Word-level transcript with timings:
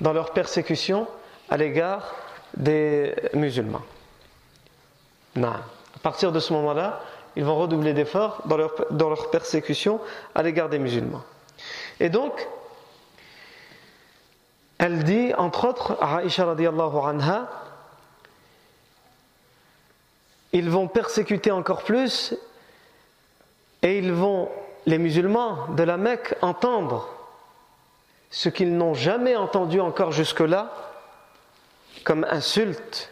dans 0.00 0.12
leur 0.12 0.32
persécution 0.32 1.06
à 1.48 1.56
l'égard 1.56 2.14
des 2.56 3.14
musulmans. 3.34 3.82
Non. 5.36 5.48
À 5.48 5.98
partir 6.02 6.32
de 6.32 6.40
ce 6.40 6.52
moment-là, 6.52 7.00
ils 7.36 7.44
vont 7.44 7.56
redoubler 7.56 7.92
d'efforts 7.92 8.42
dans 8.46 8.56
leur, 8.56 8.74
dans 8.90 9.08
leur 9.08 9.30
persécution 9.30 10.00
à 10.34 10.42
l'égard 10.42 10.68
des 10.68 10.78
musulmans. 10.78 11.22
Et 12.00 12.08
donc, 12.08 12.48
elle 14.78 15.04
dit, 15.04 15.34
entre 15.34 15.68
autres, 15.68 15.98
Aisha 16.24 16.46
radiallahu 16.46 16.96
anha, 17.04 17.48
ils 20.52 20.70
vont 20.70 20.88
persécuter 20.88 21.50
encore 21.50 21.82
plus 21.82 22.34
et 23.82 23.98
ils 23.98 24.12
vont, 24.12 24.48
les 24.86 24.98
musulmans 24.98 25.68
de 25.76 25.82
la 25.82 25.96
Mecque, 25.96 26.34
entendre 26.42 27.08
ce 28.30 28.48
qu'ils 28.48 28.76
n'ont 28.76 28.94
jamais 28.94 29.36
entendu 29.36 29.80
encore 29.80 30.12
jusque-là 30.12 30.72
comme 32.04 32.24
insulte 32.30 33.10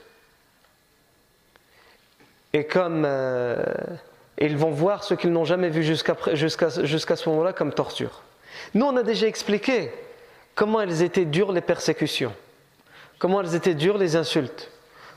et 2.52 2.65
comme 2.65 3.05
euh, 3.05 3.62
ils 4.38 4.57
vont 4.57 4.70
voir 4.70 5.05
ce 5.05 5.15
qu'ils 5.15 5.33
n'ont 5.33 5.45
jamais 5.45 5.69
vu 5.69 5.83
jusqu'à 5.83 6.70
ce 6.70 7.29
moment-là 7.29 7.52
comme 7.52 7.73
torture. 7.73 8.23
Nous, 8.74 8.87
on 8.87 8.96
a 8.96 9.02
déjà 9.02 9.27
expliqué 9.27 9.93
comment 10.55 10.80
elles 10.80 11.02
étaient 11.02 11.24
dures 11.24 11.52
les 11.52 11.60
persécutions, 11.60 12.32
comment 13.19 13.41
elles 13.41 13.55
étaient 13.55 13.74
dures 13.74 13.98
les 13.98 14.16
insultes, 14.16 14.71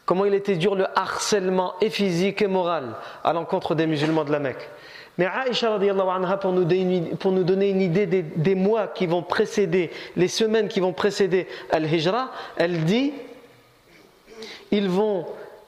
comment 0.06 0.26
il 0.26 0.34
était 0.34 0.56
dur 0.56 0.76
le 0.76 0.88
harcèlement 0.98 1.76
et 1.82 1.90
physique 1.90 2.42
et 2.42 2.48
moral 2.48 2.96
à 3.24 3.34
l'encontre 3.34 3.76
des 3.76 3.88
musulmans 3.88 4.24
de 4.24 4.32
la 4.32 4.40
Mecque. 4.40 4.70
Mais 5.18 5.26
Aïcha 5.26 5.76
anha, 5.76 6.38
pour 6.38 6.54
nous 6.54 6.68
pour 7.18 7.32
nous 7.32 7.44
donner 7.44 7.70
une 7.70 7.82
idée 7.82 8.06
des, 8.06 8.22
des, 8.22 8.56
mois 8.56 8.88
qui 8.88 9.06
vont 9.08 9.22
précéder, 9.22 9.92
les 10.16 10.28
semaines 10.28 10.68
qui 10.68 10.80
vont 10.80 10.94
précéder 10.94 11.48
Al-Hijra, 11.70 12.32
elle 12.56 12.86
dit 12.86 13.14
ils 14.72 14.90
vont, 14.90 15.26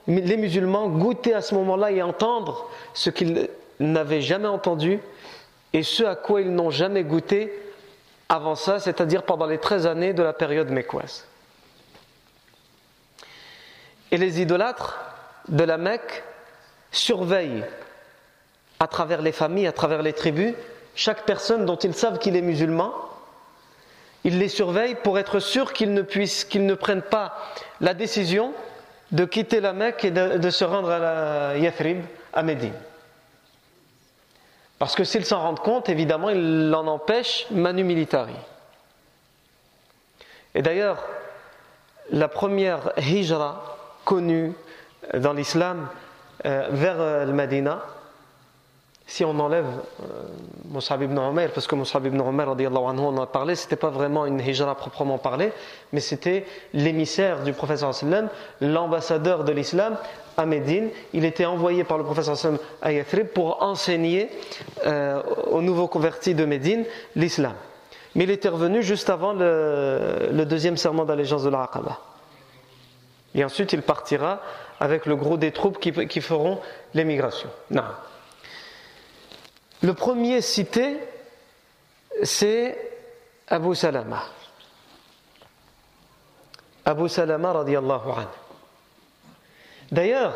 les 0.08 0.38
musulmans, 0.38 0.88
goûter 0.88 1.33
à 1.33 1.41
ce 1.41 1.55
moment-là 1.55 1.91
et 1.91 2.02
entendre 2.02 2.69
ce 2.94 3.09
qu'ils 3.09 3.50
n'avaient 3.80 4.22
jamais 4.22 4.47
entendu 4.47 5.00
et 5.73 5.83
ce 5.83 6.03
à 6.03 6.16
quoi 6.16 6.41
ils 6.41 6.53
n'ont 6.53 6.69
jamais 6.69 7.03
goûté 7.03 7.52
avant 8.30 8.55
ça, 8.55 8.80
c'est-à-dire 8.80 9.23
pendant 9.23 9.45
les 9.45 9.57
13 9.57 9.85
années 9.88 10.13
de 10.13 10.23
la 10.23 10.33
période 10.33 10.69
mécoise. 10.69 11.28
Et 14.11 14.17
les 14.17 14.41
idolâtres 14.41 15.00
de 15.50 15.63
la 15.63 15.78
Mecque 15.78 16.23
surveillent 16.91 17.66
à 18.84 18.88
travers 18.88 19.22
les 19.22 19.31
familles, 19.31 19.67
à 19.67 19.72
travers 19.72 20.02
les 20.02 20.14
tribus, 20.14 20.53
chaque 20.94 21.26
personne 21.26 21.66
dont 21.66 21.78
ils 21.78 21.94
savent 21.94 22.20
qu'il 22.20 22.36
est 22.36 22.42
musulman, 22.42 22.94
ils 24.25 24.38
les 24.38 24.50
surveillent 24.50 24.98
pour 25.02 25.17
être 25.17 25.40
sûrs 25.40 25.73
qu'ils 25.73 25.94
ne 25.94 26.02
puissent, 26.02 26.44
qu'ils 26.44 26.66
ne 26.66 26.75
prennent 26.75 27.02
pas 27.02 27.34
la 27.81 27.94
décision 27.94 28.53
de 29.12 29.25
quitter 29.25 29.62
la 29.62 29.73
Mecque 29.73 30.06
et 30.06 30.12
de, 30.12 30.50
se 30.50 30.66
rendre 30.66 30.90
à 30.90 31.00
la 31.00 31.58
Yathrib, 31.58 32.03
à 32.34 32.44
Médine. 32.44 32.73
Parce 34.80 34.95
que 34.95 35.03
s'ils 35.03 35.25
s'en 35.25 35.40
rendent 35.40 35.59
compte, 35.59 35.88
évidemment, 35.88 36.30
ils 36.30 36.70
l'en 36.70 36.86
empêchent 36.88 37.45
manu 37.52 37.84
militari. 37.84 38.36
Et 40.56 40.62
d'ailleurs, 40.62 41.03
la 42.12 42.28
première 42.28 42.92
hijra 42.97 43.78
connue 44.03 44.53
dans 45.14 45.34
l'islam 45.34 45.88
euh, 46.45 46.68
vers 46.72 47.00
euh, 47.00 47.25
le 47.25 47.34
Medina, 47.34 47.84
si 49.14 49.23
on 49.23 49.39
enlève 49.39 49.67
euh, 50.02 50.06
Mus'ab 50.73 51.03
ibn 51.03 51.16
Umar, 51.16 51.50
parce 51.53 51.67
que 51.67 51.75
Mus'ab 51.75 52.03
ibn 52.08 52.19
anhu, 52.19 52.66
on 52.81 53.09
en 53.09 53.22
a 53.22 53.28
parlé, 53.28 53.53
c'était 53.53 53.75
pas 53.75 53.92
vraiment 53.92 54.25
une 54.25 54.39
hijra 54.39 54.73
proprement 54.73 55.19
parlée, 55.19 55.53
mais 55.92 56.00
c'était 56.00 56.47
l'émissaire 56.73 57.44
du 57.44 57.53
professeur 57.53 57.94
sallam, 57.94 58.28
l'ambassadeur 58.59 59.44
de 59.44 59.52
l'islam 59.52 59.97
à 60.36 60.47
Médine. 60.47 60.89
Il 61.14 61.25
était 61.25 61.45
envoyé 61.45 61.84
par 61.84 62.00
le 62.00 62.03
professeur 62.03 62.36
sallam 62.36 62.58
à 62.81 62.91
Yathrib 62.91 63.28
pour 63.28 63.62
enseigner 63.62 64.31
euh, 64.88 65.22
aux 65.51 65.62
nouveaux 65.62 65.88
convertis 65.88 66.34
de 66.34 66.45
Médine 66.45 66.84
l'islam. 67.16 67.53
Mais 68.16 68.24
il 68.24 68.31
était 68.31 68.50
revenu 68.50 68.81
juste 68.81 69.12
avant 69.12 69.34
le, 69.34 70.44
deuxième 70.44 70.75
serment 70.75 71.06
d'allégeance 71.06 71.44
de 71.44 71.51
l'Aqaba. 71.51 72.00
Et 73.35 73.45
ensuite, 73.45 73.74
il 73.74 73.84
partira 73.84 74.40
avec 74.80 75.06
le 75.06 75.16
gros 75.16 75.38
des 75.38 75.51
troupes 75.51 75.80
qui, 75.80 75.91
qui 76.07 76.19
feront 76.19 76.57
l'émigration. 76.95 77.50
Non. 77.69 77.84
Le 79.83 79.94
premier 79.94 80.39
cité, 80.39 80.97
c'est 82.23 82.77
Abu 83.49 83.75
Salama. 83.75 84.23
Abu 86.85 87.09
Salama 87.09 87.51
radiallahu 87.51 88.11
anhu. 88.11 88.27
D'ailleurs, 89.91 90.35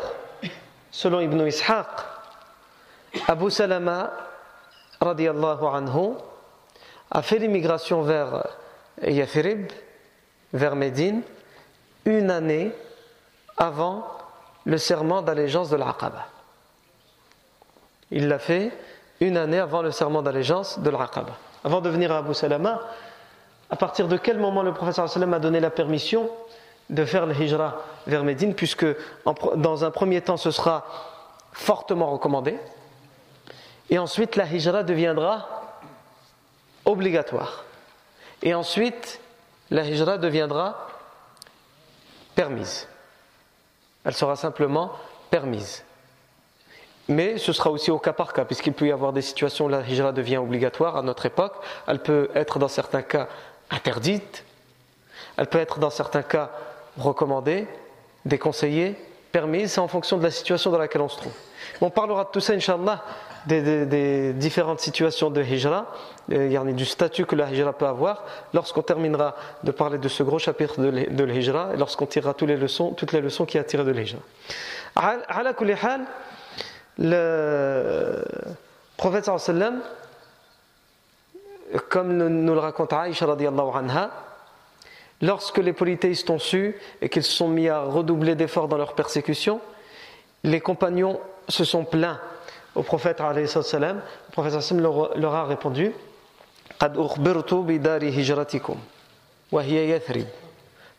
selon 0.90 1.20
Ibn 1.20 1.46
Ishaq, 1.46 1.86
Abu 3.26 3.50
Salama 3.50 4.10
radiallahu 5.00 5.64
anhu 5.64 6.14
a 7.10 7.22
fait 7.22 7.38
l'immigration 7.38 8.02
vers 8.02 8.46
Yathrib, 9.02 9.72
vers 10.52 10.76
Médine, 10.76 11.22
une 12.04 12.30
année 12.30 12.70
avant 13.56 14.06
le 14.66 14.76
serment 14.76 15.22
d'allégeance 15.22 15.70
de 15.70 15.76
l'Aqaba. 15.76 16.26
Il 18.10 18.28
l'a 18.28 18.38
fait 18.38 18.72
une 19.20 19.36
année 19.36 19.58
avant 19.58 19.82
le 19.82 19.90
serment 19.90 20.22
d'allégeance 20.22 20.78
de 20.78 20.90
l'Aqaba. 20.90 21.32
Avant 21.64 21.80
de 21.80 21.88
venir 21.88 22.12
à 22.12 22.18
Abu 22.18 22.34
Salama, 22.34 22.80
à 23.70 23.76
partir 23.76 24.08
de 24.08 24.16
quel 24.16 24.38
moment 24.38 24.62
le 24.62 24.72
professeur 24.72 25.06
a 25.06 25.38
donné 25.38 25.60
la 25.60 25.70
permission 25.70 26.30
de 26.88 27.04
faire 27.04 27.26
le 27.26 27.34
hijra 27.34 27.82
vers 28.06 28.24
Médine, 28.24 28.54
puisque 28.54 28.86
dans 29.56 29.84
un 29.84 29.90
premier 29.90 30.22
temps 30.22 30.36
ce 30.36 30.50
sera 30.50 30.86
fortement 31.52 32.10
recommandé, 32.10 32.58
et 33.90 33.98
ensuite 33.98 34.36
la 34.36 34.46
hijra 34.46 34.82
deviendra 34.82 35.46
obligatoire, 36.84 37.64
et 38.42 38.54
ensuite 38.54 39.20
la 39.70 39.84
hijra 39.84 40.16
deviendra 40.16 40.88
permise. 42.34 42.88
Elle 44.04 44.14
sera 44.14 44.36
simplement 44.36 44.92
permise. 45.30 45.84
Mais 47.08 47.38
ce 47.38 47.52
sera 47.52 47.70
aussi 47.70 47.90
au 47.90 47.98
cas 47.98 48.12
par 48.12 48.32
cas, 48.34 48.44
puisqu'il 48.44 48.74
peut 48.74 48.86
y 48.86 48.92
avoir 48.92 49.12
des 49.12 49.22
situations 49.22 49.64
où 49.64 49.68
la 49.68 49.80
hijra 49.80 50.12
devient 50.12 50.36
obligatoire 50.36 50.96
à 50.96 51.02
notre 51.02 51.24
époque. 51.24 51.54
Elle 51.86 52.00
peut 52.00 52.28
être 52.34 52.58
dans 52.58 52.68
certains 52.68 53.02
cas 53.02 53.28
interdite. 53.70 54.44
Elle 55.38 55.46
peut 55.46 55.58
être 55.58 55.78
dans 55.78 55.90
certains 55.90 56.22
cas 56.22 56.50
recommandée, 56.98 57.66
déconseillée, 58.26 58.94
permise. 59.32 59.72
C'est 59.72 59.80
en 59.80 59.88
fonction 59.88 60.18
de 60.18 60.22
la 60.22 60.30
situation 60.30 60.70
dans 60.70 60.78
laquelle 60.78 61.00
on 61.00 61.08
se 61.08 61.16
trouve. 61.16 61.32
On 61.80 61.88
parlera 61.88 62.24
de 62.24 62.30
tout 62.30 62.40
ça, 62.40 62.52
Inch'Allah, 62.52 63.02
des, 63.46 64.32
différentes 64.34 64.80
situations 64.80 65.30
de 65.30 65.42
hijra, 65.42 65.86
a 66.30 66.64
du 66.64 66.84
statut 66.84 67.24
que 67.24 67.36
la 67.36 67.50
hijra 67.50 67.72
peut 67.72 67.86
avoir, 67.86 68.24
lorsqu'on 68.52 68.82
terminera 68.82 69.34
de 69.64 69.70
parler 69.70 69.96
de 69.96 70.08
ce 70.08 70.22
gros 70.22 70.38
chapitre 70.38 70.80
de 70.80 71.24
l'hijra, 71.24 71.70
et 71.72 71.76
lorsqu'on 71.78 72.06
tirera 72.06 72.34
toutes 72.34 72.48
les 72.48 72.56
leçons, 72.56 72.92
toutes 72.92 73.12
les 73.12 73.20
leçons 73.22 73.46
qui 73.46 73.58
a 73.58 73.64
tirées 73.64 73.84
de 73.84 73.92
l'hijra 73.92 74.20
le 76.97 78.23
prophète 78.97 79.29
sallam, 79.37 79.81
comme 81.89 82.15
nous 82.15 82.53
le 82.53 82.59
raconte 82.59 82.93
Aïcha 82.93 83.25
radiallahu 83.25 83.69
anha, 83.75 84.11
lorsque 85.21 85.57
les 85.57 85.73
polythéistes 85.73 86.29
ont 86.29 86.39
su 86.39 86.75
et 87.01 87.09
qu'ils 87.09 87.23
se 87.23 87.31
sont 87.31 87.47
mis 87.47 87.69
à 87.69 87.81
redoubler 87.81 88.35
d'efforts 88.35 88.67
dans 88.67 88.77
leur 88.77 88.93
persécution, 88.93 89.59
les 90.43 90.61
compagnons 90.61 91.19
se 91.47 91.63
sont 91.63 91.85
plaints 91.85 92.19
au 92.75 92.83
prophète 92.83 93.21
sallam. 93.47 93.97
Le 93.97 94.31
prophète 94.31 94.61
sallam 94.61 94.83
leur, 95.15 95.35
a 95.35 95.45
répondu 95.45 95.93
قد 96.79 96.97
أخبرت 96.97 97.53
بدار 97.53 98.09
هجرتكم 98.09 98.77
وهي 99.51 99.89
يثرب 99.89 100.27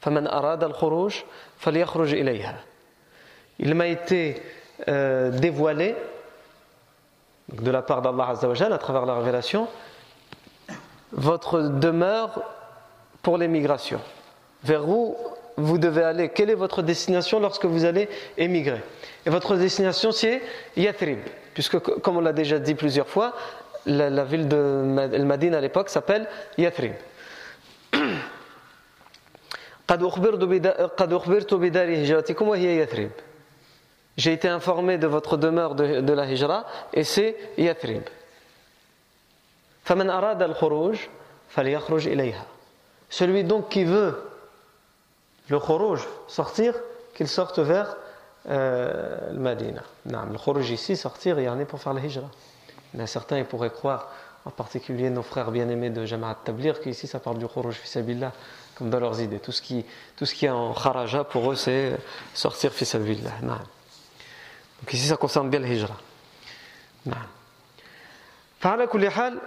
فمن 0.00 0.26
أراد 0.26 0.64
الخروج 0.64 1.14
فليخرج 1.58 2.14
إليها 2.14 2.64
Il 3.58 3.74
m'a 3.74 3.86
été 3.86 4.42
euh, 4.87 5.29
dévoilé 5.31 5.95
de 7.51 7.71
la 7.71 7.81
part 7.81 8.01
d'Allah 8.01 8.29
à 8.29 8.77
travers 8.77 9.05
la 9.05 9.15
révélation 9.15 9.67
votre 11.11 11.61
demeure 11.61 12.41
pour 13.21 13.37
l'émigration. 13.37 13.99
Vers 14.63 14.87
où 14.87 15.17
vous 15.57 15.77
devez 15.77 16.03
aller? 16.03 16.29
Quelle 16.29 16.49
est 16.49 16.55
votre 16.55 16.81
destination 16.81 17.39
lorsque 17.39 17.65
vous 17.65 17.85
allez 17.85 18.09
émigrer? 18.37 18.81
Et 19.25 19.29
votre 19.29 19.55
destination 19.55 20.11
c'est 20.11 20.41
Yathrib, 20.77 21.19
puisque 21.53 21.79
comme 21.79 22.17
on 22.17 22.21
l'a 22.21 22.33
déjà 22.33 22.59
dit 22.59 22.75
plusieurs 22.75 23.07
fois, 23.07 23.33
la, 23.85 24.23
ville 24.23 24.47
de 24.47 24.83
Madine 25.23 25.55
à 25.55 25.61
l'époque 25.61 25.89
s'appelle 25.89 26.27
Yathrib. 26.57 26.93
J'ai 34.19 34.33
été 34.33 34.49
informé 34.49 34.97
de 34.97 35.07
votre 35.07 35.37
demeure 35.37 35.75
de, 35.75 36.11
la 36.11 36.29
hijra 36.29 36.65
et 36.91 37.05
c'est 37.05 37.37
Yathrib. 37.57 38.03
Celui 43.09 43.43
donc 43.45 43.69
qui 43.69 43.85
veut 43.85 44.21
le 45.47 45.57
khuruj, 45.57 46.01
sortir, 46.27 46.73
qu'il 47.15 47.29
sorte 47.29 47.59
vers 47.59 47.95
euh, 48.49 49.31
le 49.31 49.39
Madina. 49.39 49.83
Non, 50.05 50.25
le 50.29 50.37
khuruj 50.37 50.69
ici, 50.69 50.97
sortir, 50.97 51.39
il 51.39 51.45
y 51.45 51.49
en 51.49 51.57
a 51.57 51.63
pour 51.63 51.79
faire 51.79 51.93
le 51.93 52.03
hijra. 52.03 52.29
Mais 52.95 53.07
certains 53.07 53.41
pourraient 53.45 53.69
croire, 53.69 54.11
en 54.43 54.51
particulier 54.51 55.09
nos 55.09 55.23
frères 55.23 55.49
bien-aimés 55.49 55.91
de 55.91 56.03
Jama'at 56.03 56.39
Tablir, 56.43 56.81
qu'ici 56.81 57.07
ça 57.07 57.21
parle 57.21 57.37
du 57.37 57.47
khuruj 57.47 57.75
fisabillah, 57.75 58.33
comme 58.75 58.89
dans 58.89 58.99
leurs 58.99 59.21
idées. 59.21 59.39
Tout 59.39 59.53
ce 59.53 59.61
qui, 59.61 59.85
tout 60.17 60.25
ce 60.25 60.35
qui 60.35 60.45
est 60.45 60.49
en 60.49 60.73
kharaja 60.73 61.23
pour 61.23 61.53
eux, 61.53 61.55
c'est 61.55 61.95
sortir 62.33 62.73
fisabillah. 62.73 63.31
Non. 63.43 63.59
Donc 64.80 64.92
ici, 64.92 65.06
ça 65.06 65.16
concerne 65.16 65.50
bien 65.50 65.60
le 65.60 65.68
hijra. 65.68 65.96
Non. 67.06 67.16
فعلى 68.60 68.86
كل 68.86 69.10
حال 69.10 69.38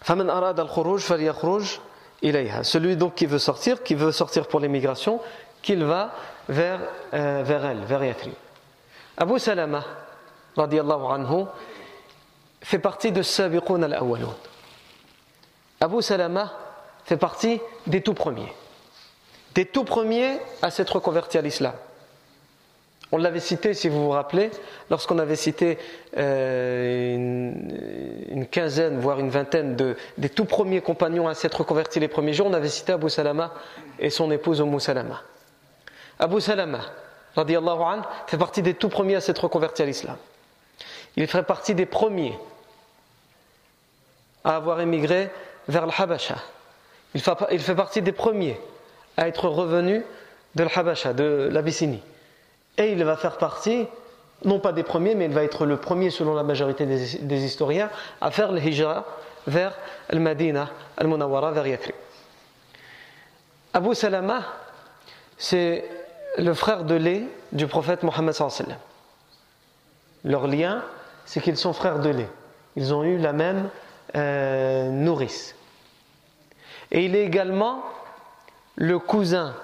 فمن 0.00 0.30
أراد 0.30 0.60
الخروج 0.60 1.00
فليخرج 1.00 1.78
celui 2.62 2.96
donc 2.96 3.14
qui 3.14 3.26
veut 3.26 3.38
sortir, 3.38 3.82
qui 3.82 3.94
veut 3.94 4.12
sortir 4.12 4.46
pour 4.46 4.60
l'émigration, 4.60 5.20
qu'il 5.62 5.84
va 5.84 6.12
vers, 6.48 6.80
euh, 7.14 7.42
vers 7.44 7.64
elle, 7.64 7.80
vers 7.84 8.04
Yathrib. 8.04 8.34
Abu 9.16 9.38
Salama, 9.38 9.84
radiallahu 10.56 11.04
anhu, 11.12 11.44
fait 12.62 12.78
partie 12.78 13.12
de 13.12 13.22
Sabiqun 13.22 13.82
al-Awwalun. 13.82 14.34
Abu 15.80 16.02
Salama 16.02 16.52
fait 17.04 17.16
partie 17.16 17.60
des 17.86 18.02
tout 18.02 18.14
premiers. 18.14 18.52
Des 19.54 19.64
tout 19.64 19.84
premiers 19.84 20.38
à 20.62 20.70
s'être 20.70 21.00
convertis 21.00 21.38
à 21.38 21.42
l'islam. 21.42 21.72
On 23.15 23.17
l'avait 23.17 23.39
cité, 23.39 23.73
si 23.73 23.87
vous 23.87 24.03
vous 24.03 24.09
rappelez, 24.09 24.51
lorsqu'on 24.89 25.19
avait 25.19 25.37
cité 25.37 25.77
euh, 26.17 27.15
une, 27.15 28.45
quinzaine, 28.45 28.99
voire 28.99 29.21
une 29.21 29.29
vingtaine 29.29 29.77
de, 29.77 29.95
des 30.17 30.27
tout 30.27 30.43
premiers 30.43 30.81
compagnons 30.81 31.29
à 31.29 31.33
s'être 31.33 31.63
convertis 31.63 32.01
les 32.01 32.09
premiers 32.09 32.33
jours, 32.33 32.47
on 32.47 32.53
avait 32.53 32.67
cité 32.67 32.91
Abu 32.91 33.09
Salama 33.09 33.53
et 33.99 34.09
son 34.09 34.29
épouse 34.31 34.59
Umm 34.59 34.81
Salama. 34.81 35.21
Abu 36.19 36.41
Salama, 36.41 36.81
radiallahu 37.37 37.81
anhu, 37.83 38.01
fait 38.27 38.37
partie 38.37 38.61
des 38.61 38.73
tout 38.73 38.89
premiers 38.89 39.15
à 39.15 39.21
s'être 39.21 39.47
convertis 39.47 39.83
à 39.83 39.85
l'islam. 39.85 40.17
Il 41.15 41.25
fait 41.27 41.43
partie 41.43 41.73
des 41.73 41.85
premiers 41.85 42.37
à 44.43 44.57
avoir 44.57 44.81
émigré 44.81 45.29
vers 45.69 45.85
le 45.85 45.93
Habasha. 45.97 46.35
Il 47.13 47.21
fait, 47.21 47.31
il 47.53 47.61
fait 47.61 47.75
partie 47.75 48.01
des 48.01 48.11
premiers 48.11 48.59
à 49.15 49.29
être 49.29 49.47
revenu 49.47 50.03
de 50.55 50.63
l'Habasha, 50.65 51.13
de 51.13 51.47
l'Abyssinie. 51.49 52.03
Et 52.77 52.91
il 52.91 53.03
va 53.03 53.15
faire 53.15 53.37
partie, 53.37 53.87
non 54.43 54.59
pas 54.59 54.73
des 54.73 54.83
premiers, 54.83 55.15
mais 55.15 55.25
il 55.25 55.33
va 55.33 55.43
être 55.43 55.65
le 55.65 55.77
premier, 55.77 56.09
selon 56.09 56.33
la 56.33 56.43
majorité 56.43 56.85
des, 56.85 57.45
historiens, 57.45 57.89
à 58.21 58.31
faire 58.31 58.51
le 58.51 58.59
hijra 58.59 59.05
vers 59.47 59.73
le 60.09 60.19
Madina, 60.19 60.69
al 60.97 61.07
Munawara, 61.07 61.51
vers 61.51 61.67
Yathrib. 61.67 61.95
Abu 63.73 63.95
Salama, 63.95 64.41
c'est 65.37 65.85
le 66.37 66.53
frère 66.53 66.83
de 66.83 66.95
lait 66.95 67.23
du 67.51 67.67
prophète 67.67 68.03
Mohammed 68.03 68.33
sallam. 68.33 68.77
Leur 70.23 70.47
lien, 70.47 70.83
c'est 71.25 71.41
qu'ils 71.41 71.57
sont 71.57 71.73
frères 71.73 71.99
de 71.99 72.09
lait. 72.09 72.29
Ils 72.75 72.93
ont 72.93 73.03
eu 73.03 73.17
la 73.17 73.31
même 73.31 73.69
euh, 74.15 74.89
nourrice. 74.89 75.55
Et 76.91 77.05
il 77.05 77.15
est 77.15 77.23
également 77.23 77.83
le 78.75 78.99
cousin 78.99 79.55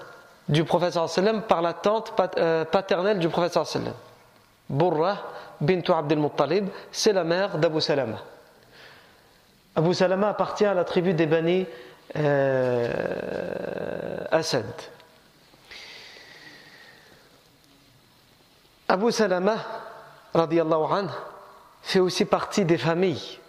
du 0.51 0.63
prophète 0.65 0.93
sallam 1.07 1.41
par 1.43 1.61
la 1.61 1.73
tante 1.73 2.13
euh, 2.37 2.65
paternelle 2.65 3.17
du 3.19 3.29
prophète 3.29 3.53
sallam. 3.65 3.93
Burra 4.69 5.17
bintu 5.59 5.91
Abdel 5.91 6.19
Muttalib, 6.19 6.67
c'est 6.91 7.13
la 7.13 7.23
mère 7.23 7.57
d'Abu 7.57 7.81
Salama. 7.81 8.17
Abu 9.75 9.93
Salama 9.93 10.29
appartient 10.29 10.65
à 10.65 10.73
la 10.73 10.83
tribu 10.83 11.13
des 11.13 11.25
Bani 11.25 11.65
euh, 12.17 12.89
Asad. 14.31 14.65
Abu 18.87 19.11
Salama, 19.11 19.57
radiallahu 20.33 20.93
anhu, 20.93 21.09
fait 21.81 21.99
aussi 21.99 22.25
partie 22.25 22.65
des 22.65 22.77
familles 22.77 23.39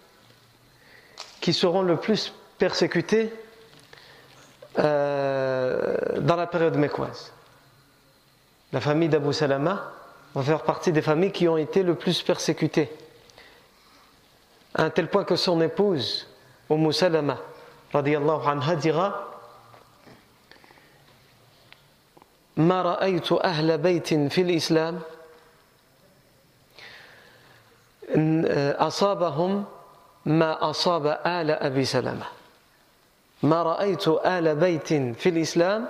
qui 1.40 1.52
seront 1.52 1.82
le 1.82 1.96
plus 1.96 2.32
persécutées 2.58 3.32
euh, 4.79 6.19
dans 6.19 6.35
la 6.35 6.47
période 6.47 6.75
mécoise. 6.75 7.31
La 8.73 8.81
famille 8.81 9.09
d'Abu 9.09 9.33
Salama 9.33 9.91
va 10.35 10.43
faire 10.43 10.63
partie 10.63 10.91
des 10.91 11.01
familles 11.01 11.31
qui 11.31 11.47
ont 11.47 11.57
été 11.57 11.83
le 11.83 11.95
plus 11.95 12.21
persécutées. 12.21 12.91
À 14.75 14.83
un 14.83 14.89
tel 14.89 15.07
point 15.07 15.23
que 15.23 15.35
son 15.35 15.61
épouse, 15.61 16.27
Umm 16.69 16.91
Salama, 16.91 17.37
radiallahu 17.93 18.47
anha, 18.47 18.75
dira 18.75 19.23
ما 22.57 22.81
رأيت 22.81 23.31
أهل 23.31 23.77
بيت 23.77 24.13
في 24.33 24.41
الإسلام 24.41 24.99
أصابهم 28.81 29.65
ما 30.25 30.69
أصاب 30.69 31.05
آل 31.25 31.51
أبي 31.51 31.85
سلمة 31.85 32.25
ما 33.43 33.63
رأيت 33.63 34.07
آل 34.07 34.55
بيت 34.55 34.87
في 35.19 35.29
الإسلام 35.29 35.87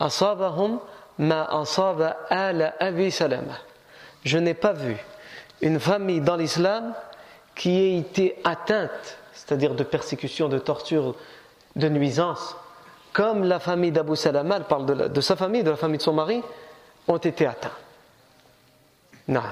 أصابهم 0.00 0.78
ما 1.18 1.62
أصاب 1.62 2.16
آل 2.32 2.62
أبي 2.62 3.10
سلمة 3.10 3.56
Je 4.24 4.38
n'ai 4.38 4.54
pas 4.54 4.72
vu 4.72 4.96
une 5.62 5.80
famille 5.80 6.20
dans 6.20 6.36
l'islam 6.36 6.94
qui 7.56 7.70
ait 7.80 7.98
été 7.98 8.36
atteinte, 8.44 9.18
c'est-à-dire 9.32 9.74
de 9.74 9.82
persécution, 9.82 10.48
de 10.48 10.58
torture, 10.58 11.16
de 11.74 11.88
nuisance, 11.88 12.56
comme 13.12 13.44
la 13.44 13.58
famille 13.58 13.90
d'Abu 13.90 14.14
Salama, 14.16 14.56
elle 14.58 14.64
parle 14.64 14.86
de, 14.86 14.92
la, 14.92 15.08
de, 15.08 15.20
sa 15.20 15.36
famille, 15.36 15.62
de 15.64 15.70
la 15.70 15.76
famille 15.76 15.98
de 15.98 16.02
son 16.02 16.12
mari, 16.12 16.42
ont 17.08 17.16
été 17.16 17.46
atteints. 17.46 17.70
Non. 19.26 19.42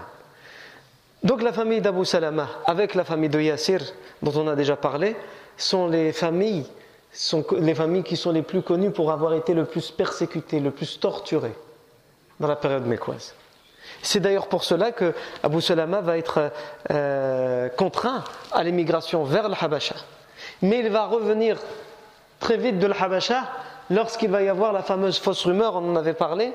Donc 1.22 1.42
la 1.42 1.52
famille 1.52 1.80
d'Abu 1.80 2.04
Salama, 2.04 2.48
avec 2.66 2.94
la 2.94 3.04
famille 3.04 3.28
de 3.28 3.40
Yassir, 3.40 3.80
dont 4.22 4.32
on 4.36 4.48
a 4.48 4.54
déjà 4.54 4.76
parlé, 4.76 5.16
sont 5.56 5.88
les 5.88 6.12
familles 6.12 6.66
sont 7.15 7.45
les 7.57 7.75
familles 7.75 8.03
qui 8.03 8.17
sont 8.17 8.31
les 8.31 8.41
plus 8.41 8.61
connues 8.61 8.91
pour 8.91 9.11
avoir 9.11 9.33
été 9.33 9.53
le 9.53 9.65
plus 9.65 9.91
persécutées, 9.91 10.59
le 10.59 10.71
plus 10.71 10.99
torturées 10.99 11.55
dans 12.39 12.47
la 12.47 12.55
période 12.55 12.85
mécoise. 12.85 13.33
C'est 14.01 14.19
d'ailleurs 14.19 14.47
pour 14.47 14.63
cela 14.63 14.91
que 14.91 15.13
Abu 15.41 15.61
Salama 15.61 16.01
va 16.01 16.17
être 16.17 16.51
euh, 16.91 17.69
contraint 17.69 18.23
à 18.51 18.63
l'émigration 18.63 19.23
vers 19.23 19.47
le 19.47 19.55
Habasha. 19.59 19.95
Mais 20.61 20.79
il 20.79 20.89
va 20.89 21.05
revenir 21.05 21.57
très 22.39 22.57
vite 22.57 22.79
de 22.79 22.91
Habasha 22.91 23.43
lorsqu'il 23.89 24.29
va 24.29 24.43
y 24.43 24.49
avoir 24.49 24.73
la 24.73 24.83
fameuse 24.83 25.17
fausse 25.17 25.45
rumeur, 25.45 25.75
on 25.75 25.91
en 25.91 25.95
avait 25.95 26.13
parlé, 26.13 26.53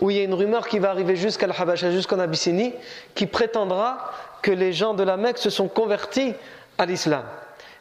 où 0.00 0.10
il 0.10 0.16
y 0.16 0.20
a 0.20 0.24
une 0.24 0.34
rumeur 0.34 0.66
qui 0.66 0.78
va 0.78 0.90
arriver 0.90 1.16
jusqu'à 1.16 1.46
Habasha, 1.46 1.90
jusqu'en 1.90 2.18
Abyssinie, 2.18 2.72
qui 3.14 3.26
prétendra 3.26 4.10
que 4.40 4.50
les 4.50 4.72
gens 4.72 4.94
de 4.94 5.02
la 5.02 5.16
Mecque 5.16 5.38
se 5.38 5.50
sont 5.50 5.68
convertis 5.68 6.34
à 6.78 6.86
l'islam. 6.86 7.24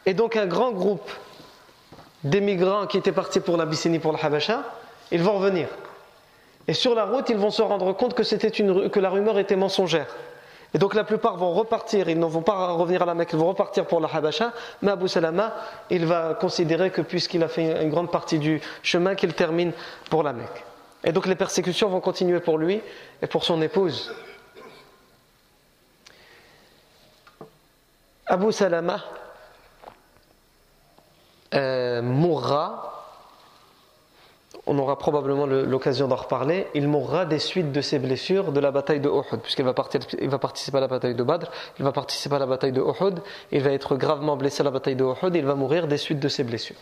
Et 0.06 0.13
donc 0.13 0.36
un 0.36 0.48
grand 0.48 0.72
groupe 0.72 1.10
des 2.29 2.41
migrants 2.41 2.88
qui 2.88 2.98
étaient 2.98 3.12
partis 3.12 3.39
pour 3.39 3.57
l'Abyssinie, 3.57 4.00
pour 4.00 4.12
le 4.12 4.17
Habasha, 4.22 4.63
ils 5.12 5.22
vont 5.22 5.34
revenir. 5.34 5.67
Et 6.67 6.74
sur 6.74 6.96
la 6.96 7.05
route, 7.05 7.29
ils 7.29 7.38
vont 7.38 7.51
se 7.51 7.62
rendre 7.62 7.93
compte 7.93 8.13
que, 8.13 8.24
c'était 8.24 8.50
une, 8.50 8.89
que 8.89 9.00
la 9.00 9.10
rumeur 9.10 9.39
était 9.39 9.55
mensongère. 9.55 10.07
Et 10.74 10.79
donc 10.79 10.96
la 10.96 11.05
plupart 11.05 11.38
vont 11.38 11.53
repartir, 11.53 12.10
ils 12.10 12.19
ne 12.19 12.25
vont 12.25 12.41
pas 12.41 12.74
revenir 12.74 13.01
à 13.01 13.05
la 13.05 13.13
Mecque, 13.13 13.29
ils 13.31 13.39
vont 13.39 13.48
repartir 13.48 13.86
pour 13.86 14.01
la 14.01 14.10
Habasha, 14.13 14.51
mais 14.81 14.91
Abu 14.91 15.07
Salama, 15.07 15.55
il 15.89 16.05
va 16.05 16.34
considérer 16.34 16.91
que 16.91 17.01
puisqu'il 17.01 17.41
a 17.41 17.48
fait 17.48 17.81
une 17.81 17.89
grande 17.89 18.12
partie 18.12 18.38
du 18.38 18.62
chemin, 18.84 19.15
qu'il 19.15 19.34
termine 19.34 19.72
pour 20.10 20.24
la 20.24 20.34
Mecque. 20.34 20.65
Et 21.05 21.13
donc 21.13 21.25
les 21.25 21.36
persécutions 21.36 21.88
vont 21.88 22.01
continuer 22.01 22.41
pour 22.41 22.57
lui 22.57 22.81
et 23.22 23.27
pour 23.27 23.46
son 23.46 23.62
épouse. 23.62 24.13
Abu 28.25 28.51
Salama, 28.51 29.00
euh, 31.54 32.01
mourra, 32.01 32.98
on 34.66 34.77
aura 34.80 34.98
probablement 34.98 35.46
l'occasion 35.46 36.08
d'en 36.08 36.18
reparler, 36.18 36.68
il 36.75 36.88
mourra 36.88 37.25
des 37.25 37.39
suites 37.39 37.72
de 37.72 37.82
ses 37.82 38.00
blessures 38.00 38.51
de 38.51 38.60
la 38.60 38.72
bataille 38.72 39.00
de 39.00 39.10
Uhud, 39.10 39.39
puisqu'il 39.42 39.63
va, 39.63 39.74
participer 39.74 40.77
à 40.77 40.82
la 40.82 40.88
bataille 40.88 41.16
de 41.16 41.24
Badr, 41.24 41.50
il 41.80 41.86
va 41.86 41.94
participer 41.94 42.36
à 42.36 42.39
la 42.39 42.46
bataille 42.46 42.74
de 42.74 42.82
Uhud, 42.82 43.22
il 43.51 43.63
va 43.63 43.72
être 43.72 43.96
gravement 43.96 44.36
blessé 44.36 44.62
à 44.62 44.66
la 44.66 44.72
bataille 44.72 44.96
de 44.96 45.06
Uhud, 45.06 45.36
et 45.36 45.39
il 45.39 45.46
va 45.46 45.56
mourir 45.56 45.88
des 45.88 45.98
suites 45.98 46.20
de 46.20 46.27
ses 46.27 46.44
blessures. 46.44 46.75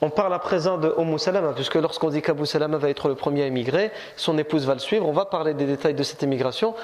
On 0.00 0.10
parle 0.10 0.32
à 0.32 0.38
présent 0.38 0.78
de 0.78 0.94
Salama, 1.18 1.52
puisque 1.52 1.74
lorsqu'on 1.74 2.08
dit 2.08 2.22
qu'Abu 2.22 2.46
Salama 2.46 2.78
va 2.78 2.88
être 2.88 3.08
le 3.08 3.14
premier 3.14 3.42
à 3.42 3.46
émigrer, 3.46 3.90
son 4.16 4.38
épouse 4.38 4.64
va 4.64 4.74
le 4.74 4.80
suivre, 4.80 5.06
on 5.06 5.12
va 5.12 5.24
parler 5.24 5.54
des 5.54 5.66
détails 5.66 5.94
de 5.94 6.02
cette 6.04 6.22
émigration. 6.22 6.74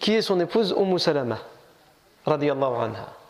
Qui 0.00 0.14
est 0.14 0.22
son 0.22 0.40
épouse? 0.40 0.74
Umm 0.76 0.98
Salama 0.98 1.38
Radiallahu 2.26 2.74
anha 2.82 3.23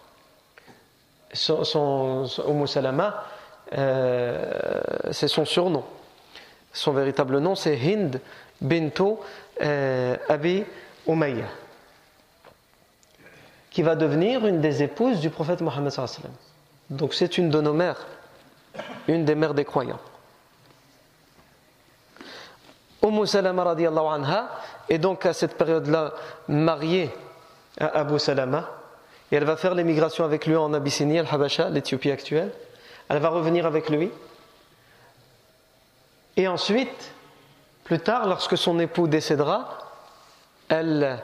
son, 1.34 2.26
son, 2.26 2.66
Salama, 2.66 3.24
euh, 3.76 4.80
c'est 5.10 5.28
son 5.28 5.44
surnom. 5.44 5.84
Son 6.72 6.92
véritable 6.92 7.38
nom, 7.38 7.54
c'est 7.54 7.76
Hind 7.76 8.20
Binto 8.60 9.20
euh, 9.62 10.16
Abi 10.28 10.64
Umayya, 11.06 11.46
qui 13.70 13.82
va 13.82 13.94
devenir 13.94 14.46
une 14.46 14.60
des 14.60 14.82
épouses 14.82 15.20
du 15.20 15.30
prophète 15.30 15.60
Mohammed. 15.60 15.92
Donc 16.90 17.14
c'est 17.14 17.38
une 17.38 17.50
de 17.50 17.60
nos 17.60 17.72
mères, 17.72 18.06
une 19.08 19.24
des 19.24 19.34
mères 19.34 19.54
des 19.54 19.64
croyants. 19.64 20.00
Umm 23.02 23.26
Salama 23.26 23.64
radiallahu 23.64 24.06
anha 24.06 24.48
est 24.88 24.98
donc 24.98 25.26
à 25.26 25.34
cette 25.34 25.58
période-là 25.58 26.14
mariée 26.48 27.10
à 27.78 28.00
Abu 28.00 28.18
Salama 28.18 28.83
et 29.34 29.36
elle 29.36 29.44
va 29.44 29.56
faire 29.56 29.74
l'émigration 29.74 30.24
avec 30.24 30.46
lui 30.46 30.54
en 30.54 30.72
Abyssinie, 30.72 31.18
Al-Habasha, 31.18 31.68
l'Éthiopie 31.68 32.12
actuelle. 32.12 32.52
Elle 33.08 33.18
va 33.18 33.30
revenir 33.30 33.66
avec 33.66 33.90
lui. 33.90 34.12
Et 36.36 36.46
ensuite, 36.46 37.10
plus 37.82 37.98
tard, 37.98 38.28
lorsque 38.28 38.56
son 38.56 38.78
époux 38.78 39.08
décédera, 39.08 39.90
elle 40.68 41.18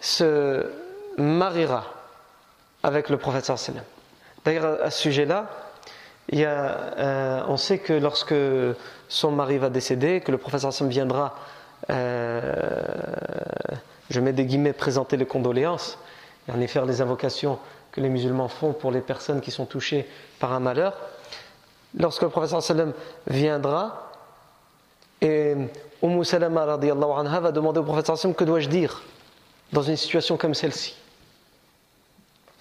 se 0.00 0.70
mariera 1.18 1.84
avec 2.82 3.10
le 3.10 3.18
prophète 3.18 3.44
sallam. 3.44 3.84
D'ailleurs, 4.46 4.82
à 4.82 4.90
ce 4.90 5.02
sujet-là, 5.02 5.44
euh, 6.32 7.42
on 7.46 7.58
sait 7.58 7.76
que 7.76 7.92
lorsque 7.92 8.34
son 9.08 9.32
mari 9.32 9.58
va 9.58 9.68
décéder, 9.68 10.22
que 10.22 10.32
le 10.32 10.38
prophète 10.38 10.62
sallam 10.62 10.90
viendra, 10.90 11.34
euh, 11.90 12.54
je 14.08 14.20
mets 14.20 14.32
des 14.32 14.46
guillemets, 14.46 14.72
présenter 14.72 15.18
les 15.18 15.26
condoléances, 15.26 15.98
et 16.48 16.52
en 16.52 16.66
faire 16.66 16.86
les 16.86 17.00
invocations 17.00 17.58
que 17.92 18.00
les 18.00 18.08
musulmans 18.08 18.48
font 18.48 18.72
pour 18.72 18.90
les 18.90 19.00
personnes 19.00 19.40
qui 19.40 19.50
sont 19.50 19.66
touchées 19.66 20.08
par 20.38 20.52
un 20.52 20.60
malheur. 20.60 20.94
Lorsque 21.96 22.22
le 22.22 22.28
prophète 22.28 22.60
sallam 22.60 22.92
viendra, 23.26 24.10
et 25.20 25.54
Umm 26.02 26.24
Salama 26.24 26.64
anha 26.74 27.40
va 27.40 27.52
demander 27.52 27.80
au 27.80 27.84
prophète 27.84 28.06
sallam 28.06 28.34
que 28.34 28.44
dois-je 28.44 28.68
dire 28.68 29.02
dans 29.72 29.82
une 29.82 29.96
situation 29.96 30.36
comme 30.36 30.54
celle-ci? 30.54 30.96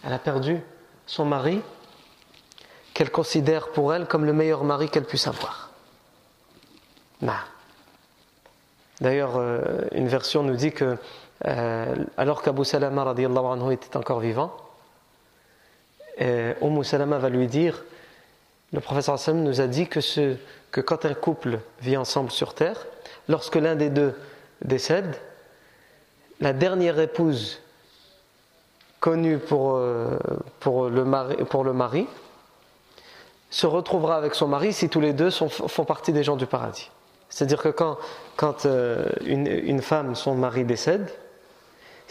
Elle 0.06 0.14
a 0.14 0.20
perdu 0.20 0.62
son 1.08 1.26
mari 1.26 1.62
qu'elle 2.94 3.10
considère 3.10 3.70
pour 3.70 3.94
elle 3.94 4.06
comme 4.06 4.26
le 4.26 4.34
meilleur 4.34 4.64
mari 4.64 4.90
qu'elle 4.90 5.06
puisse 5.06 5.28
avoir. 5.28 5.72
D'ailleurs, 9.02 9.38
euh, 9.38 9.60
une 9.92 10.08
version 10.08 10.44
nous 10.44 10.56
dit 10.56 10.72
que 10.72 10.98
euh, 11.46 11.96
alors 12.18 12.42
qu'Abu 12.42 12.64
Salama 12.64 13.04
anhu 13.04 13.74
était 13.74 13.98
encore 13.98 14.20
vivant, 14.20 14.56
euh, 16.22 16.54
Salama 16.84 17.18
va 17.18 17.30
lui 17.30 17.48
dire 17.48 17.84
le 18.72 18.80
professeur 18.80 19.16
Hassan 19.16 19.44
nous 19.44 19.62
a 19.62 19.68
dit 19.68 19.88
que, 19.88 20.02
ce, 20.02 20.36
que 20.72 20.82
quand 20.82 21.06
un 21.06 21.14
couple 21.14 21.60
vit 21.82 21.96
ensemble 21.96 22.32
sur 22.32 22.56
terre, 22.56 22.86
lorsque 23.28 23.56
l'un 23.56 23.76
des 23.76 23.90
deux 23.90 24.16
décède, 24.64 25.16
la 26.40 26.54
dernière 26.54 27.00
épouse 27.00 27.62
connue 29.00 29.38
pour, 29.38 29.76
euh, 29.76 30.18
le, 30.66 31.04
mari, 31.74 32.08
se 33.50 33.68
retrouvera 33.68 34.16
avec 34.16 34.34
son 34.34 34.48
mari 34.48 34.74
si 34.74 34.90
tous 34.90 35.02
les 35.02 35.14
deux 35.14 35.30
font 35.30 35.86
partie 35.86 36.14
des 36.14 36.24
gens 36.24 36.36
du 36.36 36.48
paradis. 36.48 36.90
C'est-à-dire 37.30 37.62
que 37.62 37.70
quand, 37.70 38.66
une, 39.26 39.82
femme, 39.82 40.16
son 40.16 40.36
mari 40.36 40.64
décède, 40.64 41.12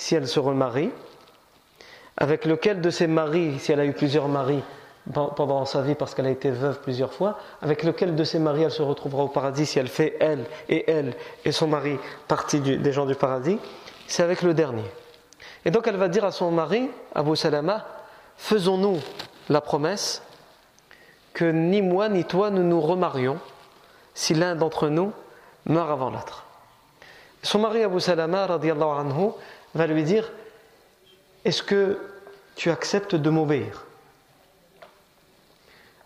si 0.03 0.17
elle 0.17 0.27
se 0.27 0.41
remarie, 0.41 0.91
avec 2.17 2.45
lequel 2.45 2.81
de 2.81 2.91
ses 2.91 3.07
maris, 3.07 3.61
si 3.61 3.71
elle 3.71 3.79
a 3.79 3.85
eu 3.85 3.93
plusieurs 3.93 4.27
maris 4.27 4.63
pendant 5.13 5.65
sa 5.65 5.81
vie 5.81 5.95
parce 5.95 6.15
qu'elle 6.15 6.27
a 6.27 6.31
été 6.31 6.51
veuve 6.51 6.81
plusieurs 6.81 7.13
fois, 7.13 7.39
avec 7.61 7.85
lequel 7.85 8.17
de 8.17 8.25
ses 8.25 8.41
maris 8.41 8.63
elle 8.63 8.73
se 8.73 8.83
retrouvera 8.83 9.23
au 9.23 9.29
paradis 9.29 9.65
si 9.65 9.79
elle 9.79 9.87
fait 9.87 10.17
elle 10.19 10.45
et 10.69 10.91
elle 10.91 11.15
et 11.45 11.53
son 11.53 11.69
mari 11.69 11.99
partie 12.27 12.59
des 12.59 12.93
gens 12.93 13.07
du 13.07 13.15
paradis, 13.15 13.59
c'est 14.09 14.25
avec 14.25 14.43
le 14.43 14.55
dernier. 14.55 14.85
Et 15.65 15.71
donc 15.71 15.87
elle 15.87 15.97
va 15.97 16.09
dire 16.09 16.25
à 16.25 16.33
son 16.33 16.51
mari, 16.51 16.91
Abu 17.15 17.37
Salama, 17.37 17.87
faisons-nous 18.37 18.99
la 19.51 19.61
promesse 19.61 20.23
que 21.33 21.45
ni 21.45 21.81
moi 21.81 22.09
ni 22.09 22.25
toi 22.25 22.51
nous 22.51 22.65
nous 22.65 22.81
remarions 22.81 23.39
si 24.15 24.35
l'un 24.35 24.57
d'entre 24.57 24.89
nous 24.89 25.13
meurt 25.67 25.91
avant 25.91 26.11
l'autre. 26.11 26.45
Son 27.45 27.61
mari 27.61 27.85
Abu 27.85 28.01
Salama 28.01 28.45
anhu, 28.45 29.31
va 29.75 29.87
lui 29.87 30.05
dire 30.05 30.31
Est-ce 31.45 31.63
que 31.63 31.99
tu 32.57 32.71
acceptes 32.71 33.15
de 33.15 33.31
m'obéir 33.31 33.85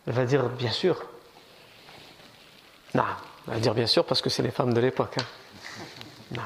Elle 0.07 0.15
va 0.15 0.25
dire 0.25 0.49
Bien 0.49 0.71
sûr. 0.71 1.05
Non, 2.95 3.05
elle 3.47 3.55
va 3.55 3.61
dire 3.61 3.75
bien 3.75 3.87
sûr 3.87 4.05
parce 4.05 4.23
que 4.23 4.31
c'est 4.31 4.43
les 4.43 4.51
femmes 4.51 4.73
de 4.73 4.81
l'époque. 4.81 5.17
Hein. 5.19 6.41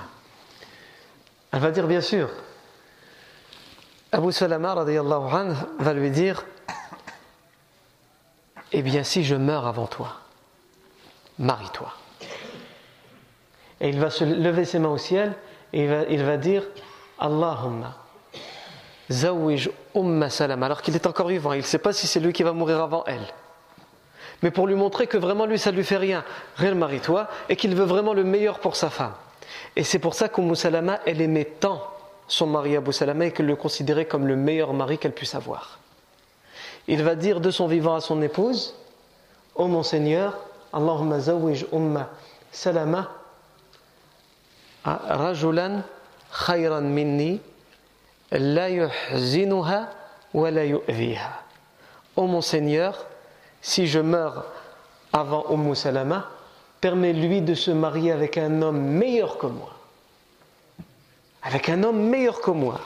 Elle 1.52 1.60
va 1.60 1.70
dire 1.70 1.86
bien 1.86 2.00
sûr. 2.00 2.30
Abu 4.12 4.32
Salama 4.32 4.74
va 4.74 5.92
lui 5.92 6.10
dire 6.10 6.44
Eh 8.72 8.82
bien, 8.82 9.04
si 9.04 9.24
je 9.24 9.34
meurs 9.34 9.66
avant 9.66 9.86
toi, 9.86 10.16
marie-toi. 11.38 11.92
Et 13.80 13.88
il 13.88 13.98
va 13.98 14.10
se 14.10 14.24
lever 14.24 14.64
ses 14.64 14.78
mains 14.78 14.90
au 14.90 14.98
ciel 14.98 15.34
et 15.72 15.84
il 15.84 16.24
va, 16.24 16.36
dire 16.36 16.64
Allahumma 17.20 17.94
zawij 19.10 19.68
umma 19.94 20.30
salam 20.30 20.62
alors 20.62 20.82
qu'il 20.82 20.94
est 20.94 21.06
encore 21.06 21.28
vivant, 21.28 21.52
il 21.52 21.58
ne 21.58 21.62
sait 21.62 21.78
pas 21.78 21.92
si 21.92 22.06
c'est 22.06 22.20
lui 22.20 22.32
qui 22.32 22.42
va 22.42 22.52
mourir 22.52 22.80
avant 22.80 23.04
elle. 23.06 23.26
Mais 24.42 24.50
pour 24.50 24.66
lui 24.66 24.74
montrer 24.74 25.06
que 25.06 25.18
vraiment 25.18 25.44
lui 25.46 25.58
ça 25.58 25.70
lui 25.70 25.84
fait 25.84 25.98
rien, 25.98 26.24
rien 26.56 26.74
marie-toi, 26.74 27.28
et 27.48 27.56
qu'il 27.56 27.74
veut 27.74 27.84
vraiment 27.84 28.14
le 28.14 28.24
meilleur 28.24 28.58
pour 28.58 28.76
sa 28.76 28.88
femme. 28.88 29.12
Et 29.76 29.84
c'est 29.84 29.98
pour 29.98 30.14
ça 30.14 30.28
qu'Umm 30.28 30.54
Salama, 30.54 31.00
elle 31.06 31.20
aimait 31.20 31.44
tant 31.44 31.82
son 32.26 32.46
mari 32.46 32.76
Abu 32.76 32.92
Salama 32.92 33.26
et 33.26 33.32
qu'elle 33.32 33.46
le 33.46 33.56
considérait 33.56 34.06
comme 34.06 34.26
le 34.26 34.36
meilleur 34.36 34.72
mari 34.72 34.98
qu'elle 34.98 35.12
puisse 35.12 35.34
avoir. 35.34 35.78
Il 36.88 37.02
va 37.02 37.14
dire 37.14 37.40
de 37.40 37.50
son 37.50 37.66
vivant 37.66 37.94
à 37.94 38.00
son 38.00 38.22
épouse 38.22 38.74
Ô 39.56 39.64
oh 39.64 39.66
mon 39.66 39.82
Seigneur, 39.82 40.38
Allahumma 40.72 41.18
zawij 41.18 41.66
umma 41.72 42.08
salama 42.52 43.10
rajulan 44.84 45.82
yu'viha. 50.64 51.42
Ô 52.16 52.26
mon 52.26 52.40
Seigneur, 52.40 53.06
si 53.60 53.86
je 53.86 54.00
meurs 54.00 54.46
avant 55.12 55.44
Umm 55.50 55.74
Salama, 55.74 56.28
permets-lui 56.80 57.42
de 57.42 57.54
se 57.54 57.70
marier 57.70 58.12
avec 58.12 58.38
un 58.38 58.62
homme 58.62 58.80
meilleur 58.80 59.38
que 59.38 59.46
moi 59.46 59.70
avec 61.42 61.68
un 61.68 61.82
homme 61.82 62.08
meilleur 62.08 62.40
que 62.40 62.50
moi, 62.50 62.80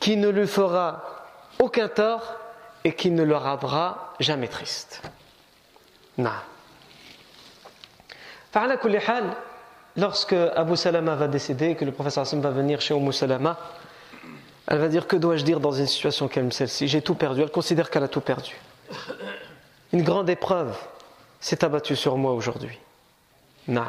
qui 0.00 0.16
ne 0.16 0.28
lui 0.28 0.46
fera 0.46 1.02
aucun 1.58 1.88
tort 1.88 2.36
et 2.84 2.94
qui 2.94 3.10
ne 3.10 3.22
le 3.22 3.36
rendra 3.36 4.14
jamais 4.18 4.48
triste. 4.48 5.02
Non. 6.18 6.30
Lorsque 10.00 10.32
Abu 10.32 10.76
Salama 10.76 11.14
va 11.14 11.28
décéder, 11.28 11.76
que 11.76 11.84
le 11.84 11.92
professeur 11.92 12.22
Hassan 12.22 12.40
va 12.40 12.50
venir 12.50 12.80
chez 12.80 12.94
Abu 12.94 13.12
Salama, 13.12 13.58
elle 14.66 14.78
va 14.78 14.88
dire 14.88 15.06
Que 15.06 15.16
dois-je 15.16 15.44
dire 15.44 15.60
dans 15.60 15.72
une 15.72 15.86
situation 15.86 16.26
comme 16.26 16.50
celle-ci? 16.50 16.88
J'ai 16.88 17.02
tout 17.02 17.14
perdu. 17.14 17.42
Elle 17.42 17.50
considère 17.50 17.90
qu'elle 17.90 18.04
a 18.04 18.08
tout 18.08 18.22
perdu. 18.22 18.56
Une 19.92 20.02
grande 20.02 20.30
épreuve 20.30 20.74
s'est 21.38 21.62
abattue 21.64 21.96
sur 21.96 22.16
moi 22.16 22.32
aujourd'hui. 22.32 22.78
Non. 23.68 23.84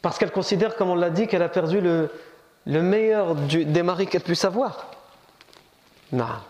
Parce 0.00 0.18
qu'elle 0.18 0.32
considère, 0.32 0.74
comme 0.74 0.88
on 0.88 0.94
l'a 0.94 1.10
dit, 1.10 1.26
qu'elle 1.26 1.42
a 1.42 1.50
perdu 1.50 1.82
le, 1.82 2.10
meilleur 2.64 3.34
des 3.34 3.82
maris 3.82 4.06
qu'elle 4.06 4.22
puisse 4.22 4.46
avoir. 4.46 4.86
Non. 6.10 6.40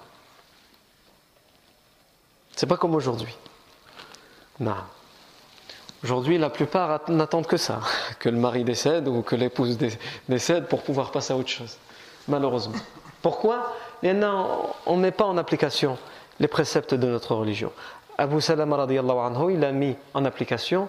C'est 2.54 2.66
pas 2.66 2.76
comme 2.76 2.94
aujourd'hui. 2.94 3.35
Non. 4.61 4.76
Aujourd'hui, 6.04 6.37
la 6.37 6.50
plupart 6.50 7.00
n'attendent 7.09 7.47
que 7.47 7.56
ça, 7.56 7.80
que 8.18 8.28
le 8.28 8.37
mari 8.37 8.64
décède 8.64 9.09
ou 9.09 9.23
que 9.23 9.37
l'épouse 9.37 9.78
décède 10.28 10.66
pour 10.66 10.82
pouvoir 10.82 11.12
passer 11.12 11.32
à 11.32 11.37
autre 11.37 11.49
chose. 11.49 11.78
Malheureusement. 12.28 12.78
Pourquoi? 13.21 13.75
On 14.04 14.97
ne 14.97 15.00
met 15.00 15.12
pas 15.12 15.25
en 15.25 15.37
application 15.38 15.97
les 16.40 16.49
préceptes 16.49 16.94
de 16.94 17.06
notre 17.06 17.37
religion. 17.37 17.73
Abu 18.18 18.40
Salama 18.40 18.82
anhu, 18.82 19.54
il 19.54 19.64
a 19.64 19.73
mis 19.73 19.97
en 20.12 20.25
application 20.25 20.88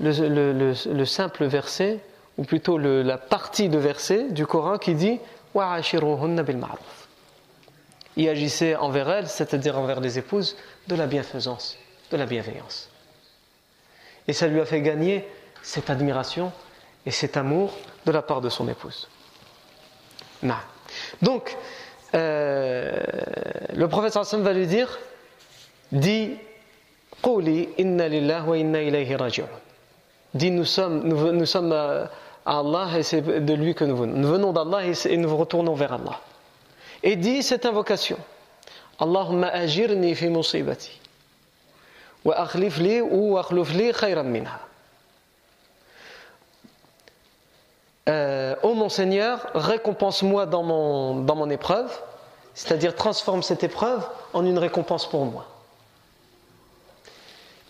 le, 0.00 1.04
simple 1.04 1.44
verset, 1.44 2.00
ou 2.38 2.44
plutôt 2.44 2.78
la 2.78 3.18
partie 3.18 3.68
de 3.68 3.78
verset 3.78 4.30
du 4.30 4.46
Coran 4.46 4.78
qui 4.78 4.94
dit 4.94 5.20
y 8.16 8.28
agissait 8.28 8.76
envers 8.76 9.10
elles, 9.10 9.28
c'est-à-dire 9.28 9.78
envers 9.78 10.00
les 10.00 10.18
épouses, 10.18 10.56
de 10.88 10.94
la 10.94 11.06
bienfaisance, 11.06 11.78
de 12.10 12.16
la 12.16 12.26
bienveillance. 12.26 12.91
Et 14.32 14.34
ça 14.34 14.46
lui 14.46 14.62
a 14.62 14.64
fait 14.64 14.80
gagner 14.80 15.28
cette 15.62 15.90
admiration 15.90 16.52
et 17.04 17.10
cet 17.10 17.36
amour 17.36 17.76
de 18.06 18.12
la 18.12 18.22
part 18.22 18.40
de 18.40 18.48
son 18.48 18.66
épouse. 18.66 19.06
Donc, 21.20 21.54
euh, 22.14 22.96
le 23.74 23.88
prophète 23.88 24.14
sallam 24.14 24.42
va 24.42 24.54
lui 24.54 24.66
dire 24.66 24.98
Quli 27.22 27.68
inna 27.76 28.08
lillah 28.08 28.42
wa 28.44 28.56
inna 28.56 28.80
ilayhi 28.80 29.14
raji'un 29.16 29.50
dit 30.32 30.50
nous 30.50 30.64
sommes, 30.64 31.06
nous, 31.06 31.44
sommes 31.44 31.72
à 31.72 32.08
Allah 32.46 32.88
et 32.96 33.02
c'est 33.02 33.20
de 33.20 33.52
lui 33.52 33.74
que 33.74 33.84
nous 33.84 33.98
venons. 33.98 34.16
Nous 34.16 34.28
venons 34.28 34.54
d'Allah 34.54 34.86
et, 34.86 35.16
nous 35.18 35.36
retournons 35.36 35.74
vers 35.74 35.92
Allah. 35.92 36.20
Et 37.02 37.16
dit 37.16 37.42
cette 37.42 37.66
invocation 37.66 38.16
Allahumma 38.98 39.48
ajirni 39.48 40.14
fi 40.14 40.28
musibati 40.30 41.01
وأخلف 42.25 42.79
لي 42.79 43.01
وأخلف 43.01 43.71
لي 43.71 43.93
خيرا 43.93 44.21
منها 44.21 44.59
euh, 48.09 48.55
Oh 48.63 48.73
mon 48.73 48.89
Seigneur, 48.89 49.47
récompense-moi 49.53 50.45
dans 50.45 50.63
mon, 50.63 51.21
dans 51.21 51.35
mon 51.35 51.49
épreuve, 51.49 51.91
c'est-à-dire 52.53 52.95
transforme 52.95 53.43
cette 53.43 53.63
épreuve 53.63 54.07
en 54.33 54.45
une 54.45 54.57
récompense 54.57 55.07
pour 55.07 55.25
moi. 55.25 55.45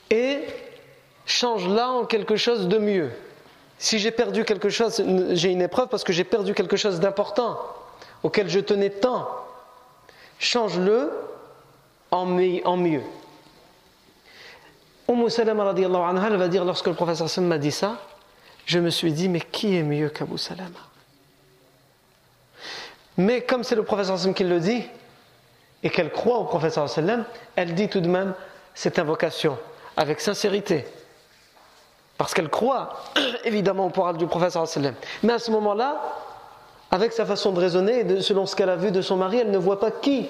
Et 0.09 0.41
change-la 1.25 1.89
en 1.89 2.05
quelque 2.05 2.35
chose 2.35 2.67
de 2.67 2.77
mieux. 2.77 3.11
Si 3.79 3.99
j'ai 3.99 4.11
perdu 4.11 4.45
quelque 4.45 4.69
chose, 4.69 5.03
j'ai 5.31 5.51
une 5.51 5.61
épreuve 5.61 5.87
parce 5.87 6.03
que 6.03 6.13
j'ai 6.13 6.23
perdu 6.23 6.53
quelque 6.53 6.77
chose 6.77 6.99
d'important, 6.99 7.59
auquel 8.23 8.49
je 8.49 8.59
tenais 8.59 8.89
tant, 8.89 9.27
change-le 10.39 11.11
en 12.09 12.25
mieux. 12.25 13.03
Umm 15.08 15.28
Salama 15.28 15.70
anha, 15.70 16.26
elle 16.28 16.36
va 16.36 16.48
dire 16.48 16.64
lorsque 16.64 16.86
le 16.86 16.94
professeur 16.94 17.28
Sam 17.28 17.46
m'a 17.46 17.58
dit 17.58 17.72
ça, 17.72 17.96
je 18.66 18.78
me 18.78 18.90
suis 18.90 19.12
dit 19.12 19.28
mais 19.28 19.40
qui 19.40 19.76
est 19.76 19.82
mieux 19.82 20.08
qu'Abu 20.08 20.38
Salama? 20.38 20.78
Mais 23.16 23.42
comme 23.42 23.62
c'est 23.62 23.74
le 23.74 23.82
professeur 23.82 24.18
Sam 24.18 24.34
qui 24.34 24.44
le 24.44 24.60
dit 24.60 24.84
et 25.82 25.90
qu'elle 25.90 26.10
croit 26.10 26.38
au 26.38 26.44
professeur 26.44 26.88
Sallam, 26.88 27.24
elle 27.56 27.74
dit 27.74 27.88
tout 27.88 28.00
de 28.00 28.08
même 28.08 28.34
cette 28.74 28.98
invocation 28.98 29.58
avec 29.96 30.20
sincérité. 30.20 30.86
Parce 32.16 32.34
qu'elle 32.34 32.48
croit 32.48 33.04
évidemment 33.44 33.86
au 33.86 33.90
parole 33.90 34.16
du 34.16 34.26
professeur 34.26 34.66
Sallam. 34.66 34.94
Mais 35.22 35.34
à 35.34 35.38
ce 35.38 35.50
moment-là, 35.50 36.00
avec 36.90 37.12
sa 37.12 37.26
façon 37.26 37.52
de 37.52 37.60
raisonner 37.60 38.20
selon 38.20 38.46
ce 38.46 38.54
qu'elle 38.54 38.70
a 38.70 38.76
vu 38.76 38.90
de 38.90 39.02
son 39.02 39.16
mari, 39.16 39.38
elle 39.38 39.50
ne 39.50 39.58
voit 39.58 39.80
pas 39.80 39.90
qui. 39.90 40.28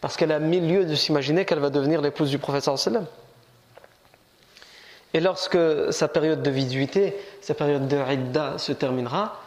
Parce 0.00 0.16
qu'elle 0.16 0.32
a 0.32 0.38
mille 0.38 0.68
lieux 0.68 0.84
de 0.84 0.94
s'imaginer 0.94 1.44
qu'elle 1.44 1.58
va 1.58 1.70
devenir 1.70 2.00
l'épouse 2.00 2.30
du 2.30 2.38
professeur 2.38 2.78
Sallam. 2.78 3.06
Et 5.14 5.20
lorsque 5.20 5.58
sa 5.90 6.08
période 6.08 6.42
de 6.42 6.50
viduité, 6.50 7.16
sa 7.40 7.54
période 7.54 7.88
de 7.88 7.96
Idda 7.96 8.58
se 8.58 8.72
terminera, 8.72 9.40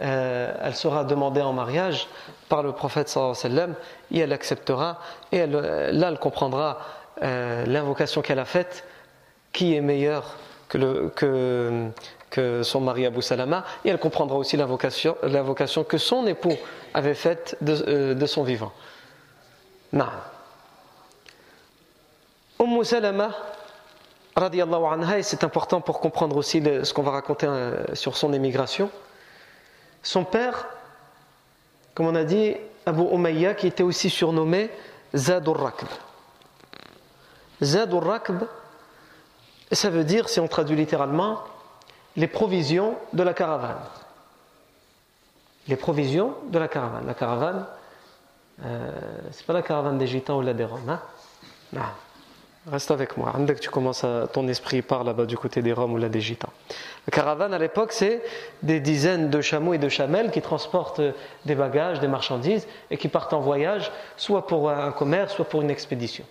euh, 0.00 0.54
elle 0.62 0.76
sera 0.76 1.02
demandée 1.02 1.42
en 1.42 1.52
mariage 1.52 2.06
par 2.48 2.62
le 2.62 2.70
prophète 2.70 3.08
sallam 3.08 3.74
et 4.12 4.20
elle 4.20 4.32
acceptera 4.32 5.00
et 5.32 5.44
là 5.46 6.08
elle 6.08 6.18
comprendra 6.20 6.78
euh, 7.22 7.66
l'invocation 7.66 8.22
qu'elle 8.22 8.38
a 8.38 8.44
faite 8.44 8.84
qui 9.52 9.74
est 9.74 9.80
meilleur 9.80 10.36
que, 10.68 11.10
que, 12.30 12.62
son 12.62 12.80
mari 12.80 13.06
Abu 13.06 13.22
Salama 13.22 13.64
et 13.84 13.88
elle 13.88 13.98
comprendra 13.98 14.36
aussi 14.36 14.56
l'invocation, 14.56 15.16
que 15.82 15.98
son 15.98 16.28
époux 16.28 16.56
avait 16.94 17.14
faite 17.14 17.56
de, 17.60 17.72
euh, 17.72 18.26
son 18.26 18.44
vivant. 18.44 18.72
Non. 19.92 20.06
Umm 22.60 22.84
Salama 22.84 23.30
anha, 24.44 25.18
et 25.18 25.22
c'est 25.22 25.44
important 25.44 25.80
pour 25.80 26.00
comprendre 26.00 26.36
aussi 26.36 26.62
ce 26.62 26.92
qu'on 26.92 27.02
va 27.02 27.10
raconter 27.10 27.46
euh, 27.46 27.94
sur 27.94 28.16
son 28.16 28.32
émigration. 28.32 28.90
Son 30.02 30.24
père, 30.24 30.68
comme 31.94 32.06
on 32.06 32.14
a 32.14 32.24
dit, 32.24 32.54
Abu 32.86 33.02
Umayya, 33.02 33.54
qui 33.54 33.66
était 33.66 33.82
aussi 33.82 34.10
surnommé 34.10 34.70
Zadur 35.14 35.58
Rakb. 35.58 35.88
Zadur 37.62 38.04
Rakb, 38.04 38.44
ça 39.72 39.90
veut 39.90 40.04
dire, 40.04 40.28
si 40.28 40.40
on 40.40 40.48
traduit 40.48 40.76
littéralement, 40.76 41.40
les 42.16 42.28
provisions 42.28 42.96
de 43.12 43.22
la 43.22 43.34
caravane. 43.34 43.82
Les 45.66 45.76
provisions 45.76 46.34
de 46.50 46.58
la 46.58 46.68
caravane. 46.68 47.06
La 47.06 47.14
caravane, 47.14 47.66
euh, 48.64 48.90
c'est 49.32 49.44
pas 49.44 49.52
la 49.52 49.62
caravane 49.62 49.98
des 49.98 50.06
gitans 50.06 50.38
ou 50.38 50.42
la 50.42 50.54
des. 50.54 50.64
Hein? 50.64 51.00
Non. 51.72 51.82
Reste 52.66 52.90
avec 52.90 53.16
moi. 53.16 53.32
Tu 53.60 53.70
commences 53.70 54.04
à, 54.04 54.26
ton 54.26 54.46
esprit 54.48 54.82
part 54.82 55.04
là-bas 55.04 55.24
du 55.24 55.38
côté 55.38 55.62
des 55.62 55.72
Roms 55.72 55.92
ou 55.92 55.96
là 55.96 56.08
des 56.08 56.20
Gitans. 56.20 56.52
La 57.06 57.10
caravane 57.10 57.54
à 57.54 57.58
l'époque, 57.58 57.92
c'est 57.92 58.22
des 58.62 58.80
dizaines 58.80 59.30
de 59.30 59.40
chameaux 59.40 59.72
et 59.74 59.78
de 59.78 59.88
chamelles 59.88 60.30
qui 60.30 60.42
transportent 60.42 61.00
des 61.46 61.54
bagages, 61.54 62.00
des 62.00 62.08
marchandises 62.08 62.66
et 62.90 62.98
qui 62.98 63.08
partent 63.08 63.32
en 63.32 63.40
voyage, 63.40 63.90
soit 64.16 64.46
pour 64.46 64.70
un 64.70 64.92
commerce, 64.92 65.34
soit 65.34 65.46
pour 65.46 65.62
une 65.62 65.70
expédition. 65.70 66.24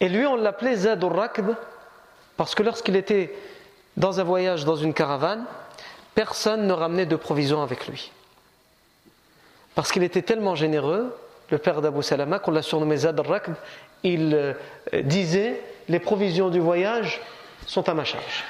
Et 0.00 0.08
lui, 0.08 0.26
on 0.26 0.36
l'appelait 0.36 0.76
Zadur 0.76 1.14
Rakb 1.14 1.54
parce 2.36 2.54
que 2.54 2.62
lorsqu'il 2.62 2.96
était 2.96 3.34
dans 3.96 4.20
un 4.20 4.24
voyage 4.24 4.64
dans 4.64 4.76
une 4.76 4.94
caravane, 4.94 5.44
personne 6.14 6.66
ne 6.66 6.72
ramenait 6.72 7.06
de 7.06 7.16
provisions 7.16 7.62
avec 7.62 7.88
lui. 7.88 8.12
Parce 9.74 9.90
qu'il 9.90 10.02
était 10.02 10.22
tellement 10.22 10.54
généreux, 10.54 11.16
le 11.50 11.58
père 11.58 11.80
d'Abu 11.80 12.02
Salama, 12.02 12.38
qu'on 12.38 12.52
l'a 12.52 12.62
surnommé 12.62 12.96
Zadur 12.96 13.26
Rakb, 13.26 13.54
il 14.04 14.34
euh, 14.34 14.52
disait 15.02 15.60
les 15.88 15.98
provisions 15.98 16.50
du 16.50 16.60
voyage 16.60 17.20
sont 17.66 17.88
à 17.88 17.94
ma 17.94 18.04
charge. 18.04 18.44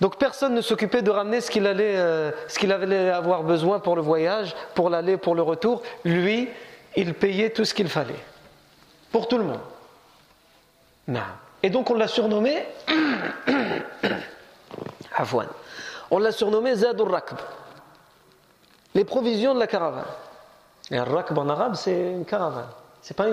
Donc 0.00 0.18
personne 0.18 0.54
ne 0.54 0.60
s'occupait 0.60 1.02
de 1.02 1.10
ramener 1.10 1.40
ce 1.40 1.50
qu'il 1.50 1.66
allait, 1.66 1.96
euh, 1.96 2.30
ce 2.48 2.58
qu'il 2.58 2.72
allait 2.72 3.10
avoir 3.10 3.44
besoin 3.44 3.78
pour 3.78 3.96
le 3.96 4.02
voyage, 4.02 4.54
pour 4.74 4.90
l'aller, 4.90 5.16
pour 5.16 5.34
le 5.34 5.42
retour. 5.42 5.82
Lui, 6.04 6.48
il 6.96 7.14
payait 7.14 7.50
tout 7.50 7.64
ce 7.64 7.72
qu'il 7.72 7.88
fallait. 7.88 8.24
Pour 9.12 9.28
tout 9.28 9.38
le 9.38 9.44
monde. 9.44 9.60
Non. 11.08 11.20
Et 11.62 11.70
donc 11.70 11.90
on 11.90 11.94
l'a 11.94 12.08
surnommé. 12.08 12.64
On 16.10 16.18
l'a 16.18 16.30
surnommé 16.30 16.74
Zadur 16.74 17.10
Rakb. 17.10 17.38
Les 18.94 19.04
provisions 19.04 19.54
de 19.54 19.58
la 19.58 19.66
caravane. 19.66 20.04
Et 20.90 20.96
un 20.98 21.04
Rakb 21.04 21.36
en 21.36 21.48
arabe, 21.48 21.74
c'est 21.74 22.12
une 22.12 22.24
caravane. 22.24 22.68
Ce 23.06 23.12
n'est 23.12 23.14
pas 23.14 23.28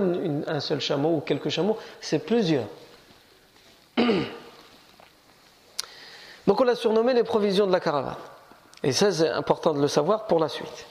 un 0.51 0.59
seul 0.59 0.79
chameau 0.79 1.15
ou 1.15 1.21
quelques 1.21 1.49
chameaux, 1.49 1.79
c'est 1.99 2.19
plusieurs. 2.19 2.67
Donc 3.97 4.05
on 6.62 6.63
l'a 6.63 6.75
surnommé 6.75 7.15
les 7.15 7.23
provisions 7.23 7.65
de 7.65 7.71
la 7.71 7.79
caravane. 7.79 8.13
Et 8.83 8.91
ça, 8.91 9.12
c'est 9.12 9.29
important 9.29 9.73
de 9.73 9.81
le 9.81 9.88
savoir 9.88 10.27
pour 10.27 10.38
la 10.38 10.47
suite. 10.47 10.86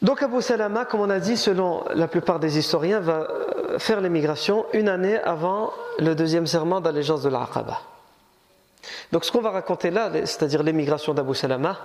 Donc 0.00 0.22
Abu 0.22 0.40
Salama, 0.40 0.86
comme 0.86 1.00
on 1.00 1.10
a 1.10 1.20
dit, 1.20 1.36
selon 1.36 1.84
la 1.94 2.08
plupart 2.08 2.40
des 2.40 2.56
historiens, 2.56 3.00
va 3.00 3.28
euh, 3.28 3.78
faire 3.78 4.00
l'émigration 4.00 4.64
une 4.72 4.88
année 4.88 5.18
avant 5.18 5.74
le 5.98 6.14
deuxième 6.14 6.46
serment 6.46 6.80
d'allégeance 6.80 7.22
de 7.22 7.28
l'Aqaba. 7.28 7.82
Donc 9.12 9.26
ce 9.26 9.32
qu'on 9.32 9.42
va 9.42 9.50
raconter 9.50 9.90
là, 9.90 10.10
c'est-à-dire 10.24 10.62
l'émigration 10.62 11.12
d'Abu 11.12 11.34
Salama, 11.34 11.76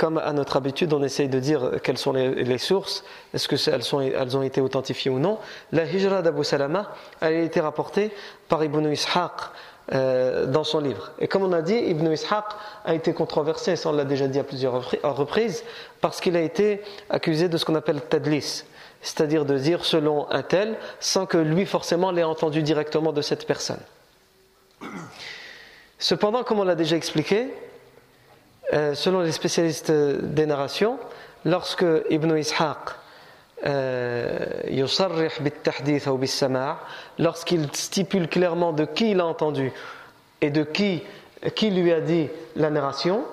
comme 0.00 0.16
à 0.16 0.32
notre 0.32 0.56
habitude, 0.56 0.94
on 0.94 1.02
essaye 1.02 1.28
de 1.28 1.38
dire 1.38 1.72
quelles 1.82 1.98
sont 1.98 2.14
les, 2.14 2.56
sources, 2.56 3.04
est-ce 3.34 3.46
qu'elles 3.46 4.14
elles 4.14 4.34
ont 4.34 4.42
été 4.42 4.62
authentifiées 4.62 5.10
ou 5.10 5.18
non. 5.18 5.36
La 5.72 5.84
hijra 5.84 6.22
d'Abu 6.22 6.42
Salama, 6.42 6.94
elle 7.20 7.34
a 7.34 7.40
été 7.40 7.60
rapportée 7.60 8.10
par 8.48 8.64
Ibn 8.64 8.90
Ishaq 8.90 9.32
euh, 9.92 10.46
dans 10.46 10.64
son 10.64 10.80
livre. 10.80 11.12
Et 11.18 11.28
comme 11.28 11.42
on 11.42 11.52
a 11.52 11.60
dit, 11.60 11.74
Ibn 11.74 12.12
Ishaq 12.12 12.46
a 12.86 12.94
été 12.94 13.12
controversé, 13.12 13.76
ça 13.76 13.90
on 13.90 13.92
l'a 13.92 14.06
déjà 14.06 14.26
dit 14.26 14.38
à 14.38 14.42
plusieurs 14.42 14.90
reprises, 15.02 15.64
parce 16.00 16.22
qu'il 16.22 16.34
a 16.34 16.40
été 16.40 16.80
accusé 17.10 17.50
de 17.50 17.58
ce 17.58 17.66
qu'on 17.66 17.74
appelle 17.74 18.00
tadlis, 18.00 18.64
c'est-à-dire 19.02 19.44
de 19.44 19.58
dire 19.58 19.84
selon 19.84 20.30
un 20.30 20.42
tel, 20.42 20.78
sans 20.98 21.26
que 21.26 21.36
lui 21.36 21.66
forcément 21.66 22.10
l'ait 22.10 22.24
entendu 22.24 22.62
directement 22.62 23.12
de 23.12 23.20
cette 23.20 23.46
personne. 23.46 23.82
Cependant, 25.98 26.42
comme 26.42 26.58
on 26.58 26.64
l'a 26.64 26.74
déjà 26.74 26.96
expliqué, 26.96 27.48
euh, 28.72 28.94
selon 28.94 29.20
les 29.20 29.32
spécialistes 29.32 29.90
des 29.90 30.46
narrations, 30.46 30.98
lorsque 31.44 31.86
Ibn 32.10 32.36
Ishaq 32.36 32.78
euh, 33.66 34.46
lorsqu'il 37.18 37.68
stipule 37.72 38.28
clairement 38.28 38.72
de 38.72 38.84
qui 38.84 39.10
il 39.10 39.20
a 39.20 39.26
entendu 39.26 39.72
et 40.40 40.50
de 40.50 40.62
qui, 40.62 41.02
qui 41.54 41.70
lui 41.70 41.92
a 41.92 42.00
dit 42.00 42.28
la 42.56 42.70
narration, 42.70 43.24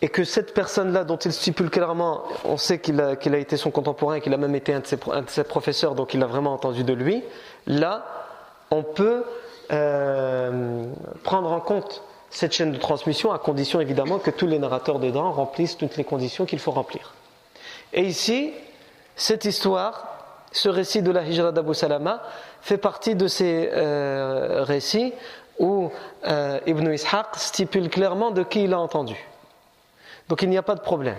et 0.00 0.08
que 0.08 0.24
cette 0.24 0.54
personne-là, 0.54 1.04
dont 1.04 1.16
il 1.16 1.32
stipule 1.32 1.70
clairement, 1.70 2.22
on 2.44 2.56
sait 2.56 2.78
qu'il 2.78 3.00
a, 3.00 3.16
qu'il 3.16 3.34
a, 3.34 3.38
été 3.38 3.56
son 3.56 3.70
contemporain, 3.70 4.20
qu'il 4.20 4.32
a 4.32 4.36
même 4.36 4.54
été 4.54 4.72
un 4.72 4.80
de, 4.80 4.86
ses, 4.86 4.98
un 5.10 5.22
de, 5.22 5.30
ses, 5.30 5.44
professeurs, 5.44 5.94
donc 5.94 6.14
il 6.14 6.22
a 6.22 6.26
vraiment 6.26 6.52
entendu 6.52 6.84
de 6.84 6.92
lui, 6.92 7.24
là, 7.66 8.06
on 8.70 8.82
peut 8.82 9.24
euh, 9.72 10.84
prendre 11.24 11.50
en 11.50 11.60
compte 11.60 12.02
cette 12.30 12.52
chaîne 12.52 12.72
de 12.72 12.78
transmission 12.78 13.32
à 13.32 13.38
condition 13.38 13.80
évidemment 13.80 14.18
que 14.18 14.30
tous 14.30 14.46
les 14.46 14.58
narrateurs 14.58 14.98
dedans 14.98 15.32
remplissent 15.32 15.76
toutes 15.76 15.96
les 15.96 16.04
conditions 16.04 16.46
qu'il 16.46 16.58
faut 16.58 16.70
remplir. 16.70 17.14
Et 17.92 18.02
ici, 18.02 18.52
cette 19.16 19.44
histoire, 19.44 20.06
ce 20.52 20.68
récit 20.68 21.02
de 21.02 21.10
la 21.10 21.22
hijra 21.24 21.52
d'Abu 21.52 21.74
Salama 21.74 22.22
fait 22.60 22.78
partie 22.78 23.14
de 23.14 23.28
ces 23.28 23.70
euh, 23.72 24.62
récits 24.62 25.12
où 25.58 25.90
euh, 26.26 26.60
Ibn 26.66 26.92
Ishaq 26.92 27.36
stipule 27.36 27.88
clairement 27.88 28.30
de 28.30 28.42
qui 28.42 28.64
il 28.64 28.72
a 28.72 28.78
entendu. 28.78 29.16
Donc 30.28 30.42
il 30.42 30.50
n'y 30.50 30.58
a 30.58 30.62
pas 30.62 30.74
de 30.74 30.80
problème. 30.80 31.16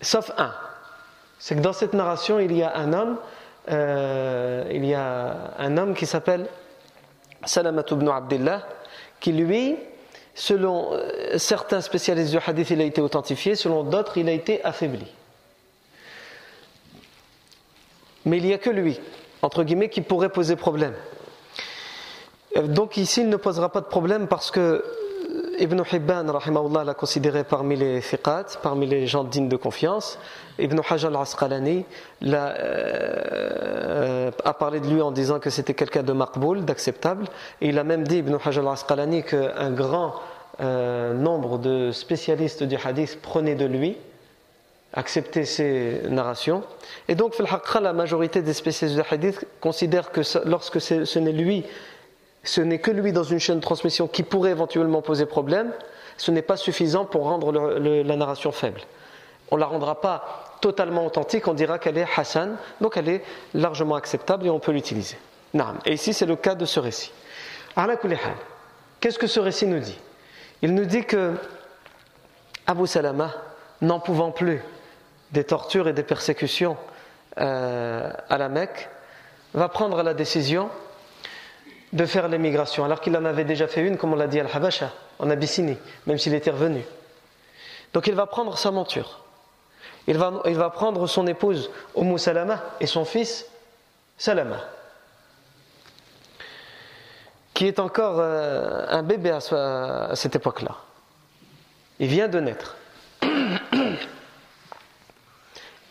Sauf 0.00 0.30
un. 0.36 0.52
C'est 1.38 1.56
que 1.56 1.60
dans 1.60 1.72
cette 1.72 1.94
narration, 1.94 2.38
il 2.38 2.56
y 2.56 2.62
a 2.62 2.76
un 2.76 2.92
homme, 2.92 3.18
euh, 3.70 4.64
il 4.70 4.84
y 4.84 4.94
a 4.94 5.34
un 5.58 5.76
homme 5.76 5.94
qui 5.94 6.06
s'appelle 6.06 6.48
Salamat 7.44 7.84
ibn 7.90 8.08
Abdullah, 8.08 8.62
qui 9.20 9.32
lui, 9.32 9.76
selon 10.34 10.92
euh, 10.92 11.38
certains 11.38 11.80
spécialistes 11.80 12.30
du 12.30 12.38
hadith, 12.44 12.70
il 12.70 12.80
a 12.80 12.84
été 12.84 13.00
authentifié, 13.00 13.54
selon 13.54 13.82
d'autres, 13.82 14.18
il 14.18 14.28
a 14.28 14.32
été 14.32 14.62
affaibli. 14.64 15.06
Mais 18.24 18.38
il 18.38 18.44
n'y 18.44 18.52
a 18.52 18.58
que 18.58 18.70
lui, 18.70 19.00
entre 19.42 19.64
guillemets, 19.64 19.90
qui 19.90 20.00
pourrait 20.00 20.30
poser 20.30 20.56
problème. 20.56 20.94
Donc 22.62 22.96
ici, 22.96 23.20
il 23.20 23.28
ne 23.28 23.36
posera 23.36 23.70
pas 23.70 23.80
de 23.80 23.86
problème 23.86 24.28
parce 24.28 24.50
que 24.50 24.84
Ibn 25.58 25.82
Hibban 25.92 26.24
l'a 26.84 26.94
considéré 26.94 27.44
parmi 27.44 27.76
les 27.76 28.00
fiqat, 28.00 28.46
parmi 28.62 28.86
les 28.86 29.06
gens 29.06 29.24
dignes 29.24 29.48
de 29.48 29.56
confiance. 29.56 30.18
Ibn 30.58 30.80
Hajar 30.88 31.10
al-Asqalani 31.10 31.84
euh, 32.24 34.30
a 34.44 34.54
parlé 34.54 34.80
de 34.80 34.86
lui 34.86 35.02
en 35.02 35.10
disant 35.10 35.40
que 35.40 35.50
c'était 35.50 35.74
quelqu'un 35.74 36.02
de 36.02 36.12
maqboul, 36.12 36.64
d'acceptable. 36.64 37.26
Il 37.60 37.78
a 37.78 37.84
même 37.84 38.06
dit, 38.06 38.18
Ibn 38.18 38.36
Hajar 38.44 38.66
al-Asqalani, 38.66 39.22
qu'un 39.22 39.70
grand 39.70 40.14
euh, 40.60 41.14
nombre 41.14 41.58
de 41.58 41.90
spécialistes 41.92 42.62
du 42.62 42.76
hadith 42.76 43.20
prenaient 43.20 43.56
de 43.56 43.66
lui, 43.66 43.96
acceptaient 44.92 45.44
ses 45.44 46.02
narrations. 46.08 46.62
Et 47.08 47.14
donc, 47.14 47.34
la 47.80 47.92
majorité 47.92 48.42
des 48.42 48.54
spécialistes 48.54 49.00
du 49.00 49.06
hadith 49.10 49.46
considèrent 49.60 50.12
que 50.12 50.20
lorsque 50.46 50.80
ce 50.80 51.18
n'est 51.18 51.32
lui 51.32 51.64
ce 52.44 52.60
n'est 52.60 52.78
que 52.78 52.90
lui 52.90 53.12
dans 53.12 53.24
une 53.24 53.40
chaîne 53.40 53.56
de 53.56 53.62
transmission 53.62 54.06
qui 54.06 54.22
pourrait 54.22 54.50
éventuellement 54.50 55.02
poser 55.02 55.26
problème, 55.26 55.72
ce 56.16 56.30
n'est 56.30 56.42
pas 56.42 56.56
suffisant 56.56 57.04
pour 57.04 57.24
rendre 57.24 57.52
la 57.52 58.16
narration 58.16 58.52
faible. 58.52 58.80
On 59.50 59.56
ne 59.56 59.60
la 59.60 59.66
rendra 59.66 60.00
pas 60.00 60.56
totalement 60.60 61.04
authentique, 61.04 61.48
on 61.48 61.54
dira 61.54 61.78
qu'elle 61.78 61.98
est 61.98 62.06
Hassan, 62.16 62.56
donc 62.80 62.96
elle 62.96 63.08
est 63.08 63.24
largement 63.52 63.96
acceptable 63.96 64.46
et 64.46 64.50
on 64.50 64.58
peut 64.60 64.72
l'utiliser. 64.72 65.16
Et 65.84 65.92
ici, 65.92 66.12
c'est 66.12 66.26
le 66.26 66.36
cas 66.36 66.54
de 66.54 66.64
ce 66.64 66.80
récit. 66.80 67.12
Qu'est-ce 69.00 69.18
que 69.18 69.26
ce 69.26 69.40
récit 69.40 69.66
nous 69.66 69.80
dit? 69.80 69.98
Il 70.62 70.74
nous 70.74 70.84
dit 70.84 71.04
que 71.04 71.34
Abu 72.66 72.86
Salama, 72.86 73.30
n'en 73.82 74.00
pouvant 74.00 74.30
plus 74.30 74.62
des 75.32 75.44
tortures 75.44 75.88
et 75.88 75.92
des 75.92 76.02
persécutions 76.02 76.76
euh, 77.38 78.10
à 78.30 78.38
la 78.38 78.48
Mecque, 78.48 78.88
va 79.52 79.68
prendre 79.68 80.02
la 80.02 80.14
décision 80.14 80.70
de 81.94 82.06
faire 82.06 82.28
l'émigration, 82.28 82.84
alors 82.84 83.00
qu'il 83.00 83.16
en 83.16 83.24
avait 83.24 83.44
déjà 83.44 83.68
fait 83.68 83.80
une, 83.80 83.96
comme 83.96 84.12
on 84.12 84.16
l'a 84.16 84.26
dit, 84.26 84.40
Al-Habasha, 84.40 84.90
en 85.20 85.30
Abyssinie, 85.30 85.78
même 86.06 86.18
s'il 86.18 86.34
était 86.34 86.50
revenu. 86.50 86.84
Donc 87.92 88.08
il 88.08 88.14
va 88.14 88.26
prendre 88.26 88.58
sa 88.58 88.72
monture. 88.72 89.20
Il 90.08 90.18
va, 90.18 90.42
il 90.46 90.56
va 90.56 90.70
prendre 90.70 91.06
son 91.06 91.26
épouse, 91.28 91.70
Umm 91.96 92.18
Salama, 92.18 92.60
et 92.80 92.86
son 92.86 93.04
fils, 93.04 93.46
Salama, 94.18 94.58
qui 97.54 97.68
est 97.68 97.78
encore 97.78 98.16
euh, 98.18 98.86
un 98.88 99.04
bébé 99.04 99.30
à, 99.30 99.38
à 100.10 100.16
cette 100.16 100.34
époque-là. 100.34 100.76
Il 102.00 102.08
vient 102.08 102.26
de 102.26 102.40
naître. 102.40 102.76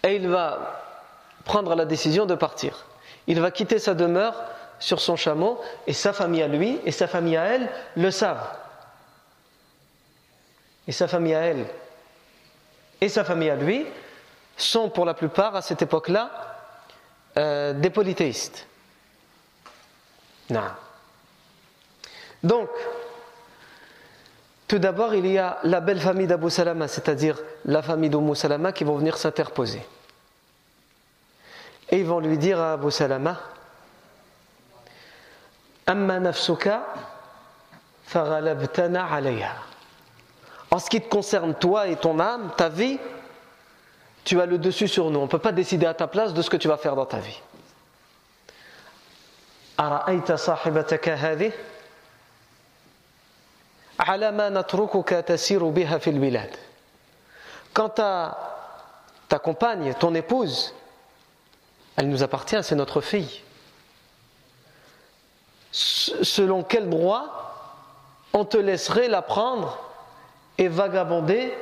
Et 0.04 0.18
il 0.18 0.28
va 0.28 0.82
prendre 1.46 1.76
la 1.76 1.86
décision 1.86 2.26
de 2.26 2.36
partir. 2.36 2.86
Il 3.26 3.40
va 3.40 3.52
quitter 3.52 3.80
sa 3.80 3.94
demeure 3.94 4.36
sur 4.84 5.00
son 5.00 5.16
chameau, 5.16 5.62
et 5.88 5.94
sa 5.94 6.12
famille 6.12 6.42
à 6.42 6.48
lui, 6.50 6.78
et 6.84 6.92
sa 6.92 7.08
famille 7.08 7.38
à 7.38 7.46
elle, 7.46 7.70
le 7.96 8.12
savent. 8.12 8.46
Et 10.90 10.92
sa 10.92 11.08
famille 11.08 11.34
à 11.34 11.40
elle, 11.40 11.66
et 13.00 13.08
sa 13.08 13.24
famille 13.24 13.50
à 13.50 13.56
lui, 13.56 13.86
sont 14.58 14.90
pour 14.90 15.06
la 15.06 15.14
plupart, 15.14 15.56
à 15.56 15.62
cette 15.62 15.82
époque-là, 15.82 16.30
euh, 17.38 17.72
des 17.72 17.90
polythéistes. 17.90 18.68
Non. 20.50 20.70
Donc, 22.44 22.68
tout 24.68 24.80
d'abord, 24.80 25.16
il 25.16 25.28
y 25.28 25.38
a 25.38 25.60
la 25.64 25.80
belle 25.80 26.02
famille 26.02 26.28
d'Abu 26.28 26.50
Salama, 26.50 26.90
c'est-à-dire 26.90 27.40
la 27.64 27.82
famille 27.82 28.10
d'Abu 28.10 28.36
Salama, 28.36 28.74
qui 28.74 28.84
vont 28.84 28.98
venir 28.98 29.18
s'interposer. 29.18 29.86
Et 31.90 32.00
ils 32.00 32.06
vont 32.06 32.20
lui 32.20 32.38
dire 32.38 32.60
à 32.60 32.74
Abu 32.74 32.92
Salama, 32.92 33.40
en 40.72 40.80
ce 40.80 40.90
qui 40.90 41.02
te 41.02 41.10
concerne 41.10 41.54
toi 41.54 41.88
et 41.88 41.96
ton 41.96 42.20
âme, 42.20 42.52
ta 42.58 42.70
vie, 42.70 43.00
tu 44.24 44.40
as 44.42 44.46
le 44.46 44.58
dessus 44.58 44.88
sur 44.88 45.10
nous. 45.12 45.20
On 45.20 45.24
ne 45.24 45.28
peut 45.28 45.38
pas 45.40 45.52
décider 45.52 45.86
à 45.86 45.94
ta 45.94 46.08
place 46.08 46.34
de 46.34 46.42
ce 46.42 46.50
que 46.50 46.58
tu 46.58 46.68
vas 46.68 46.78
faire 46.78 46.96
dans 46.96 47.06
ta 47.06 47.20
vie. 47.20 47.40
Quant 57.74 57.92
à 57.98 58.38
ta 59.28 59.40
compagne, 59.40 59.94
ton 60.00 60.14
épouse, 60.16 60.74
elle 61.98 62.10
nous 62.10 62.24
appartient, 62.24 62.64
c'est 62.64 62.76
notre 62.76 63.02
fille 63.02 63.42
selon 65.74 66.64
quel 66.64 66.90
droit 66.90 67.54
on 68.32 68.46
te 68.46 68.58
laisserait 68.58 69.08
la 69.08 69.22
prendre 69.22 69.80
et 70.58 70.68
vagabonder 70.68 71.54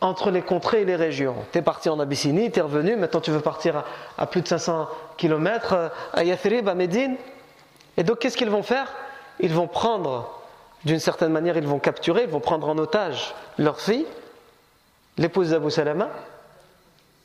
entre 0.00 0.30
les 0.30 0.42
contrées 0.42 0.82
et 0.82 0.84
les 0.84 0.96
régions. 0.96 1.36
Tu 1.52 1.58
es 1.58 1.62
parti 1.62 1.88
en 1.88 1.98
Abyssinie, 1.98 2.50
tu 2.50 2.58
es 2.58 2.62
revenu, 2.62 2.96
maintenant 2.96 3.20
tu 3.20 3.30
veux 3.30 3.40
partir 3.40 3.84
à, 4.18 4.26
plus 4.26 4.42
de 4.42 4.48
500 4.48 4.88
km 5.16 5.72
euh, 5.72 5.88
à 6.12 6.24
Yathrib, 6.24 6.68
à 6.68 6.74
Médine. 6.74 7.16
Et 7.96 8.02
donc 8.02 8.18
qu'est-ce 8.18 8.36
qu'ils 8.36 8.50
vont 8.50 8.62
faire? 8.62 8.92
Ils 9.40 9.54
vont 9.54 9.68
prendre, 9.68 10.42
d'une 10.84 10.98
certaine 10.98 11.32
manière, 11.32 11.56
ils 11.56 11.66
vont 11.66 11.78
capturer, 11.78 12.24
ils 12.24 12.28
vont 12.28 12.40
prendre 12.40 12.68
en 12.68 12.76
otage 12.76 13.34
leur 13.56 13.80
fille, 13.80 14.06
l'épouse 15.16 15.50
d'Abu 15.50 15.70
Salama, 15.70 16.10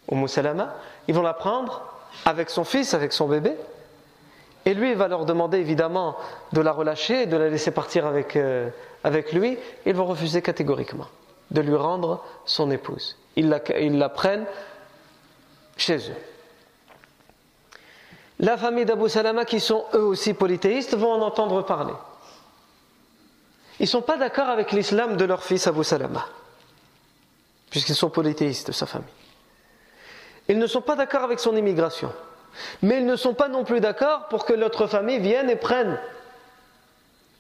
ou 0.09 0.27
Salama, 0.27 0.75
ils 1.07 1.15
vont 1.15 1.21
la 1.21 1.33
prendre 1.33 1.81
avec 2.25 2.49
son 2.49 2.63
fils, 2.63 2.93
avec 2.93 3.13
son 3.13 3.27
bébé, 3.27 3.55
et 4.69 4.75
lui, 4.75 4.91
il 4.91 4.95
va 4.95 5.07
leur 5.07 5.25
demander 5.25 5.57
évidemment 5.57 6.15
de 6.53 6.61
la 6.61 6.71
relâcher, 6.71 7.25
de 7.25 7.35
la 7.35 7.49
laisser 7.49 7.71
partir 7.71 8.05
avec, 8.05 8.35
euh, 8.35 8.69
avec 9.03 9.33
lui. 9.33 9.57
Ils 9.87 9.95
vont 9.95 10.05
refuser 10.05 10.43
catégoriquement 10.43 11.07
de 11.49 11.61
lui 11.61 11.75
rendre 11.75 12.23
son 12.45 12.69
épouse. 12.69 13.17
Ils 13.35 13.49
la, 13.49 13.61
ils 13.79 13.97
la 13.97 14.09
prennent 14.09 14.45
chez 15.75 15.97
eux. 15.97 16.15
La 18.37 18.57
famille 18.57 18.85
d'Abu 18.85 19.09
Salama, 19.09 19.43
qui 19.43 19.59
sont 19.59 19.85
eux 19.95 20.03
aussi 20.03 20.35
polythéistes, 20.35 20.95
vont 20.95 21.13
en 21.13 21.21
entendre 21.23 21.63
parler. 21.63 21.95
Ils 23.79 23.83
ne 23.83 23.87
sont 23.87 24.03
pas 24.03 24.17
d'accord 24.17 24.49
avec 24.49 24.71
l'islam 24.71 25.17
de 25.17 25.25
leur 25.25 25.43
fils 25.43 25.65
Abu 25.65 25.83
Salama, 25.83 26.27
puisqu'ils 27.71 27.95
sont 27.95 28.11
polythéistes, 28.11 28.71
sa 28.71 28.85
famille. 28.85 29.09
Ils 30.47 30.59
ne 30.59 30.67
sont 30.67 30.81
pas 30.81 30.95
d'accord 30.95 31.23
avec 31.23 31.39
son 31.39 31.55
immigration. 31.55 32.13
Mais 32.81 32.97
ils 32.97 33.05
ne 33.05 33.15
sont 33.15 33.33
pas 33.33 33.47
non 33.47 33.63
plus 33.63 33.79
d'accord 33.79 34.27
pour 34.29 34.45
que 34.45 34.53
l'autre 34.53 34.87
famille 34.87 35.19
vienne 35.19 35.49
et 35.49 35.55
prenne 35.55 35.99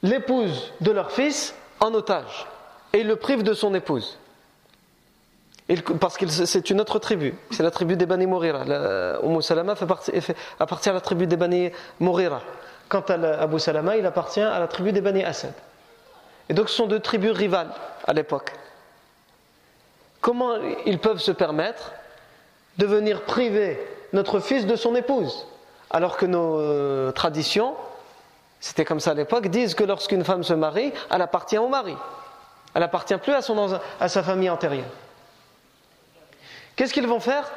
l'épouse 0.03 0.71
de 0.81 0.91
leur 0.91 1.11
fils 1.11 1.55
en 1.79 1.93
otage 1.93 2.47
et 2.93 3.03
le 3.03 3.15
prive 3.15 3.43
de 3.43 3.53
son 3.53 3.73
épouse. 3.73 4.17
parce 5.99 6.17
que 6.17 6.27
c'est 6.27 6.69
une 6.69 6.81
autre 6.81 6.99
tribu, 6.99 7.35
c'est 7.51 7.63
la 7.63 7.71
tribu 7.71 7.95
des 7.95 8.05
Bani 8.05 8.25
Morira. 8.25 8.63
Umm 9.23 9.41
Salama 9.41 9.75
fait 9.75 10.35
appartient 10.59 10.89
à 10.89 10.93
la 10.93 11.01
tribu 11.01 11.27
des 11.27 11.37
Bani 11.37 11.71
Morira. 11.99 12.41
Quant 12.87 13.01
à 13.01 13.13
Abu 13.41 13.59
Salama, 13.59 13.97
il 13.97 14.05
appartient 14.05 14.41
à 14.41 14.59
la 14.59 14.67
tribu 14.67 14.91
des 14.91 15.01
Bani 15.01 15.23
Asad. 15.23 15.53
Et 16.49 16.53
donc 16.53 16.69
ce 16.69 16.75
sont 16.75 16.87
deux 16.87 16.99
tribus 16.99 17.31
rivales 17.31 17.69
à 18.05 18.13
l'époque. 18.13 18.51
Comment 20.21 20.55
ils 20.85 20.97
peuvent 20.99 21.19
se 21.19 21.31
permettre 21.31 21.93
de 22.77 22.85
venir 22.87 23.21
priver 23.21 23.79
notre 24.13 24.39
fils 24.39 24.65
de 24.65 24.75
son 24.75 24.95
épouse. 24.95 25.45
Alors 25.89 26.17
que 26.17 26.25
nos 26.25 26.59
euh, 26.59 27.11
traditions, 27.11 27.75
c'était 28.59 28.85
comme 28.85 28.99
ça 28.99 29.11
à 29.11 29.13
l'époque, 29.13 29.47
disent 29.47 29.73
que 29.73 29.83
lorsqu'une 29.83 30.23
femme 30.23 30.43
se 30.43 30.53
marie, 30.53 30.91
elle 31.09 31.21
appartient 31.21 31.57
au 31.57 31.67
mari. 31.67 31.95
Elle 32.73 32.81
n'appartient 32.81 33.17
plus 33.17 33.33
à, 33.33 33.41
son, 33.41 33.79
à 33.99 34.07
sa 34.09 34.21
famille 34.21 34.49
antérieure. 34.49 34.85
Qu'est-ce 36.75 36.93
qu'ils 36.93 37.07
vont 37.07 37.19
faire? 37.19 37.49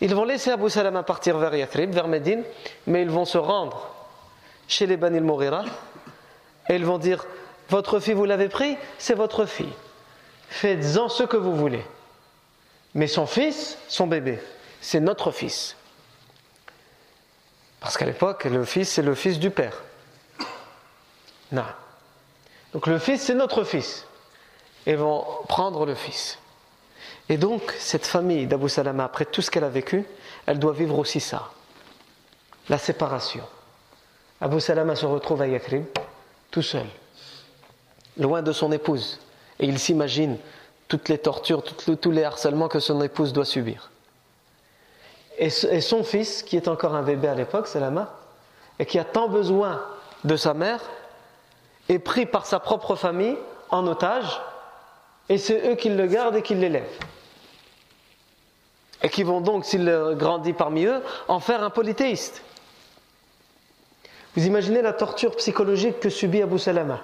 Ils 0.00 0.14
vont 0.14 0.24
laisser 0.24 0.50
Abu 0.50 0.68
Salama 0.68 1.02
partir 1.02 1.38
vers 1.38 1.54
Yathrib, 1.54 1.92
vers 1.94 2.08
Médine, 2.08 2.42
mais 2.86 3.02
ils 3.02 3.10
vont 3.10 3.24
se 3.24 3.38
rendre 3.38 3.88
chez 4.66 4.86
les 4.86 4.96
Banil 4.96 5.22
Morira 5.22 5.64
et 6.68 6.74
ils 6.74 6.84
vont 6.84 6.98
dire 6.98 7.24
Votre 7.70 8.00
fille, 8.00 8.14
vous 8.14 8.24
l'avez 8.24 8.48
pris 8.48 8.76
C'est 8.98 9.14
votre 9.14 9.46
fille. 9.46 9.72
Faites-en 10.48 11.08
ce 11.08 11.22
que 11.22 11.36
vous 11.36 11.54
voulez. 11.54 11.84
Mais 12.94 13.06
son 13.06 13.26
fils, 13.26 13.78
son 13.88 14.06
bébé, 14.06 14.38
c'est 14.84 15.00
notre 15.00 15.30
fils. 15.30 15.76
Parce 17.80 17.96
qu'à 17.96 18.04
l'époque, 18.04 18.44
le 18.44 18.66
fils, 18.66 18.90
c'est 18.90 19.02
le 19.02 19.14
fils 19.14 19.38
du 19.38 19.48
père. 19.50 19.82
Non. 21.52 21.64
Donc 22.74 22.86
le 22.86 22.98
fils, 22.98 23.22
c'est 23.22 23.34
notre 23.34 23.64
fils. 23.64 24.04
Et 24.84 24.94
vont 24.94 25.24
prendre 25.48 25.86
le 25.86 25.94
fils. 25.94 26.38
Et 27.30 27.38
donc, 27.38 27.74
cette 27.78 28.06
famille 28.06 28.46
d'Abu 28.46 28.68
Salama, 28.68 29.04
après 29.04 29.24
tout 29.24 29.40
ce 29.40 29.50
qu'elle 29.50 29.64
a 29.64 29.70
vécu, 29.70 30.04
elle 30.44 30.58
doit 30.58 30.74
vivre 30.74 30.98
aussi 30.98 31.18
ça. 31.18 31.50
La 32.68 32.76
séparation. 32.76 33.44
Abu 34.38 34.60
Salama 34.60 34.96
se 34.96 35.06
retrouve 35.06 35.40
à 35.40 35.46
Yakrim, 35.46 35.86
tout 36.50 36.62
seul, 36.62 36.86
loin 38.18 38.42
de 38.42 38.52
son 38.52 38.70
épouse. 38.70 39.18
Et 39.58 39.66
il 39.66 39.78
s'imagine 39.78 40.36
toutes 40.88 41.08
les 41.08 41.16
tortures, 41.16 41.62
tous 41.62 42.10
les 42.10 42.24
harcèlements 42.24 42.68
que 42.68 42.80
son 42.80 43.00
épouse 43.00 43.32
doit 43.32 43.46
subir. 43.46 43.90
Et 45.38 45.50
son 45.50 46.04
fils, 46.04 46.42
qui 46.42 46.56
est 46.56 46.68
encore 46.68 46.94
un 46.94 47.02
bébé 47.02 47.28
à 47.28 47.34
l'époque, 47.34 47.66
Salama, 47.66 48.14
et 48.78 48.86
qui 48.86 48.98
a 48.98 49.04
tant 49.04 49.28
besoin 49.28 49.82
de 50.24 50.36
sa 50.36 50.54
mère, 50.54 50.80
est 51.88 51.98
pris 51.98 52.26
par 52.26 52.46
sa 52.46 52.60
propre 52.60 52.94
famille 52.94 53.36
en 53.70 53.86
otage, 53.86 54.40
et 55.28 55.38
c'est 55.38 55.68
eux 55.68 55.74
qui 55.74 55.90
le 55.90 56.06
gardent 56.06 56.36
et 56.36 56.42
qui 56.42 56.54
l'élèvent. 56.54 56.98
Et 59.02 59.08
qui 59.08 59.22
vont 59.22 59.40
donc, 59.40 59.64
s'il 59.64 59.86
grandit 60.16 60.52
parmi 60.52 60.84
eux, 60.84 61.02
en 61.28 61.40
faire 61.40 61.62
un 61.62 61.70
polythéiste. 61.70 62.42
Vous 64.36 64.46
imaginez 64.46 64.82
la 64.82 64.92
torture 64.92 65.36
psychologique 65.36 66.00
que 66.00 66.08
subit 66.08 66.42
Abu 66.42 66.58
Salama. 66.58 67.00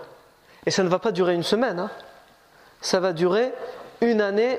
Et 0.66 0.70
ça 0.70 0.82
ne 0.82 0.88
va 0.88 0.98
pas 0.98 1.12
durer 1.12 1.34
une 1.34 1.42
semaine, 1.42 1.78
hein. 1.78 1.90
ça 2.80 3.00
va 3.00 3.12
durer 3.12 3.52
une 4.00 4.20
année, 4.20 4.58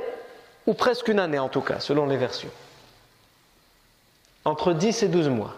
ou 0.67 0.73
presque 0.73 1.07
une 1.07 1.19
année 1.19 1.39
en 1.39 1.49
tout 1.49 1.61
cas, 1.61 1.79
selon 1.79 2.05
les 2.05 2.17
versions. 2.17 2.51
Entre 4.44 4.72
10 4.72 5.02
et 5.02 5.08
12 5.08 5.28
mois. 5.28 5.54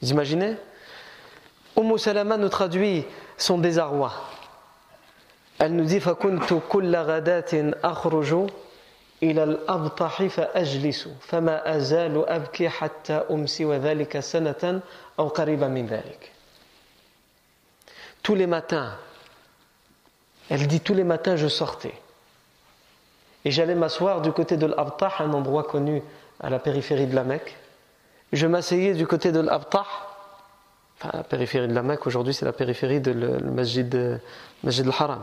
Vous 0.00 0.10
imaginez 0.10 0.56
Umm 1.76 1.98
Salama 1.98 2.36
nous 2.36 2.48
traduit 2.48 3.04
son 3.36 3.58
désarroi. 3.58 4.12
Elle 5.58 5.76
nous 5.76 5.84
dit 5.84 6.00
فَكُنْتُ 6.00 6.54
كُلَّ 6.68 6.96
غَدَاتٍ 6.96 7.54
أَخْرُجُ 7.82 8.50
إلى 9.22 9.44
الأبطح 9.44 10.26
فأجلس 10.26 11.08
فما 11.20 11.76
أزال 11.76 12.28
أبكي 12.28 12.68
حتى 12.68 13.12
أمسي 13.30 13.64
وذلك 13.64 14.20
سنة 14.20 14.80
أو 15.18 15.28
قريبا 15.28 15.68
من 15.68 15.86
ذلك 15.86 16.32
tous 18.22 18.34
les 18.34 18.46
matins, 18.46 18.92
elle 20.50 20.66
dit 20.66 20.80
tous 20.80 20.94
les 20.94 21.04
matins 21.04 21.36
je 21.36 21.48
sortais. 21.48 21.94
Et 23.44 23.50
j'allais 23.50 23.74
m'asseoir 23.74 24.20
du 24.20 24.30
côté 24.32 24.56
de 24.56 24.66
l'Abtah, 24.66 25.12
un 25.20 25.32
endroit 25.32 25.64
connu 25.64 26.02
à 26.39 26.49
la 26.49 26.59
périphérie 26.59 27.07
de 27.07 27.15
la 27.15 27.23
Mecque. 27.23 27.57
Je 28.33 28.47
m'asseyais 28.47 28.93
du 28.93 29.07
côté 29.07 29.31
de 29.31 29.39
l'Abtah, 29.39 29.85
enfin 30.99 31.09
la 31.13 31.23
périphérie 31.23 31.67
de 31.67 31.73
la 31.73 31.83
Mecque, 31.83 32.05
aujourd'hui 32.07 32.33
c'est 32.33 32.45
la 32.45 32.53
périphérie 32.53 32.99
de 32.99 33.11
le, 33.11 33.39
Masjid 33.51 34.19
al-Haram. 34.63 35.21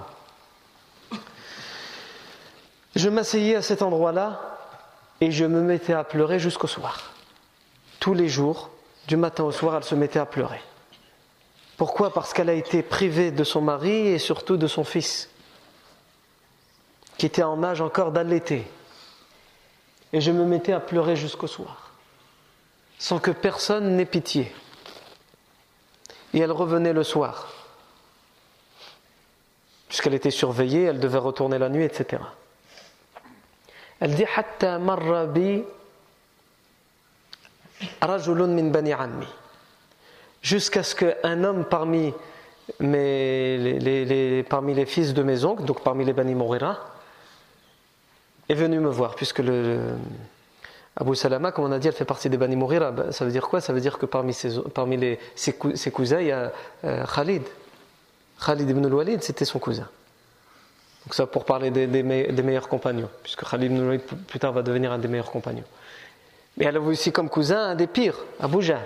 Je 2.95 3.09
m'asseyais 3.09 3.57
à 3.57 3.63
cet 3.63 3.83
endroit-là 3.83 4.41
et 5.21 5.31
je 5.31 5.45
me 5.45 5.63
mettais 5.63 5.95
à 5.95 6.05
pleurer 6.05 6.39
jusqu'au 6.39 6.67
soir. 6.67 7.13
Tous 8.01 8.15
les 8.15 8.29
jours, 8.29 8.71
du 9.09 9.17
matin 9.17 9.45
au 9.45 9.53
soir, 9.53 9.77
elle 9.77 9.85
se 9.85 9.95
mettait 9.95 10.19
à 10.19 10.27
pleurer. 10.27 10.61
Pourquoi? 11.77 12.13
Parce 12.13 12.33
qu'elle 12.33 12.51
a 12.51 12.55
été 12.55 12.83
privée 12.83 13.31
de 13.31 13.45
son 13.45 13.61
mari 13.61 14.09
et 14.09 14.19
surtout 14.19 14.57
de 14.57 14.67
son 14.67 14.85
fils, 14.85 15.31
qui 17.17 17.27
était 17.27 17.43
en 17.43 17.63
âge 17.63 17.81
encore 17.81 18.13
d'allaiter. 18.13 18.67
Et 20.13 20.21
je 20.21 20.31
me 20.31 20.45
mettais 20.45 20.73
à 20.73 20.81
pleurer 20.81 21.17
jusqu'au 21.17 21.47
soir, 21.47 21.93
sans 22.99 23.19
que 23.19 23.31
personne 23.31 23.97
n'ait 23.97 24.05
pitié. 24.05 24.53
Et 26.35 26.39
elle 26.39 26.53
revenait 26.53 26.93
le 26.93 27.03
soir, 27.03 27.49
puisqu'elle 29.89 30.15
était 30.15 30.31
surveillée, 30.31 30.85
elle 30.85 31.01
devait 31.01 31.19
retourner 31.19 31.59
la 31.59 31.69
nuit, 31.69 31.85
etc. 31.85 32.23
Elle 34.01 34.15
dit 34.15 34.25
Hatta 34.37 34.79
marra 34.79 35.27
bi 35.27 35.63
rajulun 38.01 38.49
min 38.49 38.71
bani 38.71 38.93
ammi 38.93 39.27
jusqu'à 40.43 40.83
ce 40.83 40.95
qu'un 40.95 41.45
homme 41.45 41.65
parmi, 41.65 42.13
les, 42.81 44.45
parmi 44.49 44.75
les 44.75 44.87
fils 44.87 45.15
de 45.15 45.23
mes 45.23 45.45
oncles, 45.45 45.65
donc 45.65 45.83
parmi 45.83 46.05
les 46.05 46.13
Bani 46.13 46.35
Mourira, 46.35 46.79
est 48.49 48.55
venu 48.55 48.79
me 48.79 48.91
voir, 48.91 49.15
puisque 49.15 49.39
le, 49.39 49.95
Abu 50.97 51.17
Salama, 51.17 51.53
comme 51.53 51.65
on 51.65 51.73
a 51.73 51.79
dit, 51.79 51.89
elle 51.89 51.95
fait 51.95 52.05
partie 52.05 52.29
des 52.29 52.37
Bani 52.37 52.57
Mourira. 52.57 52.91
Ben, 52.91 53.13
ça 53.13 53.25
veut 53.25 53.31
dire 53.31 53.49
quoi? 53.49 53.61
Ça 53.61 53.73
veut 53.73 53.81
dire 53.81 53.99
que 53.99 54.07
parmi, 54.07 54.35
ses, 54.35 54.61
parmi 54.75 54.97
les, 54.97 55.19
ses, 55.35 55.53
cousins, 55.53 56.21
il 56.21 56.27
y 56.27 56.33
a 56.33 56.53
euh, 56.85 57.05
Khalid. 57.07 57.43
Khalid 58.45 58.69
ibn 58.69 58.85
al-Walid, 58.85 59.23
c'était 59.23 59.45
son 59.45 59.59
cousin. 59.59 59.89
Donc 61.05 61.15
ça 61.15 61.27
pour 61.27 61.45
parler 61.45 61.71
des, 61.71 61.87
des, 61.87 62.03
meilleurs 62.03 62.69
compagnons, 62.69 63.09
puisque 63.23 63.49
Khalid 63.49 63.71
ibn 63.73 63.81
al-Walid 63.81 64.03
plus 64.03 64.39
tard 64.39 64.53
va 64.53 64.63
devenir 64.63 64.93
un 64.93 64.99
des 64.99 65.09
meilleurs 65.09 65.31
compagnons. 65.31 65.65
Mais 66.57 66.67
elle 66.67 66.77
avait 66.77 66.87
aussi 66.87 67.13
comme 67.13 67.31
cousin 67.31 67.71
un 67.71 67.75
des 67.75 67.87
pires, 67.87 68.19
Abu 68.39 68.61
Jahl. 68.63 68.85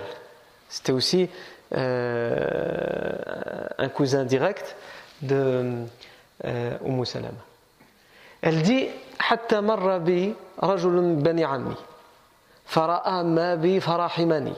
C'était 0.69 0.93
aussi 0.93 1.29
euh, 1.75 3.17
un 3.77 3.89
cousin 3.89 4.23
direct 4.23 4.77
de 5.21 5.83
euh, 6.45 6.77
umm 6.85 7.03
Salama. 7.03 7.33
Elle 8.41 8.61
dit 8.61 8.87
حتى 9.19 9.61
مر 9.61 9.97
بي 9.97 10.35
رجل 10.63 10.89
من 10.89 11.19
بني 11.19 11.45
عمي 11.45 11.75
فرأى 12.65 13.23
ما 13.23 13.55
بي 13.55 13.79
فرحمني. 13.79 14.53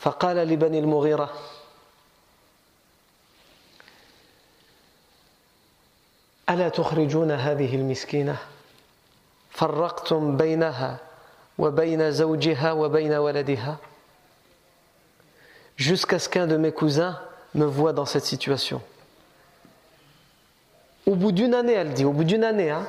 فقال 0.00 0.36
لبني 0.36 0.78
المغيرة 0.78 1.30
ألا 6.50 6.68
تخرجون 6.68 7.30
هذه 7.30 7.74
المسكينة؟ 7.76 8.36
فرقتم 9.50 10.36
بينها 10.36 10.98
وبين 11.58 12.10
زوجها 12.10 12.72
وبين 12.72 13.12
ولدها. 13.12 13.76
Jusqu'à 15.76 16.18
ce 16.18 16.28
qu'un 16.28 16.46
de 16.46 16.56
mes 16.56 16.72
cousins 16.72 17.18
me 17.54 17.64
voie 17.64 17.92
dans 17.92 18.06
cette 18.06 18.24
situation. 18.24 18.82
Au 21.06 21.14
bout 21.14 21.32
d'une 21.32 21.54
année, 21.54 21.72
elle 21.72 21.92
dit, 21.92 22.04
au 22.04 22.12
bout 22.12 22.24
d'une 22.24 22.44
année, 22.44 22.70
hein, 22.70 22.86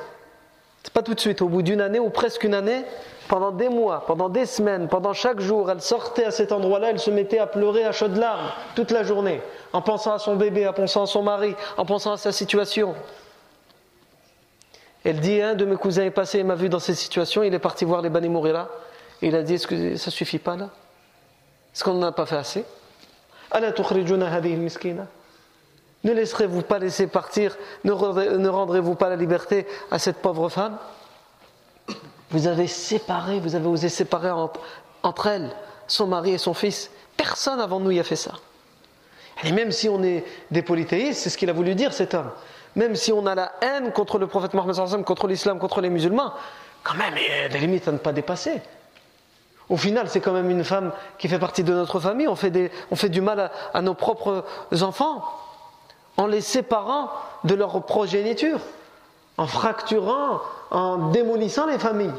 c'est 0.82 0.92
pas 0.92 1.02
tout 1.02 1.14
de 1.14 1.20
suite, 1.20 1.42
au 1.42 1.48
bout 1.48 1.62
d'une 1.62 1.80
année 1.80 1.98
ou 1.98 2.10
presque 2.10 2.44
une 2.44 2.54
année, 2.54 2.84
pendant 3.28 3.50
des 3.52 3.68
mois, 3.68 4.04
pendant 4.06 4.28
des 4.28 4.46
semaines, 4.46 4.88
pendant 4.88 5.12
chaque 5.12 5.40
jour, 5.40 5.70
elle 5.70 5.80
sortait 5.80 6.24
à 6.24 6.30
cet 6.30 6.52
endroit-là, 6.52 6.90
elle 6.90 6.98
se 6.98 7.10
mettait 7.10 7.38
à 7.38 7.46
pleurer 7.46 7.84
à 7.84 7.92
chaudes 7.92 8.16
larmes 8.16 8.50
toute 8.74 8.90
la 8.90 9.04
journée, 9.04 9.40
en 9.72 9.80
pensant 9.80 10.12
à 10.12 10.18
son 10.18 10.36
bébé, 10.36 10.66
en 10.66 10.72
pensant 10.72 11.04
à 11.04 11.06
son 11.06 11.22
mari, 11.22 11.54
en 11.76 11.84
pensant 11.84 12.12
à 12.12 12.16
sa 12.16 12.32
situation. 12.32 12.94
Elle 15.04 15.20
dit, 15.20 15.40
un 15.40 15.54
de 15.54 15.64
mes 15.64 15.76
cousins 15.76 16.04
est 16.04 16.10
passé 16.10 16.40
et 16.40 16.44
m'a 16.44 16.54
vu 16.54 16.68
dans 16.68 16.78
cette 16.78 16.96
situation, 16.96 17.42
il 17.42 17.54
est 17.54 17.58
parti 17.58 17.84
voir 17.84 18.02
les 18.02 18.10
Bani 18.10 18.28
Mourira, 18.28 18.68
et 19.20 19.28
il 19.28 19.36
a 19.36 19.42
dit, 19.42 19.54
est-ce 19.54 19.66
que 19.66 19.96
ça 19.96 20.10
suffit 20.10 20.38
pas 20.38 20.56
là? 20.56 20.68
Est-ce 21.74 21.84
qu'on 21.84 21.94
n'en 21.94 22.08
a 22.08 22.12
pas 22.12 22.26
fait 22.26 22.36
assez? 22.36 22.64
Ne 26.04 26.12
laisserez-vous 26.12 26.62
pas 26.62 26.78
laisser 26.78 27.06
partir 27.06 27.56
Ne 27.84 28.48
rendrez-vous 28.48 28.94
pas 28.94 29.08
la 29.08 29.16
liberté 29.16 29.66
à 29.90 29.98
cette 29.98 30.18
pauvre 30.18 30.48
femme? 30.48 30.76
Vous 32.30 32.46
avez 32.46 32.66
séparé, 32.66 33.40
vous 33.40 33.54
avez 33.54 33.66
osé 33.66 33.88
séparer 33.88 34.30
entre, 35.02 35.26
elles, 35.26 35.50
son 35.86 36.06
mari 36.06 36.32
et 36.32 36.38
son 36.38 36.54
fils. 36.54 36.90
Personne 37.16 37.60
avant 37.60 37.78
nous 37.78 37.90
y 37.90 38.00
a 38.00 38.04
fait 38.04 38.16
ça. 38.16 38.32
Et 39.44 39.52
même 39.52 39.70
si 39.70 39.88
on 39.88 40.02
est 40.02 40.24
des 40.50 40.62
polythéistes, 40.62 41.20
c'est 41.20 41.30
ce 41.30 41.36
qu'il 41.36 41.50
a 41.50 41.52
voulu 41.52 41.74
dire 41.74 41.92
cet 41.92 42.14
homme. 42.14 42.30
Même 42.74 42.96
si 42.96 43.12
on 43.12 43.26
a 43.26 43.34
la 43.34 43.52
haine 43.60 43.92
contre 43.92 44.18
le 44.18 44.26
prophète 44.26 44.54
Mohammed, 44.54 45.04
contre 45.04 45.26
l'islam, 45.26 45.58
contre 45.58 45.82
les 45.82 45.90
musulmans, 45.90 46.32
quand 46.82 46.94
même, 46.94 47.14
il 47.16 47.42
y 47.42 47.44
a 47.44 47.48
des 47.48 47.58
limites 47.58 47.86
à 47.86 47.92
ne 47.92 47.98
pas 47.98 48.12
dépasser. 48.12 48.62
Au 49.68 49.76
final, 49.76 50.08
c'est 50.08 50.20
quand 50.20 50.32
même 50.32 50.50
une 50.50 50.64
femme 50.64 50.92
qui 51.18 51.28
fait 51.28 51.38
partie 51.38 51.64
de 51.64 51.72
notre 51.72 52.00
famille. 52.00 52.28
On 52.28 52.34
fait, 52.34 52.50
du 53.08 53.20
mal 53.20 53.50
à, 53.72 53.82
nos 53.82 53.94
propres 53.94 54.44
enfants 54.80 55.22
en 56.16 56.26
les 56.26 56.40
séparant 56.40 57.10
de 57.44 57.54
leur 57.54 57.82
progéniture, 57.84 58.60
en 59.38 59.46
fracturant, 59.46 60.40
en 60.70 61.10
démolissant 61.10 61.66
les 61.66 61.78
familles. 61.78 62.10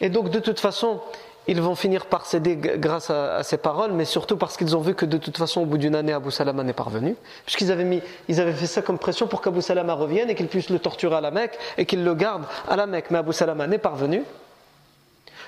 Et 0.00 0.08
donc, 0.08 0.30
de 0.30 0.38
toute 0.38 0.60
façon, 0.60 1.00
ils 1.48 1.60
vont 1.60 1.74
finir 1.74 2.06
par 2.06 2.26
céder 2.26 2.56
grâce 2.56 3.10
à, 3.10 3.42
ces 3.42 3.56
paroles, 3.56 3.92
mais 3.92 4.04
surtout 4.04 4.36
parce 4.36 4.56
qu'ils 4.56 4.76
ont 4.76 4.80
vu 4.80 4.94
que 4.94 5.06
de 5.06 5.16
toute 5.16 5.36
façon, 5.36 5.62
au 5.62 5.66
bout 5.66 5.78
d'une 5.78 5.94
année, 5.94 6.12
Abu 6.12 6.30
Salama 6.30 6.62
n'est 6.62 6.72
pas 6.72 6.84
revenu, 6.84 7.16
puisqu'ils 7.44 7.72
avaient, 7.72 8.02
ils 8.28 8.40
avaient 8.40 8.52
fait 8.52 8.66
ça 8.66 8.82
comme 8.82 8.98
pression 8.98 9.26
pour 9.26 9.40
qu'Abu 9.40 9.62
Salama 9.62 9.94
revienne 9.94 10.30
et 10.30 10.34
qu'il 10.34 10.48
puisse 10.48 10.70
le 10.70 10.78
torturer 10.78 11.16
à 11.16 11.20
la 11.20 11.30
Mecque 11.30 11.58
et 11.76 11.86
qu'il 11.86 12.04
le 12.04 12.14
garde 12.14 12.44
à 12.68 12.76
la 12.76 12.86
Mecque. 12.86 13.10
Mais 13.10 13.18
Abu 13.18 13.32
Salama 13.32 13.66
n'est 13.66 13.78
pas 13.78 13.90
revenu 13.90 14.22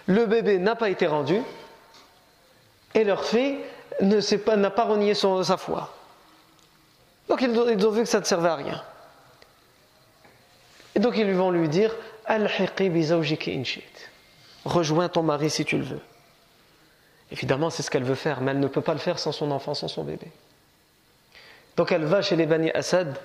le 0.07 0.27
bébé 0.27 0.59
n'a 0.59 0.75
pas 0.75 0.91
été 0.91 1.07
rendu 1.07 1.41
et 2.95 3.05
leur 3.05 3.25
fille 3.25 3.59
n'a 4.01 4.71
pas, 4.71 4.85
renié 4.85 5.15
sa 5.15 5.57
foi. 5.57 5.95
Donc 7.31 7.43
ils 7.43 7.87
ont, 7.87 7.91
vu 7.93 8.03
que 8.03 8.09
ça 8.09 8.19
ne 8.19 8.25
servait 8.25 8.49
à 8.49 8.57
rien. 8.57 8.83
Et 10.97 10.99
donc 10.99 11.17
ils 11.17 11.33
vont 11.33 11.53
lui 11.53 11.69
dire 11.69 11.95
Rejoins 14.65 15.09
ton 15.09 15.23
mari 15.23 15.49
si 15.49 15.65
tu 15.65 15.79
le 15.79 15.85
veux. 15.85 16.01
Évidemment, 17.31 17.71
c'est 17.71 17.85
ce 17.85 17.91
qu'elle 17.91 18.03
veut 18.03 18.17
faire, 18.17 18.41
mais 18.41 18.51
elle 18.51 18.59
ne 18.59 18.67
peut 18.67 18.81
pas 18.81 18.95
le 18.95 18.99
faire 18.99 19.21
sans 19.21 19.31
son 19.31 19.53
enfant, 19.53 19.75
sans 19.75 19.87
son 19.87 20.03
bébé. 20.03 20.27
Donc 21.77 21.93
elle 21.93 22.05
va 22.05 22.21
chez 22.21 22.35
les 22.35 22.47
Bani 22.47 22.73
Assad 22.73 23.17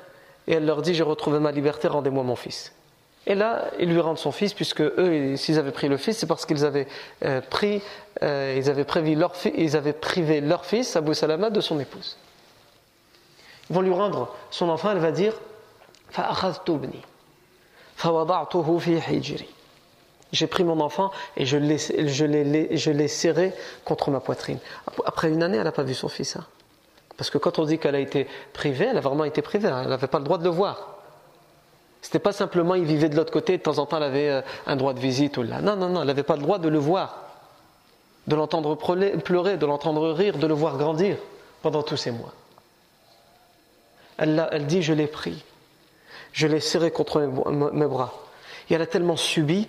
et 0.46 0.54
elle 0.54 0.68
leur 0.68 0.84
dit 0.84 0.94
J'ai 0.94 1.02
retrouvé 1.02 1.40
ma 1.40 1.52
liberté, 1.52 1.88
rendez-moi 1.88 2.24
mon 2.24 2.36
fils. 2.36 2.74
Et 3.26 3.34
là, 3.34 3.72
ils 3.80 3.90
lui 3.90 4.00
rendent 4.00 4.20
son 4.20 4.32
fils, 4.32 4.54
puisque 4.54 4.82
eux, 4.82 5.36
s'ils 5.36 5.58
avaient 5.58 5.72
pris 5.72 5.88
le 5.88 5.98
fils, 5.98 6.20
c'est 6.20 6.28
parce 6.28 6.46
qu'ils 6.46 6.64
avaient 6.64 6.88
euh, 7.24 7.42
pris, 7.42 7.82
euh, 8.22 8.56
ils 8.56 8.70
avaient 8.70 8.86
ils 9.58 9.76
avaient 9.76 9.94
privé 9.94 10.42
leur 10.42 10.64
fils, 10.64 10.96
Abu 10.96 11.16
Salama, 11.16 11.50
de 11.50 11.60
son 11.60 11.80
épouse. 11.80 12.18
Vont 13.70 13.82
lui 13.82 13.94
rendre 13.94 14.34
son 14.52 14.70
enfant, 14.70 14.92
elle 14.92 15.00
va 15.00 15.12
dire 15.12 15.34
J'ai 20.32 20.48
pris 20.48 20.64
mon 20.64 20.80
enfant 20.82 21.12
et 21.38 21.46
je 21.46 21.58
l'ai 21.58 23.08
serré 23.08 23.54
contre 23.86 24.12
ma 24.12 24.20
poitrine. 24.20 24.60
Après 25.06 25.30
une 25.30 25.42
année, 25.42 25.58
elle 25.58 25.64
n'a 25.64 25.72
pas 25.72 25.84
vu 25.84 25.94
son 25.94 26.10
fils. 26.10 26.36
Hein. 26.36 26.46
Parce 27.18 27.30
que 27.30 27.38
quand 27.38 27.60
on 27.60 27.66
dit 27.66 27.80
qu'elle 27.80 27.96
a 27.96 28.00
été 28.00 28.28
privée, 28.54 28.88
elle 28.92 28.98
a 28.98 29.02
vraiment 29.02 29.24
été 29.24 29.42
privée. 29.42 29.70
Hein. 29.70 29.82
Elle 29.84 29.90
n'avait 29.90 30.08
pas 30.08 30.20
le 30.20 30.26
droit 30.26 30.38
de 30.38 30.44
le 30.44 30.50
voir. 30.50 30.96
C'était 32.02 32.20
pas 32.20 32.34
simplement 32.34 32.76
il 32.76 32.84
vivait 32.84 33.10
de 33.10 33.16
l'autre 33.16 33.32
côté, 33.32 33.58
de 33.58 33.64
temps 33.64 33.80
en 33.80 33.88
temps 33.88 33.98
elle 33.98 34.04
avait 34.04 34.30
euh, 34.30 34.42
un 34.68 34.76
droit 34.76 34.94
de 34.94 35.00
visite 35.00 35.38
ou 35.38 35.44
là. 35.44 35.60
Non, 35.62 35.76
non, 35.76 35.90
non, 35.90 36.02
elle 36.02 36.08
n'avait 36.08 36.22
pas 36.22 36.36
le 36.36 36.44
droit 36.44 36.60
de 36.60 36.70
le 36.70 36.78
voir, 36.78 37.18
de 38.28 38.36
l'entendre 38.36 38.76
pleurer, 38.76 39.58
de 39.58 39.66
l'entendre 39.66 40.12
rire, 40.12 40.38
de 40.38 40.46
le 40.46 40.54
voir 40.54 40.78
grandir 40.78 41.18
pendant 41.64 41.82
tous 41.82 41.98
ces 41.98 42.12
mois. 42.12 42.32
Elle, 44.18 44.66
dit 44.68 44.82
Je 44.82 44.94
l'ai 44.94 45.08
pris, 45.08 45.44
je 46.32 46.48
l'ai 46.48 46.60
serré 46.60 46.92
contre 46.92 47.22
mes, 47.22 47.88
bras. 47.88 48.14
Et 48.70 48.74
elle 48.74 48.82
a 48.82 48.88
tellement 48.88 49.18
subi, 49.18 49.68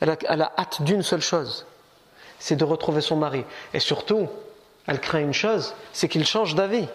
elle 0.00 0.10
a, 0.10 0.52
hâte 0.58 0.82
d'une 0.82 1.02
seule 1.02 1.22
chose 1.22 1.66
c'est 2.40 2.56
de 2.56 2.64
retrouver 2.64 3.00
son 3.00 3.16
mari. 3.16 3.44
Et 3.72 3.80
surtout, 3.80 4.28
elle 4.86 5.00
craint 5.00 5.20
une 5.20 5.32
chose 5.32 5.74
c'est 5.92 6.08
qu'il 6.08 6.26
change 6.26 6.54
d'avis. 6.54 6.86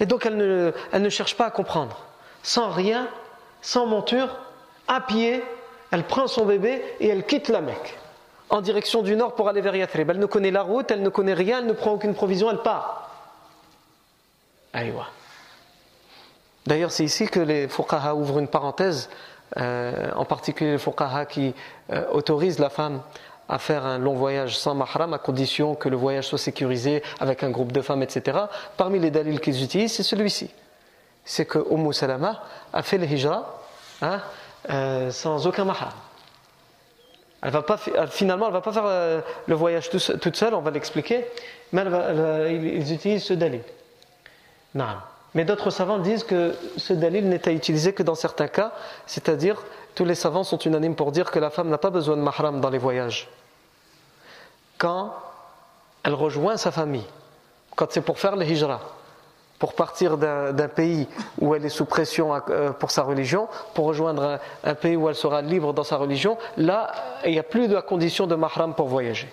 Et 0.00 0.06
donc 0.06 0.24
elle 0.24 0.36
ne, 0.36 0.72
elle 0.92 1.02
ne 1.02 1.08
cherche 1.10 1.36
pas 1.36 1.46
à 1.46 1.50
comprendre. 1.50 2.04
Sans 2.42 2.70
rien, 2.70 3.08
sans 3.60 3.86
monture, 3.86 4.28
à 4.88 5.00
pied, 5.00 5.42
elle 5.90 6.04
prend 6.04 6.26
son 6.26 6.46
bébé 6.46 6.82
et 7.00 7.08
elle 7.08 7.26
quitte 7.26 7.48
la 7.48 7.60
Mecque 7.60 7.98
en 8.50 8.60
direction 8.60 9.02
du 9.02 9.16
nord 9.16 9.34
pour 9.34 9.48
aller 9.48 9.60
vers 9.60 9.74
Yathrib. 9.74 10.10
Elle 10.10 10.18
ne 10.18 10.26
connaît 10.26 10.50
la 10.50 10.62
route, 10.62 10.90
elle 10.90 11.02
ne 11.02 11.08
connaît 11.08 11.34
rien, 11.34 11.58
elle 11.58 11.66
ne 11.66 11.72
prend 11.72 11.92
aucune 11.92 12.14
provision, 12.14 12.50
elle 12.50 12.58
part. 12.58 13.10
Aïwa. 14.72 15.06
D'ailleurs, 16.66 16.90
c'est 16.90 17.04
ici 17.04 17.26
que 17.26 17.40
les 17.40 17.68
fuqaha 17.68 18.14
ouvrent 18.14 18.38
une 18.38 18.48
parenthèse, 18.48 19.10
euh, 19.58 20.10
en 20.16 20.24
particulier 20.24 20.72
les 20.72 20.78
fuqaha 20.78 21.26
qui 21.26 21.54
euh, 21.92 22.04
autorisent 22.10 22.58
la 22.58 22.70
femme 22.70 23.02
à 23.48 23.58
faire 23.58 23.84
un 23.84 23.98
long 23.98 24.14
voyage 24.14 24.56
sans 24.56 24.74
mahram 24.74 25.12
à 25.12 25.18
condition 25.18 25.74
que 25.74 25.90
le 25.90 25.96
voyage 25.96 26.28
soit 26.28 26.38
sécurisé 26.38 27.02
avec 27.20 27.42
un 27.42 27.50
groupe 27.50 27.72
de 27.72 27.82
femmes, 27.82 28.02
etc. 28.02 28.38
Parmi 28.78 28.98
les 28.98 29.10
dalils 29.10 29.40
qu'ils 29.40 29.62
utilisent, 29.62 29.92
c'est 29.92 30.02
celui-ci 30.02 30.50
c'est 31.24 31.46
que 31.46 31.58
Umm 31.70 31.92
Salama 31.92 32.42
a 32.72 32.82
fait 32.82 32.98
le 32.98 33.06
hijra 33.06 33.60
hein, 34.02 34.20
euh, 34.70 35.10
sans 35.10 35.46
aucun 35.46 35.64
mahram. 35.64 35.92
Elle 37.42 37.50
va 37.50 37.62
pas, 37.62 37.78
finalement, 38.08 38.46
elle 38.46 38.52
ne 38.52 38.56
va 38.56 38.62
pas 38.62 38.72
faire 38.72 38.86
euh, 38.86 39.20
le 39.46 39.54
voyage 39.54 39.90
toute 39.90 40.36
seule, 40.36 40.54
on 40.54 40.60
va 40.60 40.70
l'expliquer, 40.70 41.26
mais 41.72 41.82
ils 42.50 42.92
utilisent 42.92 43.24
ce 43.24 43.34
dalil. 43.34 43.62
Non. 44.74 44.96
Mais 45.34 45.44
d'autres 45.44 45.70
savants 45.70 45.98
disent 45.98 46.24
que 46.24 46.54
ce 46.76 46.92
dalil 46.92 47.40
à 47.44 47.50
utiliser 47.50 47.92
que 47.92 48.02
dans 48.02 48.14
certains 48.14 48.48
cas, 48.48 48.72
c'est-à-dire 49.06 49.62
tous 49.94 50.04
les 50.04 50.14
savants 50.14 50.44
sont 50.44 50.58
unanimes 50.58 50.94
pour 50.94 51.12
dire 51.12 51.30
que 51.30 51.38
la 51.38 51.50
femme 51.50 51.68
n'a 51.68 51.78
pas 51.78 51.90
besoin 51.90 52.16
de 52.16 52.22
mahram 52.22 52.60
dans 52.60 52.70
les 52.70 52.78
voyages. 52.78 53.28
Quand 54.78 55.14
elle 56.04 56.14
rejoint 56.14 56.56
sa 56.56 56.70
famille, 56.70 57.06
quand 57.76 57.86
c'est 57.90 58.00
pour 58.00 58.18
faire 58.18 58.36
le 58.36 58.44
hijra, 58.44 58.80
pour 59.58 59.74
partir 59.74 60.18
d'un 60.18 60.68
pays 60.68 61.08
où 61.40 61.54
elle 61.54 61.64
est 61.64 61.70
sous 61.70 61.86
pression 61.86 62.34
euh, 62.50 62.70
pour 62.72 62.90
sa 62.90 63.02
religion, 63.02 63.48
pour 63.72 63.86
rejoindre 63.86 64.40
un, 64.62 64.74
pays 64.74 64.96
où 64.96 65.08
elle 65.08 65.14
sera 65.14 65.42
libre 65.42 65.72
dans 65.72 65.84
sa 65.84 65.96
religion, 65.96 66.36
là, 66.56 66.92
il 67.24 67.32
n'y 67.32 67.38
a 67.38 67.44
plus 67.44 67.68
de 67.68 67.80
condition 67.80 68.26
de 68.26 68.34
mahram 68.34 68.74
pour 68.74 68.88
voyager. 68.88 69.32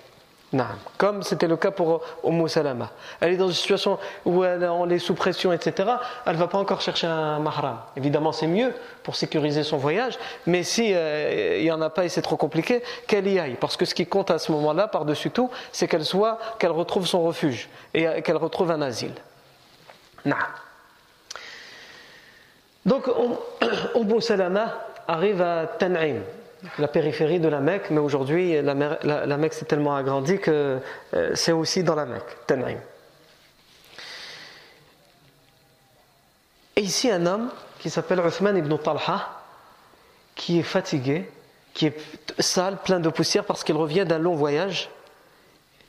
Comme 0.97 1.23
c'était 1.23 1.47
le 1.47 1.55
cas 1.55 1.71
pour 1.71 2.01
Umm 2.25 2.47
Salama. 2.47 2.89
Elle 3.21 3.33
est 3.33 3.37
dans 3.37 3.47
une 3.47 3.53
situation 3.53 3.97
où 4.25 4.43
elle, 4.43 4.63
est 4.91 4.99
sous 4.99 5.13
pression, 5.13 5.53
etc. 5.53 5.89
Elle 6.25 6.33
ne 6.33 6.39
va 6.39 6.47
pas 6.47 6.57
encore 6.57 6.81
chercher 6.81 7.07
un 7.07 7.39
mahram. 7.39 7.77
Évidemment, 7.95 8.33
c'est 8.33 8.47
mieux 8.47 8.73
pour 9.03 9.15
sécuriser 9.15 9.63
son 9.63 9.77
voyage, 9.77 10.19
mais 10.45 10.63
si 10.63 10.93
euh, 10.93 11.57
il 11.57 11.63
n'y 11.63 11.71
en 11.71 11.81
a 11.81 11.89
pas 11.89 12.03
et 12.03 12.09
c'est 12.09 12.21
trop 12.21 12.35
compliqué, 12.35 12.83
qu'elle 13.07 13.27
y 13.27 13.39
aille. 13.39 13.55
Parce 13.59 13.77
que 13.77 13.85
ce 13.85 13.95
qui 13.95 14.05
compte 14.05 14.29
à 14.29 14.39
ce 14.39 14.51
moment-là, 14.51 14.89
par-dessus 14.89 15.31
tout, 15.31 15.49
c'est 15.71 15.87
qu'elle 15.87 16.05
soit, 16.05 16.37
qu'elle 16.59 16.71
retrouve 16.71 17.07
son 17.07 17.23
refuge 17.23 17.69
et 17.93 18.07
euh, 18.07 18.21
qu'elle 18.21 18.37
retrouve 18.37 18.71
un 18.71 18.81
asile. 18.81 19.13
Donc, 22.85 23.07
Umm 23.95 24.19
Salama 24.19 24.73
arrive 25.07 25.41
à 25.41 25.65
Tan'im, 25.65 26.21
la 26.77 26.87
périphérie 26.87 27.39
de 27.39 27.47
la 27.47 27.59
Mecque, 27.59 27.89
mais 27.89 27.99
aujourd'hui, 27.99 28.61
la, 28.61 28.75
Mecque 29.37 29.53
s'est 29.53 29.65
tellement 29.65 29.95
agrandie 29.95 30.39
que 30.39 30.79
euh, 31.13 31.31
c'est 31.35 31.51
aussi 31.51 31.83
dans 31.83 31.95
la 31.95 32.05
Mecque, 32.05 32.37
Tan'im. 32.47 32.77
Et 36.75 36.81
ici, 36.81 37.09
un 37.11 37.25
homme 37.25 37.49
qui 37.79 37.89
s'appelle 37.89 38.19
Uthman 38.19 38.57
ibn 38.57 38.77
Talha, 38.77 39.29
qui 40.35 40.59
est 40.59 40.63
fatigué, 40.63 41.29
qui 41.73 41.87
est 41.87 41.97
sale, 42.39 42.77
plein 42.77 42.99
de 42.99 43.09
poussière 43.09 43.43
parce 43.43 43.63
qu'il 43.63 43.75
revient 43.75 44.05
d'un 44.05 44.19
long 44.19 44.35
voyage 44.35 44.89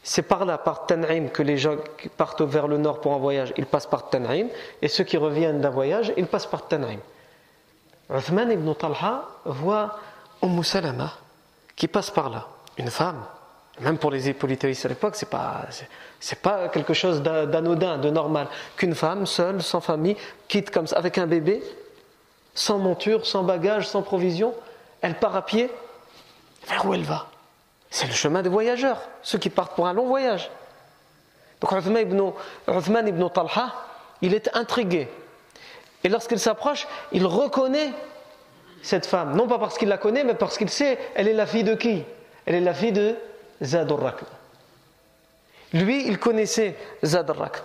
c'est 0.03 0.23
par 0.23 0.45
là, 0.45 0.59
par 0.59 0.87
Tan'im, 0.87 1.29
que 1.29 1.43
les 1.43 1.57
gens 1.57 1.77
qui 1.99 2.09
partent 2.09 2.43
vers 2.43 2.67
le 2.67 2.77
nord 2.77 3.01
pour 3.01 3.15
un 3.15 3.19
voyage, 3.19 3.53
ils 3.57 3.67
passent 3.67 3.87
par 3.87 4.11
Tan'im, 4.11 4.49
et 4.81 4.89
ceux 4.89 5.05
qui 5.05 5.17
reviennent 5.17 5.61
d'un 5.61 5.71
voyage, 5.71 6.13
ils 6.17 6.27
passent 6.27 6.47
par 6.47 6.67
Tan'im. 6.67 6.99
Uthman 8.13 8.51
ibn 8.51 8.75
Talha 8.75 9.29
voit 9.45 9.99
Umm 10.43 10.63
Salama 10.63 11.13
qui 11.77 11.89
passe 11.89 12.11
par 12.11 12.31
là, 12.31 12.47
une 12.77 12.91
femme. 12.91 13.25
Même 13.81 13.97
pour 13.97 14.11
les 14.11 14.35
polythéistes 14.35 14.85
à 14.85 14.89
l'époque, 14.89 15.17
c'est 15.17 15.31
pas, 15.31 15.63
c'est 16.21 16.41
pas 16.41 16.69
quelque 16.69 16.93
chose 16.93 17.23
d'anodin, 17.23 17.97
de 17.97 18.11
normal, 18.11 18.49
qu'une 18.77 18.95
femme 18.95 19.25
seule, 19.25 19.63
sans 19.63 19.81
famille, 19.81 20.17
quitte 20.47 20.71
comme 20.71 20.87
ça, 20.87 20.97
avec 20.97 21.17
un 21.17 21.27
bébé, 21.27 21.63
sans 22.55 22.79
monture, 22.79 23.27
sans 23.27 23.43
bagage, 23.43 23.89
sans 23.89 24.03
provision, 24.03 24.55
elle 25.01 25.19
part 25.19 25.35
à 25.35 25.43
pied. 25.43 25.71
Vers 26.69 26.85
où 26.85 26.93
elle 26.95 27.03
va? 27.03 27.29
C'est 27.91 28.07
le 28.07 28.13
chemin 28.13 28.43
des 28.43 28.51
voyageurs, 28.51 29.01
ceux 29.23 29.39
qui 29.39 29.49
partent 29.49 29.75
pour 29.75 29.87
un 29.87 29.95
long 29.95 30.07
voyage. 30.07 30.51
Donc 31.61 31.73
Uthman 31.73 33.09
ibn, 33.09 33.29
Talha, 33.31 33.75
il 34.21 34.35
est 34.35 34.55
intrigué. 34.55 35.09
Et 36.05 36.09
lorsqu'il 36.09 36.39
s'approche, 36.39 36.87
il 37.13 37.27
reconnaît 37.27 37.93
cette 38.83 39.07
femme. 39.07 39.37
Non 39.37 39.47
pas 39.47 39.59
parce 39.59 39.79
qu'il 39.79 39.89
la 39.89 39.99
connaît, 39.99 40.25
mais 40.25 40.35
parce 40.35 40.59
qu'il 40.59 40.69
sait, 40.69 40.99
elle 41.15 41.29
est 41.29 41.33
la 41.33 41.47
fille 41.47 41.65
de 41.65 41.75
qui? 41.75 42.05
Elle 42.45 42.57
est 42.57 42.61
la 42.61 42.75
fille 42.75 42.93
de 42.93 43.17
Zadurrak. 43.63 44.17
Lui, 45.73 46.07
il 46.07 46.19
connaissait 46.19 46.77
Zadurrak, 47.03 47.63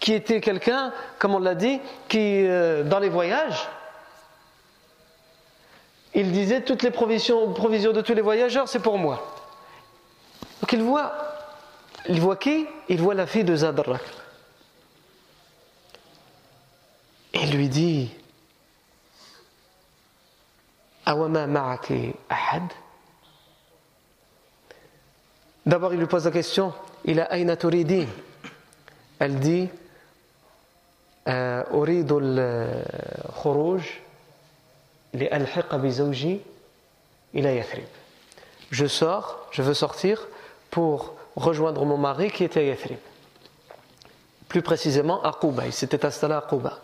qui 0.00 0.14
était 0.14 0.40
quelqu'un, 0.40 0.92
comme 1.18 1.34
on 1.34 1.40
l'a 1.40 1.54
dit, 1.54 1.80
qui, 2.08 2.46
euh, 2.46 2.84
dans 2.84 3.00
les 3.00 3.08
voyages, 3.10 3.68
il 6.14 6.30
disait 6.30 6.62
toutes 6.62 6.82
les 6.82 6.92
provisions, 6.92 7.48
de 7.48 8.00
tous 8.00 8.14
les 8.14 8.22
voyageurs, 8.22 8.68
c'est 8.68 8.78
pour 8.78 8.96
moi. 8.98 9.34
Donc 10.60 10.72
il 10.72 10.82
voit, 10.82 11.12
il 12.08 12.20
voit 12.20 12.36
qui? 12.36 12.66
Il 12.88 13.02
voit 13.02 13.14
la 13.14 13.26
fille 13.26 13.44
de 13.44 13.56
Zadrak. 13.56 14.00
Et 17.32 17.46
lui 17.46 17.68
dit 17.68 18.14
D'abord, 25.66 25.92
il 25.92 25.98
lui 25.98 26.06
pose 26.06 26.24
la 26.24 26.30
question 26.30 26.72
Il 27.04 27.20
a 27.20 27.32
aina 27.36 27.56
turidin? 27.56 28.06
Elle 29.18 29.38
dit 29.38 29.68
Uridul 31.26 32.42
khuruj 33.42 34.04
je 38.70 38.86
sors, 38.86 39.46
je 39.52 39.62
veux 39.62 39.74
sortir 39.74 40.26
pour 40.70 41.14
rejoindre 41.36 41.84
mon 41.84 41.96
mari 41.96 42.30
qui 42.30 42.42
était 42.42 42.60
à 42.60 42.62
Yathrib. 42.64 42.98
Plus 44.48 44.62
précisément 44.62 45.22
à 45.22 45.32
Quba, 45.32 45.66
il 45.66 45.72
s'était 45.72 46.04
installé 46.04 46.34
à 46.34 46.40
Quba. 46.40 46.80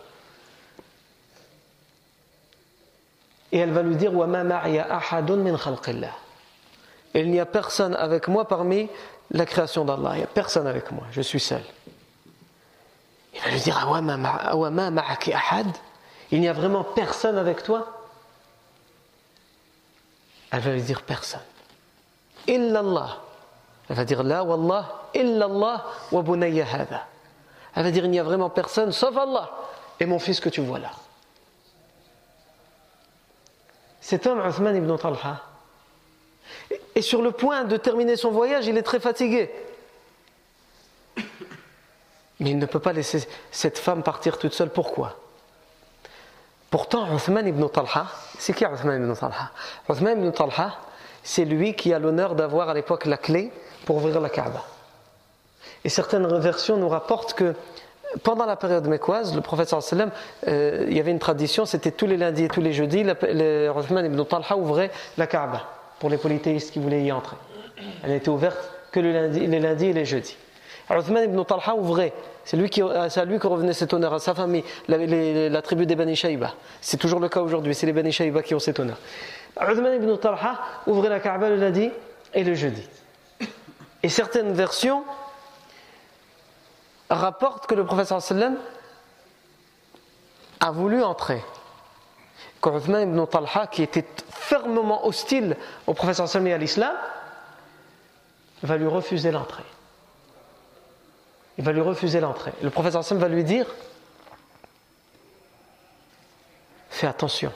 Et 3.51 3.59
elle 3.59 3.71
va 3.71 3.81
lui 3.81 3.95
dire 3.95 4.11
Il 7.13 7.31
n'y 7.31 7.39
a 7.39 7.45
personne 7.45 7.95
avec 7.95 8.27
moi 8.27 8.47
parmi 8.47 8.89
la 9.31 9.45
création 9.45 9.85
d'Allah. 9.85 10.11
Il 10.13 10.17
n'y 10.17 10.23
a 10.23 10.27
personne 10.27 10.67
avec 10.67 10.91
moi, 10.91 11.03
je 11.11 11.21
suis 11.21 11.39
seul. 11.39 11.63
Il 13.33 13.41
va 13.41 13.49
lui 13.49 13.59
dire 13.59 13.77
Il 16.31 16.39
n'y 16.39 16.47
a 16.47 16.53
vraiment 16.53 16.83
personne 16.83 17.37
avec 17.37 17.63
toi? 17.63 17.87
Elle 20.51 20.59
va 20.59 20.71
lui 20.71 20.81
dire 20.81 21.01
personne. 21.01 21.41
Illallah. 22.47 23.17
Elle 23.89 23.95
va 23.95 24.05
dire 24.05 24.23
la 24.23 24.43
wallah. 24.43 25.01
Elle 25.13 25.39
va 25.39 25.91
dire 27.91 28.05
il 28.05 28.11
n'y 28.11 28.19
a 28.19 28.23
vraiment 28.23 28.49
personne 28.49 28.91
sauf 28.91 29.15
Allah 29.17 29.49
et 29.99 30.05
mon 30.05 30.19
fils 30.19 30.39
que 30.39 30.49
tu 30.49 30.61
vois 30.61 30.79
là. 30.79 30.91
Cet 34.01 34.25
homme, 34.25 34.41
Uthman 34.45 34.75
ibn 34.75 34.97
Talha, 34.97 35.41
est 36.95 37.01
sur 37.01 37.21
le 37.21 37.31
point 37.31 37.63
de 37.63 37.77
terminer 37.77 38.17
son 38.17 38.31
voyage, 38.31 38.67
il 38.67 38.77
est 38.77 38.83
très 38.83 38.99
fatigué. 38.99 39.49
Mais 42.39 42.49
il 42.49 42.57
ne 42.57 42.65
peut 42.65 42.79
pas 42.79 42.91
laisser 42.91 43.27
cette 43.51 43.77
femme 43.77 44.01
partir 44.01 44.39
toute 44.39 44.53
seule. 44.53 44.71
Pourquoi? 44.71 45.17
Pourtant, 46.71 47.15
Uthman 47.15 47.47
ibn 47.47 47.67
Talha, 47.69 48.07
C'est 48.39 48.53
qui 48.53 48.65
Uthman 48.65 49.03
ibn 49.03 49.13
Talha? 49.13 49.51
Uthman 49.87 50.17
ibn 50.17 50.31
Talha, 50.31 50.77
c'est 51.23 51.45
lui 51.45 51.75
qui 51.75 51.93
a 51.93 51.99
l'honneur 51.99 52.33
d'avoir 52.33 52.69
à 52.69 52.73
l'époque 52.73 53.05
la 53.05 53.17
clé 53.17 53.51
pour 53.85 53.97
ouvrir 53.97 54.19
la 54.19 54.29
Kaaba. 54.29 54.65
Et 55.83 55.89
certaines 55.89 56.27
versions 56.39 56.77
nous 56.77 56.89
rapportent 56.89 57.33
que 57.33 57.53
pendant 58.23 58.45
la 58.45 58.55
période 58.55 58.87
mécoise, 58.87 59.35
le 59.35 59.41
prophète 59.41 59.69
sallam, 59.69 60.11
euh, 60.47 60.85
il 60.89 60.95
y 60.95 60.99
avait 60.99 61.11
une 61.11 61.19
tradition, 61.19 61.65
c'était 61.65 61.91
tous 61.91 62.07
les 62.07 62.17
lundis 62.17 62.43
et 62.43 62.47
tous 62.47 62.61
les 62.61 62.73
jeudis, 62.73 63.03
le, 63.03 63.71
Uthman 63.77 64.05
ibn 64.05 64.23
Talha 64.23 64.57
ouvrait 64.57 64.91
la 65.17 65.27
Kaaba 65.27 65.63
pour 65.99 66.09
les 66.09 66.17
polythéistes 66.17 66.71
qui 66.71 66.79
voulaient 66.79 67.03
y 67.03 67.11
entrer. 67.11 67.37
Elle 68.03 68.11
n'était 68.11 68.29
ouverte 68.29 68.57
que 68.91 68.99
le 68.99 69.11
lundi, 69.11 69.47
les 69.47 69.59
lundis 69.59 69.87
et 69.87 69.93
les 69.93 70.05
jeudis. 70.05 70.37
Uthman 70.89 71.23
ibn 71.23 71.43
Talha 71.43 71.75
ouvrait, 71.75 72.13
c'est 72.43 72.57
lui 72.57 72.69
qui, 72.69 72.81
à 72.81 73.25
lui 73.25 73.39
que 73.39 73.47
revenait 73.47 73.73
cet 73.73 73.93
honneur, 73.93 74.13
à 74.13 74.19
sa 74.19 74.33
famille, 74.33 74.63
la, 74.87 75.61
tribu 75.61 75.85
des 75.85 75.95
Bani 75.95 76.15
Shaiba. 76.15 76.53
C'est 76.81 76.97
toujours 76.97 77.19
le 77.19 77.29
cas 77.29 77.41
aujourd'hui, 77.41 77.73
c'est 77.73 77.85
les 77.85 77.93
Bani 77.93 78.11
Shaiba 78.11 78.43
qui 78.43 78.53
ont 78.53 78.59
cet 78.59 78.79
honneur. 78.79 78.97
Uthman 79.61 79.95
ibn 79.95 80.17
Talha 80.17 80.59
ouvrait 80.87 81.09
la 81.09 81.19
Kaaba 81.19 81.49
le 81.49 81.55
lundi 81.55 81.89
et 82.33 82.43
le 82.43 82.53
jeudi. 82.55 82.85
Et 84.03 84.09
certaines 84.09 84.53
versions 84.53 85.03
rapportent 87.15 87.67
que 87.67 87.75
le 87.75 87.85
professeur 87.85 88.21
sallam 88.21 88.57
a 90.59 90.71
voulu 90.71 91.03
entrer. 91.03 91.43
Quand 92.59 92.77
ibn 92.79 93.25
Talha, 93.25 93.67
qui 93.67 93.83
était 93.83 94.05
fermement 94.29 95.05
hostile 95.05 95.57
au 95.87 95.93
professeur 95.93 96.27
sallam 96.27 96.47
et 96.47 96.53
à 96.53 96.57
l'islam, 96.57 96.95
va 98.63 98.77
lui 98.77 98.87
refuser 98.87 99.31
l'entrée. 99.31 99.63
Il 101.57 101.63
va 101.63 101.71
lui 101.71 101.81
refuser 101.81 102.19
l'entrée. 102.19 102.53
Le 102.61 102.69
professeur 102.69 103.03
sallam 103.03 103.21
va 103.21 103.29
lui 103.29 103.43
dire 103.43 103.65
Fais 106.89 107.07
attention. 107.07 107.51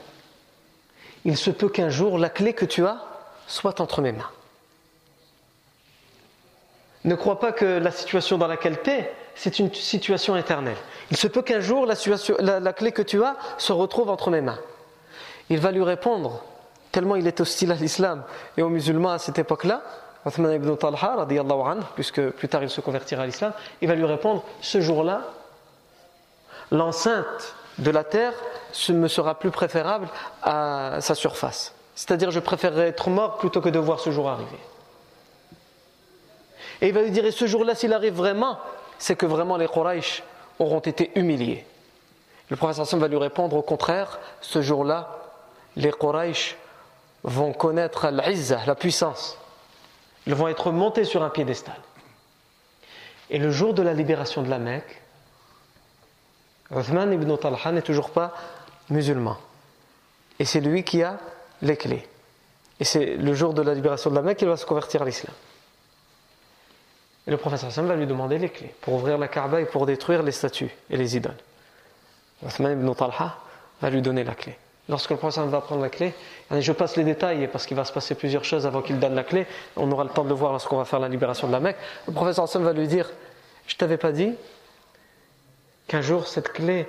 Il 1.24 1.36
se 1.36 1.50
peut 1.50 1.68
qu'un 1.68 1.88
jour 1.88 2.18
la 2.18 2.30
clé 2.30 2.52
que 2.52 2.64
tu 2.64 2.84
as 2.84 2.98
soit 3.46 3.80
entre 3.80 4.00
mes 4.00 4.12
mains. 4.12 4.30
Ne 7.04 7.14
crois 7.14 7.38
pas 7.38 7.52
que 7.52 7.64
la 7.64 7.92
situation 7.92 8.38
dans 8.38 8.48
laquelle 8.48 8.82
tu 8.82 8.90
es, 8.90 9.14
c'est 9.36 9.58
une 9.58 9.72
situation 9.72 10.34
éternelle. 10.36 10.76
Il 11.10 11.16
se 11.16 11.28
peut 11.28 11.42
qu'un 11.42 11.60
jour 11.60 11.86
la, 11.86 12.72
clé 12.72 12.90
que 12.90 13.02
tu 13.02 13.22
as 13.22 13.36
se 13.58 13.72
retrouve 13.72 14.08
entre 14.10 14.30
mes 14.30 14.40
mains. 14.40 14.58
Il 15.50 15.60
va 15.60 15.70
lui 15.70 15.82
répondre, 15.82 16.42
tellement 16.90 17.16
il 17.16 17.26
est 17.26 17.40
hostile 17.40 17.70
à 17.70 17.74
l'islam 17.74 18.24
et 18.56 18.62
aux 18.62 18.70
musulmans 18.70 19.12
à 19.12 19.18
cette 19.18 19.38
époque-là, 19.38 19.82
Uthman 20.26 20.52
ibn 20.54 20.74
Talha, 20.76 21.26
puisque 21.94 22.30
plus 22.30 22.48
tard 22.48 22.64
il 22.64 22.70
se 22.70 22.80
convertira 22.80 23.22
à 23.22 23.26
l'islam, 23.26 23.52
il 23.80 23.88
va 23.88 23.94
lui 23.94 24.06
répondre 24.06 24.42
Ce 24.60 24.80
jour-là, 24.80 25.22
l'enceinte 26.72 27.54
de 27.78 27.90
la 27.90 28.02
terre 28.02 28.32
me 28.88 29.06
sera 29.06 29.38
plus 29.38 29.50
préférable 29.50 30.08
à 30.42 30.96
sa 31.00 31.14
surface. 31.14 31.74
C'est-à-dire, 31.94 32.30
je 32.30 32.40
préférerais 32.40 32.88
être 32.88 33.08
mort 33.10 33.36
plutôt 33.38 33.60
que 33.60 33.68
de 33.68 33.78
voir 33.78 34.00
ce 34.00 34.10
jour 34.10 34.28
arriver. 34.28 34.58
Et 36.80 36.88
il 36.88 36.94
va 36.94 37.02
lui 37.02 37.10
dire, 37.10 37.24
et 37.24 37.30
ce 37.30 37.46
jour-là, 37.46 37.74
s'il 37.74 37.92
arrive 37.92 38.14
vraiment, 38.14 38.58
c'est 38.98 39.16
que 39.16 39.26
vraiment 39.26 39.56
les 39.56 39.68
Quraysh 39.68 40.22
auront 40.58 40.80
été 40.80 41.10
humiliés. 41.18 41.66
Le 42.48 42.56
Sam 42.56 43.00
va 43.00 43.08
lui 43.08 43.16
répondre, 43.16 43.56
au 43.56 43.62
contraire, 43.62 44.18
ce 44.40 44.62
jour-là, 44.62 45.18
les 45.76 45.90
Quraysh 45.90 46.56
vont 47.24 47.52
connaître 47.52 48.08
l'izza, 48.08 48.60
la 48.66 48.74
puissance. 48.74 49.36
Ils 50.26 50.34
vont 50.34 50.48
être 50.48 50.70
montés 50.70 51.04
sur 51.04 51.22
un 51.22 51.30
piédestal. 51.30 51.76
Et 53.30 53.38
le 53.38 53.50
jour 53.50 53.74
de 53.74 53.82
la 53.82 53.92
libération 53.92 54.42
de 54.42 54.48
la 54.48 54.58
Mecque, 54.58 55.02
Uthman 56.70 57.12
ibn 57.12 57.36
Talha 57.36 57.72
n'est 57.72 57.82
toujours 57.82 58.10
pas 58.10 58.32
musulman. 58.90 59.36
Et 60.38 60.44
c'est 60.44 60.60
lui 60.60 60.84
qui 60.84 61.02
a 61.02 61.18
les 61.62 61.76
clés. 61.76 62.08
Et 62.78 62.84
c'est 62.84 63.16
le 63.16 63.34
jour 63.34 63.54
de 63.54 63.62
la 63.62 63.74
libération 63.74 64.10
de 64.10 64.16
la 64.16 64.22
Mecque 64.22 64.38
qu'il 64.38 64.48
va 64.48 64.56
se 64.56 64.66
convertir 64.66 65.02
à 65.02 65.04
l'islam. 65.04 65.34
Et 67.26 67.30
le 67.30 67.36
professeur 67.36 67.72
Sam 67.72 67.86
va 67.86 67.96
lui 67.96 68.06
demander 68.06 68.38
les 68.38 68.48
clés 68.48 68.72
pour 68.80 68.94
ouvrir 68.94 69.18
la 69.18 69.28
Kaaba 69.28 69.60
et 69.60 69.64
pour 69.64 69.86
détruire 69.86 70.22
les 70.22 70.32
statues 70.32 70.70
et 70.90 70.96
les 70.96 71.16
idoles. 71.16 71.36
Uthman 72.44 72.72
ibn 72.72 72.94
Talha 72.94 73.36
va 73.80 73.90
lui 73.90 74.00
donner 74.00 74.22
la 74.22 74.34
clé. 74.34 74.56
Lorsque 74.88 75.10
le 75.10 75.16
professeur 75.16 75.46
va 75.46 75.60
prendre 75.60 75.82
la 75.82 75.88
clé, 75.88 76.14
je 76.52 76.72
passe 76.72 76.96
les 76.96 77.02
détails 77.02 77.48
parce 77.48 77.66
qu'il 77.66 77.76
va 77.76 77.84
se 77.84 77.92
passer 77.92 78.14
plusieurs 78.14 78.44
choses 78.44 78.66
avant 78.66 78.82
qu'il 78.82 79.00
donne 79.00 79.16
la 79.16 79.24
clé. 79.24 79.46
On 79.74 79.90
aura 79.90 80.04
le 80.04 80.10
temps 80.10 80.22
de 80.22 80.28
le 80.28 80.34
voir 80.34 80.52
lorsqu'on 80.52 80.76
va 80.76 80.84
faire 80.84 81.00
la 81.00 81.08
libération 81.08 81.48
de 81.48 81.52
la 81.52 81.58
Mecque. 81.58 81.76
Le 82.06 82.12
professeur 82.12 82.48
Sam 82.48 82.62
va 82.62 82.72
lui 82.72 82.86
dire 82.86 83.10
Je 83.66 83.74
t'avais 83.74 83.96
pas 83.96 84.12
dit 84.12 84.34
qu'un 85.88 86.02
jour 86.02 86.28
cette 86.28 86.52
clé 86.52 86.86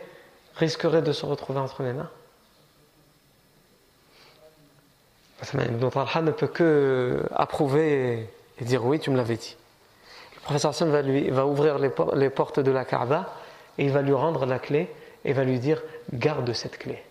risquerait 0.56 1.02
de 1.02 1.12
se 1.12 1.26
retrouver 1.26 1.60
entre 1.60 1.82
mes 1.82 1.94
mains? 1.94 2.10
Uthman 5.42 5.66
ibn 5.66 5.90
Talha 5.90 6.22
ne 6.22 6.32
peut 6.32 6.48
que 6.48 7.24
approuver 7.36 8.30
et 8.60 8.66
dire 8.66 8.86
oui, 8.86 9.00
tu 9.00 9.10
me 9.10 9.18
l'avais 9.18 9.38
dit 9.38 9.56
professeur 10.48 10.72
Hassan 10.72 10.90
va, 10.90 11.02
lui, 11.02 11.30
va 11.30 11.46
ouvrir 11.46 11.78
les, 11.78 12.30
portes 12.30 12.62
de 12.62 12.72
la 12.72 12.86
Kaaba 12.86 13.34
et 13.78 13.84
il 13.84 13.92
va 13.92 14.02
lui 14.02 14.14
rendre 14.14 14.46
la 14.46 14.60
clé 14.60 14.90
et 15.26 15.34
va 15.34 15.44
lui 15.44 15.60
dire 15.60 15.84
garde 16.14 16.54
cette 16.54 16.78
clé. 16.78 17.04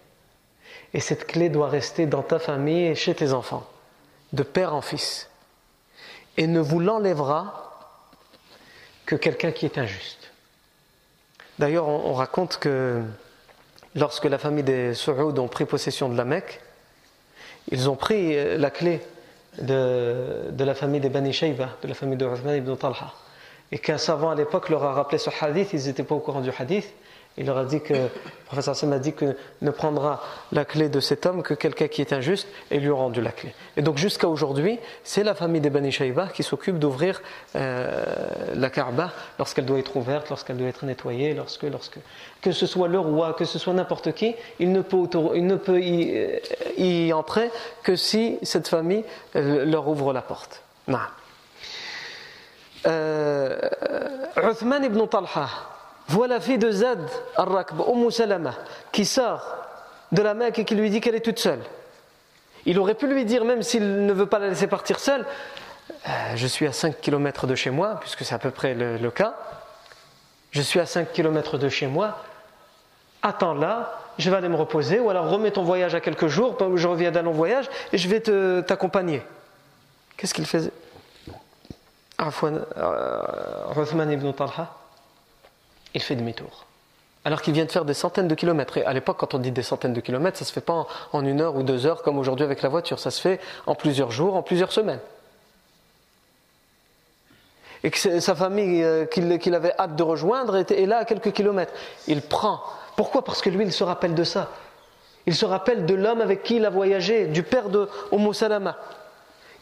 Et 0.95 1.01
cette 1.01 1.27
clé 1.27 1.51
doit 1.51 1.69
rester 1.69 2.07
dans 2.07 2.23
ta 2.23 2.39
famille 2.39 2.87
et 2.87 2.95
chez 2.95 3.15
tes 3.15 3.35
enfants, 3.35 3.69
de 4.33 4.43
père 4.43 4.75
en 4.75 4.81
fils. 4.81 5.29
Et 6.39 6.47
ne 6.47 6.61
vous 6.61 6.81
l'enlèvera 6.81 7.93
que 9.05 9.17
quelqu'un 9.17 9.53
qui 9.53 9.67
est 9.67 9.77
injuste. 9.77 10.33
D'ailleurs, 11.59 11.89
on, 11.89 12.15
raconte 12.15 12.57
que 12.57 13.03
lorsque 13.95 14.25
la 14.25 14.39
famille 14.39 14.65
des 14.65 14.95
Saoud 14.95 15.39
ont 15.39 15.49
pris 15.49 15.67
possession 15.67 16.09
de 16.09 16.17
la 16.17 16.25
Mecque, 16.25 16.63
ils 17.71 17.91
ont 17.91 17.97
pris 17.97 18.35
euh, 18.35 18.57
la 18.57 18.71
clé 18.71 19.03
de, 19.61 20.47
de 20.53 20.65
la 20.65 20.75
famille 20.75 21.01
des 21.03 21.11
Bani 21.11 21.35
Shayba, 21.35 21.77
de 21.83 21.89
la 21.89 21.95
famille 21.95 22.17
de 22.17 22.25
Uthman 22.25 22.57
ibn 22.57 22.75
Talha 22.77 23.13
et 23.73 23.79
qu'un 23.79 23.99
savant 23.99 24.31
à 24.31 24.35
l'époque 24.35 24.69
leur 24.69 24.85
a 24.85 24.93
rappelé 24.93 25.19
ce 25.19 25.31
hadith, 25.41 25.73
ils 25.73 25.87
n'étaient 25.87 26.03
pas 26.03 26.15
au 26.15 26.21
courant 26.21 26.41
du 26.41 26.51
hadith. 26.57 26.93
Il 27.39 27.47
leur 27.47 27.59
a 27.59 27.65
dit 27.65 27.81
que, 27.81 27.93
le 27.93 28.09
professeur 28.47 28.75
Sam 28.75 28.93
a 28.95 28.99
dit 28.99 29.13
que 29.13 29.37
ne 29.61 29.71
prendra 29.71 30.23
la 30.53 30.65
clé 30.65 30.89
de 30.89 31.01
cet 31.01 31.27
homme 31.27 31.43
que 31.43 31.53
quelqu'un 31.53 31.89
qui 31.89 32.01
est 32.01 32.13
injuste 32.15 32.49
et 32.71 32.81
lui 32.81 32.89
a 32.89 32.95
rendu 32.95 33.21
la 33.21 33.31
clé. 33.31 33.55
Et 33.77 33.83
donc 33.83 33.99
jusqu'à 33.99 34.27
aujourd'hui, 34.27 34.79
c'est 35.05 35.23
la 35.23 35.35
famille 35.35 35.61
des 35.61 35.69
Bani 35.69 35.93
Shayba 35.93 36.29
qui 36.29 36.43
s'occupe 36.43 36.79
d'ouvrir 36.79 37.21
euh, 37.55 38.05
la 38.55 38.71
Kaaba 38.71 39.13
lorsqu'elle 39.39 39.67
doit 39.67 39.79
être 39.79 39.97
ouverte, 39.97 40.31
lorsqu'elle 40.31 40.57
doit 40.57 40.69
être 40.69 40.87
nettoyée, 40.87 41.35
lorsque, 41.35 41.65
lorsque, 41.65 41.99
que 42.41 42.53
ce 42.53 42.67
soit 42.67 42.89
le 42.89 43.01
roi, 43.01 43.35
que 43.35 43.45
ce 43.45 43.59
soit 43.59 43.75
n'importe 43.75 44.13
qui, 44.13 44.35
il 44.59 44.73
ne 44.73 44.81
peut, 44.81 45.81
y, 45.81 46.41
y, 46.79 47.13
entrer 47.13 47.51
que 47.83 47.97
si 47.97 48.39
cette 48.43 48.69
famille 48.69 49.05
euh, 49.35 49.67
leur 49.67 49.89
ouvre 49.89 50.15
la 50.15 50.23
porte. 50.23 50.63
Non. 50.89 50.99
Euh, 52.87 53.59
ibn 54.83 55.07
Talha 55.07 55.49
voit 56.09 56.29
la 56.29 56.41
fille 56.41 56.59
de 56.59 56.71
Zad 56.71 57.01
al-Rakb, 57.37 57.81
Umm 57.81 58.11
Salama, 58.11 58.55
qui 58.93 59.05
sort 59.05 59.43
de 60.13 60.23
la 60.23 60.35
Mecque 60.35 60.61
et 60.61 60.65
qui 60.65 60.75
lui 60.75 60.91
dit 60.91 61.01
qu'elle 61.01 61.17
est 61.17 61.25
toute 61.25 61.39
seule. 61.39 61.61
Il 62.65 62.79
aurait 62.79 62.95
pu 62.95 63.07
lui 63.07 63.25
dire, 63.25 63.45
même 63.45 63.63
s'il 63.63 64.07
ne 64.07 64.13
veut 64.13 64.27
pas 64.27 64.39
la 64.39 64.49
laisser 64.49 64.67
partir 64.67 64.99
seule, 64.99 65.25
euh, 66.09 66.11
je 66.35 66.47
suis 66.47 66.67
à 66.67 66.73
5 66.73 67.01
km 67.01 67.47
de 67.47 67.55
chez 67.55 67.71
moi, 67.71 67.99
puisque 68.01 68.25
c'est 68.25 68.35
à 68.35 68.39
peu 68.39 68.51
près 68.51 68.75
le, 68.75 69.11
cas. 69.11 69.35
Je 70.51 70.63
suis 70.63 70.81
à 70.81 70.87
5 70.87 71.13
km 71.13 71.59
de 71.59 71.69
chez 71.69 71.87
moi. 71.87 72.19
Attends 73.23 73.55
là, 73.55 74.01
je 74.19 74.31
vais 74.31 74.37
aller 74.37 74.49
me 74.49 74.57
reposer, 74.57 75.01
ou 75.01 75.11
alors 75.11 75.29
remets 75.29 75.51
ton 75.51 75.65
voyage 75.65 75.95
à 75.95 76.01
quelques 76.01 76.29
jours, 76.29 76.57
je 76.77 76.89
reviens 76.89 77.11
d'un 77.11 77.23
long 77.23 77.33
voyage, 77.33 77.69
et 77.93 77.99
je 77.99 78.09
vais 78.09 78.21
t'accompagner. 78.63 79.23
Qu'est-ce 80.17 80.35
qu'il 80.35 80.47
faisait? 80.47 80.73
Afwan, 82.19 82.65
euh, 82.77 84.13
ibn 84.13 84.33
Talha, 84.33 84.73
il 85.95 86.03
fait 86.03 86.17
demi-tour. 86.17 86.67
Alors 87.25 87.43
qu'il 87.43 87.53
vient 87.53 87.65
de 87.65 87.73
faire 87.73 87.85
des 87.85 87.95
centaines 87.95 88.29
de 88.29 88.35
kilomètres. 88.35 88.79
Et 88.79 88.85
à 88.85 88.93
l'époque, 88.93 89.17
quand 89.19 89.35
on 89.35 89.39
dit 89.39 89.51
des 89.51 89.65
centaines 89.65 89.93
de 89.93 90.01
kilomètres, 90.01 90.39
ça 90.39 90.45
ne 90.45 90.47
se 90.47 90.53
fait 90.53 90.61
pas 90.61 90.87
en, 91.13 91.25
une 91.25 91.41
heure 91.41 91.57
ou 91.57 91.63
deux 91.63 91.85
heures 91.85 92.03
comme 92.03 92.19
aujourd'hui 92.19 92.45
avec 92.45 92.63
la 92.63 92.69
voiture. 92.69 93.01
Ça 93.01 93.11
se 93.11 93.21
fait 93.21 93.41
en 93.67 93.75
plusieurs 93.75 94.13
jours, 94.13 94.37
en 94.37 94.43
plusieurs 94.43 94.73
semaines. 94.73 95.01
Et 97.83 97.91
que 97.91 98.21
sa 98.21 98.35
famille 98.35 98.83
euh, 98.83 99.07
qu'il 99.07 99.55
avait 99.55 99.75
hâte 99.79 99.97
de 99.97 100.03
rejoindre 100.03 100.57
était, 100.57 100.83
est 100.83 100.87
là 100.87 100.99
à 100.99 101.05
quelques 101.05 101.33
kilomètres. 101.33 101.73
Il 102.07 102.23
prend. 102.23 102.61
Pourquoi? 102.97 103.25
Parce 103.25 103.43
que 103.43 103.51
lui, 103.51 103.65
il 103.65 103.73
se 103.73 103.85
rappelle 103.85 104.15
de 104.15 104.25
ça. 104.25 104.51
Il 105.27 105.35
se 105.35 105.45
rappelle 105.45 105.85
de 105.85 105.95
l'homme 105.95 106.21
avec 106.21 106.45
qui 106.45 106.57
il 106.57 106.65
a 106.65 106.71
voyagé, 106.71 107.27
du 107.27 107.43
père 107.43 107.69
de 107.69 107.89
Umm 108.13 108.33
Salama 108.33 108.77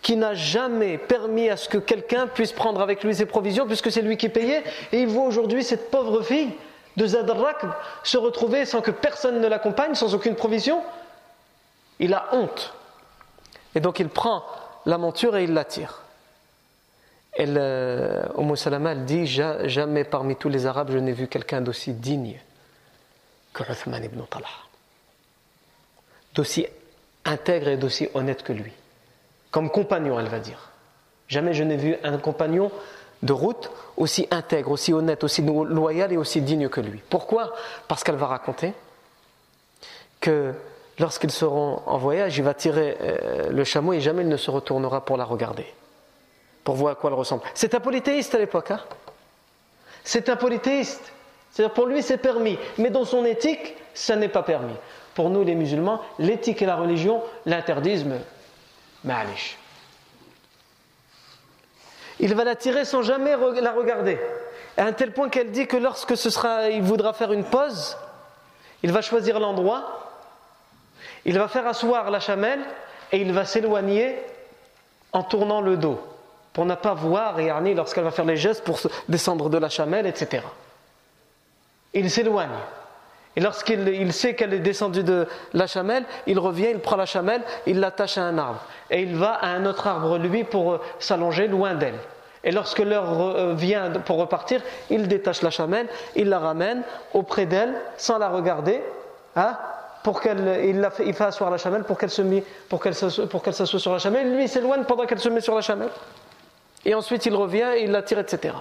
qui 0.04 0.16
n'a 0.16 0.34
jamais 0.34 0.98
permis 0.98 1.48
à 1.48 1.56
ce 1.56 1.66
que 1.66 1.78
quelqu'un 1.78 2.26
puisse 2.26 2.52
prendre 2.52 2.82
avec 2.82 3.02
lui 3.02 3.14
ses 3.14 3.24
provisions, 3.24 3.66
puisque 3.66 3.90
c'est 3.90 4.02
lui 4.02 4.18
qui 4.18 4.28
payait, 4.28 4.62
et 4.92 5.00
il 5.00 5.08
voit 5.08 5.24
aujourd'hui 5.24 5.64
cette 5.64 5.90
pauvre 5.90 6.22
fille 6.22 6.50
de 6.98 7.06
Zadrak 7.06 7.64
se 8.02 8.18
retrouver 8.18 8.66
sans 8.66 8.82
que 8.82 8.90
personne 8.90 9.40
ne 9.40 9.48
l'accompagne, 9.48 9.94
sans 9.94 10.14
aucune 10.14 10.34
provision. 10.34 10.82
Il 12.00 12.12
a 12.12 12.28
honte. 12.32 12.74
Et 13.74 13.80
donc 13.80 13.98
il 13.98 14.10
prend 14.10 14.44
la 14.84 14.98
monture 14.98 15.38
et 15.38 15.44
il 15.44 15.54
la 15.54 15.64
tire. 15.64 16.02
Et 17.36 17.46
Umm 17.46 18.56
Salama, 18.56 18.92
elle 18.92 19.06
dit 19.06 19.26
Jamais 19.26 20.04
parmi 20.04 20.36
tous 20.36 20.50
les 20.50 20.66
Arabes 20.66 20.90
je 20.92 20.98
n'ai 20.98 21.12
vu 21.12 21.28
quelqu'un 21.28 21.62
d'aussi 21.62 21.94
digne 21.94 22.38
que 23.54 23.62
Uthman 23.62 24.04
ibn 24.04 24.20
Talha. 24.28 24.48
D'aussi 26.34 26.66
intègre 27.24 27.68
et 27.68 27.78
d'aussi 27.78 28.10
honnête 28.12 28.42
que 28.42 28.52
lui. 28.52 28.72
Comme 29.54 29.70
compagnon, 29.70 30.18
elle 30.18 30.26
va 30.26 30.40
dire. 30.40 30.72
Jamais 31.28 31.54
je 31.54 31.62
n'ai 31.62 31.76
vu 31.76 31.96
un 32.02 32.18
compagnon 32.18 32.72
de 33.22 33.32
route 33.32 33.70
aussi 33.96 34.26
intègre, 34.32 34.72
aussi 34.72 34.92
honnête, 34.92 35.22
aussi 35.22 35.42
loyal 35.42 36.12
et 36.12 36.16
aussi 36.16 36.40
digne 36.40 36.68
que 36.68 36.80
lui. 36.80 37.00
Pourquoi? 37.08 37.54
Parce 37.86 38.02
qu'elle 38.02 38.16
va 38.16 38.26
raconter 38.26 38.72
que 40.20 40.54
lorsqu'ils 40.98 41.30
seront 41.30 41.82
en 41.86 41.98
voyage, 41.98 42.36
il 42.36 42.42
va 42.42 42.52
tirer 42.52 42.96
euh, 43.00 43.48
le 43.50 43.62
chameau 43.62 43.92
et 43.92 44.00
jamais 44.00 44.22
il 44.22 44.28
ne 44.28 44.36
se 44.36 44.50
retournera 44.50 45.04
pour 45.04 45.16
la 45.16 45.24
regarder, 45.24 45.72
pour 46.64 46.74
voir 46.74 46.94
à 46.94 46.94
quoi 46.96 47.10
elle 47.10 47.16
ressemble. 47.16 47.42
C'est 47.54 47.76
un 47.76 47.80
polythéiste 47.80 48.34
à 48.34 48.38
l'époque. 48.38 48.72
Hein? 48.72 48.80
C'est 50.02 50.28
un 50.30 50.36
polythéiste. 50.36 51.12
C'est-à-dire 51.52 51.74
pour 51.74 51.86
lui 51.86 52.02
c'est 52.02 52.18
permis, 52.18 52.58
mais 52.76 52.90
dans 52.90 53.04
son 53.04 53.24
éthique, 53.24 53.76
ça 53.94 54.16
n'est 54.16 54.26
pas 54.26 54.42
permis. 54.42 54.74
Pour 55.14 55.30
nous 55.30 55.44
les 55.44 55.54
musulmans, 55.54 56.00
l'éthique 56.18 56.60
et 56.60 56.66
la 56.66 56.74
religion 56.74 57.22
l'interdisent, 57.46 58.04
il 62.20 62.34
va 62.34 62.44
la 62.44 62.54
tirer 62.54 62.84
sans 62.84 63.02
jamais 63.02 63.36
la 63.60 63.72
regarder. 63.72 64.18
À 64.76 64.84
un 64.84 64.92
tel 64.92 65.12
point 65.12 65.28
qu'elle 65.28 65.50
dit 65.50 65.66
que 65.66 65.76
lorsque 65.76 66.16
ce 66.16 66.30
sera, 66.30 66.68
il 66.68 66.82
voudra 66.82 67.12
faire 67.12 67.32
une 67.32 67.44
pause, 67.44 67.96
il 68.82 68.92
va 68.92 69.02
choisir 69.02 69.40
l'endroit, 69.40 70.10
il 71.24 71.38
va 71.38 71.48
faire 71.48 71.66
asseoir 71.66 72.10
la 72.10 72.20
chamelle 72.20 72.60
et 73.12 73.18
il 73.18 73.32
va 73.32 73.44
s'éloigner 73.44 74.18
en 75.12 75.22
tournant 75.22 75.60
le 75.60 75.76
dos 75.76 76.00
pour 76.52 76.66
ne 76.66 76.74
pas 76.74 76.94
voir 76.94 77.40
Yarni 77.40 77.74
lorsqu'elle 77.74 78.04
va 78.04 78.10
faire 78.10 78.24
les 78.24 78.36
gestes 78.36 78.64
pour 78.64 78.78
descendre 79.08 79.48
de 79.48 79.58
la 79.58 79.68
chamelle, 79.68 80.06
etc. 80.06 80.42
Il 81.92 82.10
s'éloigne. 82.10 82.50
Et 83.36 83.40
lorsqu'il 83.40 84.12
sait 84.12 84.34
qu'elle 84.34 84.54
est 84.54 84.60
descendue 84.60 85.02
de 85.02 85.26
la 85.52 85.66
chamelle, 85.66 86.04
il 86.26 86.38
revient, 86.38 86.68
il 86.70 86.78
prend 86.78 86.96
la 86.96 87.06
chamelle, 87.06 87.42
il 87.66 87.80
l'attache 87.80 88.16
à 88.16 88.22
un 88.22 88.38
arbre. 88.38 88.64
Et 88.90 89.02
il 89.02 89.16
va 89.16 89.32
à 89.32 89.48
un 89.48 89.66
autre 89.66 89.86
arbre, 89.86 90.18
lui, 90.18 90.44
pour 90.44 90.72
euh, 90.72 90.80
s'allonger 91.00 91.48
loin 91.48 91.74
d'elle. 91.74 91.98
Et 92.44 92.52
lorsque 92.52 92.78
l'heure 92.78 93.20
euh, 93.20 93.54
vient 93.54 93.90
pour 93.90 94.18
repartir, 94.18 94.60
il 94.90 95.08
détache 95.08 95.42
la 95.42 95.50
chamelle, 95.50 95.88
il 96.14 96.28
la 96.28 96.38
ramène 96.38 96.82
auprès 97.12 97.46
d'elle, 97.46 97.74
sans 97.96 98.18
la 98.18 98.28
regarder, 98.28 98.82
hein, 99.34 99.56
pour 100.04 100.20
qu'elle, 100.20 100.60
il, 100.64 100.80
la 100.80 100.92
il 101.00 101.14
la 101.18 101.56
chamelle 101.56 101.82
pour 101.84 101.98
qu'elle, 101.98 102.10
se 102.10 102.22
pour 102.68 102.80
qu'elle, 102.80 102.94
pour 103.30 103.42
qu'elle 103.42 103.54
s'assoie 103.54 103.80
sur 103.80 103.92
la 103.92 103.98
chamelle. 103.98 104.32
Lui, 104.32 104.44
il 104.44 104.48
s'éloigne 104.48 104.84
pendant 104.84 105.06
qu'elle 105.06 105.18
se 105.18 105.30
met 105.30 105.40
sur 105.40 105.54
la 105.54 105.62
chamelle. 105.62 105.88
Et 106.84 106.94
ensuite, 106.94 107.24
il 107.24 107.34
revient 107.34 107.70
il 107.80 107.90
la 107.90 108.02
tire, 108.02 108.18
etc. 108.18 108.54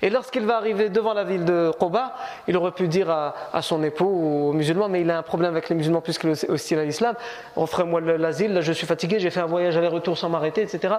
Et 0.00 0.10
lorsqu'il 0.10 0.44
va 0.44 0.56
arriver 0.56 0.88
devant 0.88 1.14
la 1.14 1.24
ville 1.24 1.44
de 1.44 1.72
Quba, 1.78 2.14
il 2.48 2.56
aurait 2.56 2.72
pu 2.72 2.88
dire 2.88 3.10
à, 3.10 3.62
son 3.62 3.82
époux 3.82 4.04
ou 4.04 4.50
aux 4.50 4.52
musulmans, 4.52 4.88
mais 4.88 5.02
il 5.02 5.10
a 5.10 5.18
un 5.18 5.22
problème 5.22 5.52
avec 5.52 5.68
les 5.68 5.76
musulmans 5.76 6.00
puisqu'il 6.00 6.30
est 6.30 6.50
hostile 6.50 6.78
à 6.78 6.84
l'islam, 6.84 7.14
offrez-moi 7.56 8.00
l'asile, 8.00 8.54
là 8.54 8.60
je 8.60 8.72
suis 8.72 8.86
fatigué, 8.86 9.20
j'ai 9.20 9.30
fait 9.30 9.40
un 9.40 9.46
voyage 9.46 9.76
aller-retour 9.76 10.18
sans 10.18 10.28
m'arrêter, 10.28 10.62
etc. 10.62 10.94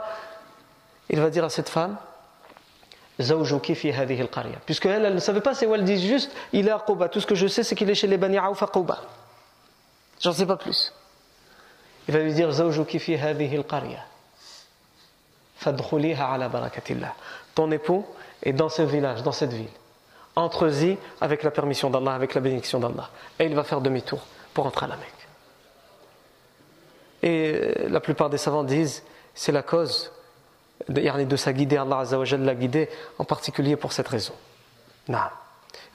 Il 1.10 1.20
va 1.20 1.30
dire 1.30 1.44
à 1.44 1.50
cette 1.50 1.70
femme, 1.70 1.98
Puisque 4.66 4.88
elle, 4.88 5.06
elle 5.06 5.14
ne 5.14 5.20
savait 5.20 5.42
pas, 5.42 5.54
c'est 5.54 5.68
où 5.68 5.76
elle 5.76 5.84
dit 5.84 6.06
juste, 6.06 6.32
il 6.52 6.68
est 6.68 6.72
à 6.72 6.80
Quba. 6.80 7.10
Tout 7.10 7.20
ce 7.20 7.28
que 7.28 7.36
je 7.36 7.48
sais, 7.48 7.64
c'est 7.64 7.76
qu'il 7.76 7.90
est 7.90 7.96
chez 7.96 8.08
les 8.08 8.18
Bani 8.18 8.38
Aouf 8.38 8.64
à 8.64 8.68
Quba. 8.68 9.02
J'en 10.20 10.34
sais 10.34 10.46
pas 10.46 10.58
plus. 10.58 10.94
Il 12.08 12.14
va 12.14 12.22
lui 12.22 12.34
dire, 12.34 12.50
Ton 17.56 17.72
époux 17.72 18.06
et 18.44 18.54
dans 18.54 18.70
ce 18.70 18.82
village, 18.82 19.24
dans 19.24 19.32
cette 19.32 19.54
ville. 19.54 19.70
Entre-y 20.36 20.98
avec 21.22 21.44
la 21.44 21.52
permission 21.52 21.90
d'Allah, 21.90 22.14
avec 22.14 22.34
la 22.34 22.42
bénédiction 22.42 22.80
d'Allah. 22.80 23.10
Et 23.40 23.46
il 23.46 23.56
va 23.56 23.64
faire 23.64 23.82
demi-tour 23.82 24.20
pour 24.54 24.66
entrer 24.66 24.86
à 24.86 24.90
la 24.90 24.98
Mecque. 24.98 25.28
Et 27.22 27.54
euh, 27.54 27.90
la 27.90 28.00
plupart 28.00 28.30
des 28.30 28.38
savants 28.38 28.64
disent 28.64 29.04
c'est 29.34 29.52
la 29.52 29.64
cause 29.64 30.12
de, 30.90 31.24
de 31.24 31.36
sa 31.36 31.54
guider, 31.54 31.78
Allah 31.78 32.04
l'a 32.04 32.56
guidé 32.56 32.90
en 33.18 33.24
particulier 33.24 33.76
pour 33.76 33.94
cette 33.94 34.08
raison. 34.08 34.34
Non 35.08 35.20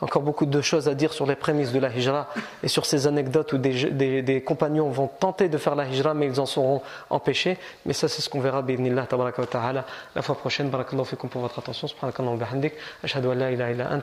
encore 0.00 0.22
beaucoup 0.22 0.46
de 0.46 0.60
choses 0.60 0.88
à 0.88 0.94
dire 0.94 1.12
sur 1.12 1.26
les 1.26 1.34
prémices 1.34 1.72
de 1.72 1.78
la 1.78 1.90
hijra 1.90 2.28
et 2.62 2.68
sur 2.68 2.86
ces 2.86 3.06
anecdotes 3.06 3.52
où 3.52 3.58
des, 3.58 4.42
compagnons 4.46 4.88
vont 4.90 5.08
tenter 5.08 5.48
de 5.48 5.58
faire 5.58 5.74
la 5.74 5.86
hijra 5.86 6.14
mais 6.14 6.26
ils 6.26 6.40
en 6.40 6.46
seront 6.46 6.82
empêchés. 7.10 7.58
Mais 7.86 7.92
ça, 7.92 8.08
c'est 8.08 8.22
ce 8.22 8.28
qu'on 8.28 8.40
verra, 8.40 8.62
ta'ala, 8.62 9.84
la 10.14 10.22
fois 10.22 10.36
prochaine. 10.36 10.70
Barakallahu 10.70 11.06
fikum 11.06 11.28
pour 11.30 11.42
votre 11.42 11.58
attention. 11.58 11.88
Subhanakallahu 11.88 12.36
bihamdik. 12.36 12.74
Ashhadu 13.02 13.28
an 13.28 13.34
la 13.34 13.50
ilaha 13.50 13.70
illa 13.72 13.90
ant, 13.92 14.02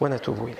wa. 0.00 0.50